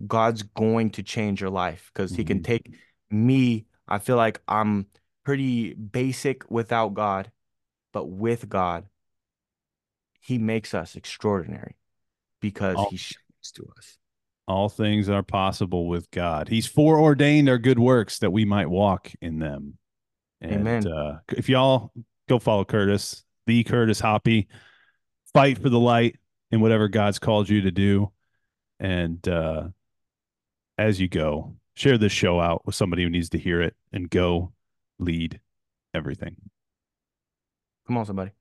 [0.07, 2.45] God's going to change your life because he can Mhm.
[2.45, 2.75] take
[3.11, 3.67] me.
[3.89, 4.87] I feel like I'm
[5.25, 7.31] pretty basic without God,
[7.93, 8.85] but with God,
[10.21, 11.77] he makes us extraordinary
[12.41, 13.99] because All- he shines to us.
[14.47, 16.49] All things are possible with God.
[16.49, 19.79] He's foreordained our good works that we might walk in them.
[20.43, 20.87] And Amen.
[20.87, 21.93] uh, if y'all
[22.29, 24.49] go follow Kurtis, the Kurtis Hoppie,
[25.33, 26.17] fight for the light
[26.51, 28.13] in whatever God's called you to do.
[28.79, 29.69] And uh,
[30.77, 34.11] as you go, share this show out with somebody who needs to hear it and
[34.11, 34.53] go
[34.99, 35.41] lead
[35.93, 36.37] everything.
[37.87, 38.33] Come on, somebody.